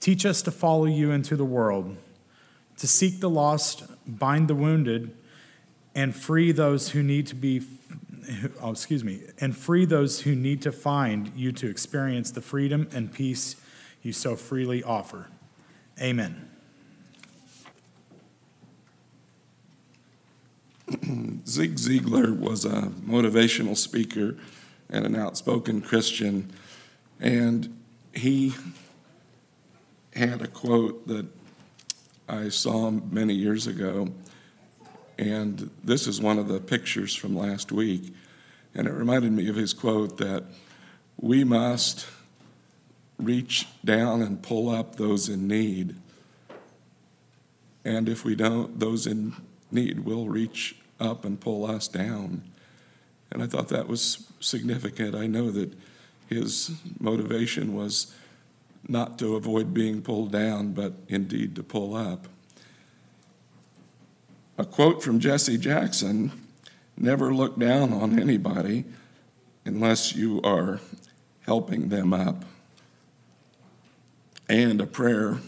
Teach 0.00 0.24
us 0.24 0.40
to 0.40 0.50
follow 0.50 0.86
you 0.86 1.10
into 1.10 1.36
the 1.36 1.44
world, 1.44 1.98
to 2.78 2.86
seek 2.86 3.20
the 3.20 3.28
lost, 3.28 3.82
bind 4.06 4.48
the 4.48 4.54
wounded, 4.54 5.14
and 5.94 6.16
free 6.16 6.50
those 6.50 6.90
who 6.92 7.02
need 7.02 7.26
to 7.26 7.34
be 7.34 7.60
oh, 8.62 8.70
excuse 8.70 9.04
me, 9.04 9.20
and 9.38 9.54
free 9.54 9.84
those 9.84 10.22
who 10.22 10.34
need 10.34 10.62
to 10.62 10.72
find 10.72 11.30
you 11.36 11.52
to 11.52 11.68
experience 11.68 12.30
the 12.30 12.40
freedom 12.40 12.88
and 12.92 13.12
peace 13.12 13.56
you 14.02 14.12
so 14.12 14.36
freely 14.36 14.82
offer. 14.82 15.28
Amen. 16.00 16.48
Zig 21.46 21.76
Ziglar 21.76 22.36
was 22.36 22.64
a 22.64 22.92
motivational 23.06 23.76
speaker 23.76 24.36
and 24.88 25.06
an 25.06 25.14
outspoken 25.14 25.80
Christian, 25.82 26.50
and 27.20 27.76
he 28.12 28.54
had 30.14 30.42
a 30.42 30.48
quote 30.48 31.06
that 31.06 31.26
I 32.28 32.48
saw 32.48 32.90
many 32.90 33.34
years 33.34 33.66
ago, 33.66 34.08
and 35.18 35.70
this 35.84 36.06
is 36.06 36.20
one 36.20 36.38
of 36.38 36.48
the 36.48 36.60
pictures 36.60 37.14
from 37.14 37.36
last 37.36 37.70
week, 37.70 38.14
and 38.74 38.88
it 38.88 38.92
reminded 38.92 39.32
me 39.32 39.48
of 39.48 39.56
his 39.56 39.72
quote 39.72 40.18
that 40.18 40.44
we 41.18 41.44
must 41.44 42.06
reach 43.24 43.66
down 43.84 44.22
and 44.22 44.42
pull 44.42 44.68
up 44.68 44.96
those 44.96 45.28
in 45.28 45.46
need. 45.46 45.94
And 47.84 48.08
if 48.08 48.24
we 48.24 48.34
don't, 48.34 48.78
those 48.78 49.06
in 49.06 49.34
need 49.70 50.04
will 50.04 50.28
reach 50.28 50.76
up 50.98 51.24
and 51.24 51.40
pull 51.40 51.64
us 51.64 51.88
down. 51.88 52.42
And 53.30 53.42
I 53.42 53.46
thought 53.46 53.68
that 53.68 53.88
was 53.88 54.26
significant. 54.40 55.14
I 55.14 55.26
know 55.26 55.50
that 55.50 55.72
his 56.28 56.72
motivation 56.98 57.74
was 57.74 58.14
not 58.88 59.18
to 59.18 59.36
avoid 59.36 59.72
being 59.72 60.02
pulled 60.02 60.32
down, 60.32 60.72
but 60.72 60.94
indeed 61.08 61.54
to 61.56 61.62
pull 61.62 61.94
up. 61.94 62.26
A 64.58 64.64
quote 64.64 65.02
from 65.02 65.20
Jesse 65.20 65.58
Jackson 65.58 66.32
never 66.96 67.32
look 67.32 67.58
down 67.58 67.92
on 67.92 68.18
anybody 68.18 68.84
unless 69.64 70.14
you 70.14 70.40
are 70.42 70.80
helping 71.46 71.88
them 71.88 72.12
up 72.12 72.44
and 74.50 74.80
a 74.80 74.86
prayer 74.86 75.38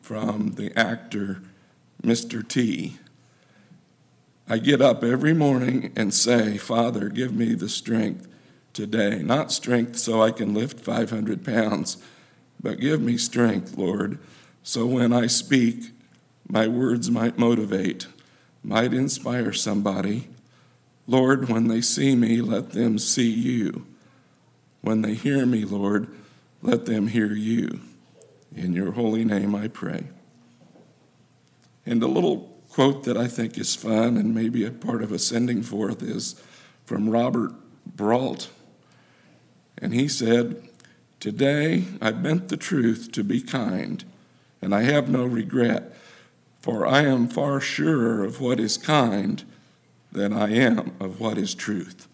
from 0.00 0.54
the 0.54 0.72
actor 0.78 1.42
Mr. 2.00 2.46
T. 2.46 2.96
I 4.48 4.58
get 4.58 4.80
up 4.80 5.02
every 5.02 5.34
morning 5.34 5.92
and 5.96 6.14
say, 6.14 6.56
Father, 6.58 7.08
give 7.08 7.34
me 7.34 7.54
the 7.54 7.68
strength 7.68 8.28
today. 8.72 9.18
Not 9.18 9.50
strength 9.50 9.98
so 9.98 10.22
I 10.22 10.30
can 10.30 10.54
lift 10.54 10.78
500 10.78 11.44
pounds, 11.44 11.96
but 12.62 12.78
give 12.78 13.00
me 13.00 13.18
strength, 13.18 13.76
Lord, 13.76 14.18
so 14.62 14.86
when 14.86 15.12
I 15.12 15.26
speak, 15.26 15.90
my 16.48 16.68
words 16.68 17.10
might 17.10 17.36
motivate, 17.36 18.06
might 18.62 18.94
inspire 18.94 19.52
somebody. 19.52 20.28
Lord, 21.08 21.48
when 21.48 21.66
they 21.66 21.80
see 21.80 22.14
me, 22.14 22.40
let 22.40 22.70
them 22.70 22.98
see 22.98 23.30
you. 23.30 23.86
When 24.82 25.02
they 25.02 25.14
hear 25.14 25.44
me, 25.46 25.64
Lord, 25.64 26.08
let 26.62 26.86
them 26.86 27.08
hear 27.08 27.32
you. 27.32 27.80
In 28.54 28.72
your 28.72 28.92
holy 28.92 29.24
name 29.24 29.54
I 29.54 29.68
pray. 29.68 30.08
And 31.86 32.02
a 32.02 32.06
little 32.06 32.58
quote 32.68 33.04
that 33.04 33.16
I 33.16 33.28
think 33.28 33.58
is 33.58 33.74
fun 33.74 34.16
and 34.16 34.34
maybe 34.34 34.64
a 34.64 34.70
part 34.70 35.02
of 35.02 35.12
a 35.12 35.18
sending 35.18 35.62
forth 35.62 36.02
is 36.02 36.40
from 36.84 37.10
Robert 37.10 37.52
Brault. 37.86 38.50
And 39.76 39.94
he 39.94 40.08
said, 40.08 40.68
Today 41.20 41.84
I 42.00 42.12
bent 42.12 42.48
the 42.48 42.56
truth 42.56 43.10
to 43.12 43.24
be 43.24 43.40
kind, 43.40 44.04
and 44.62 44.74
I 44.74 44.82
have 44.82 45.08
no 45.08 45.24
regret, 45.24 45.94
for 46.60 46.86
I 46.86 47.02
am 47.02 47.28
far 47.28 47.60
surer 47.60 48.24
of 48.24 48.40
what 48.40 48.60
is 48.60 48.76
kind 48.76 49.44
than 50.12 50.32
I 50.32 50.52
am 50.52 50.92
of 51.00 51.20
what 51.20 51.38
is 51.38 51.54
truth. 51.54 52.08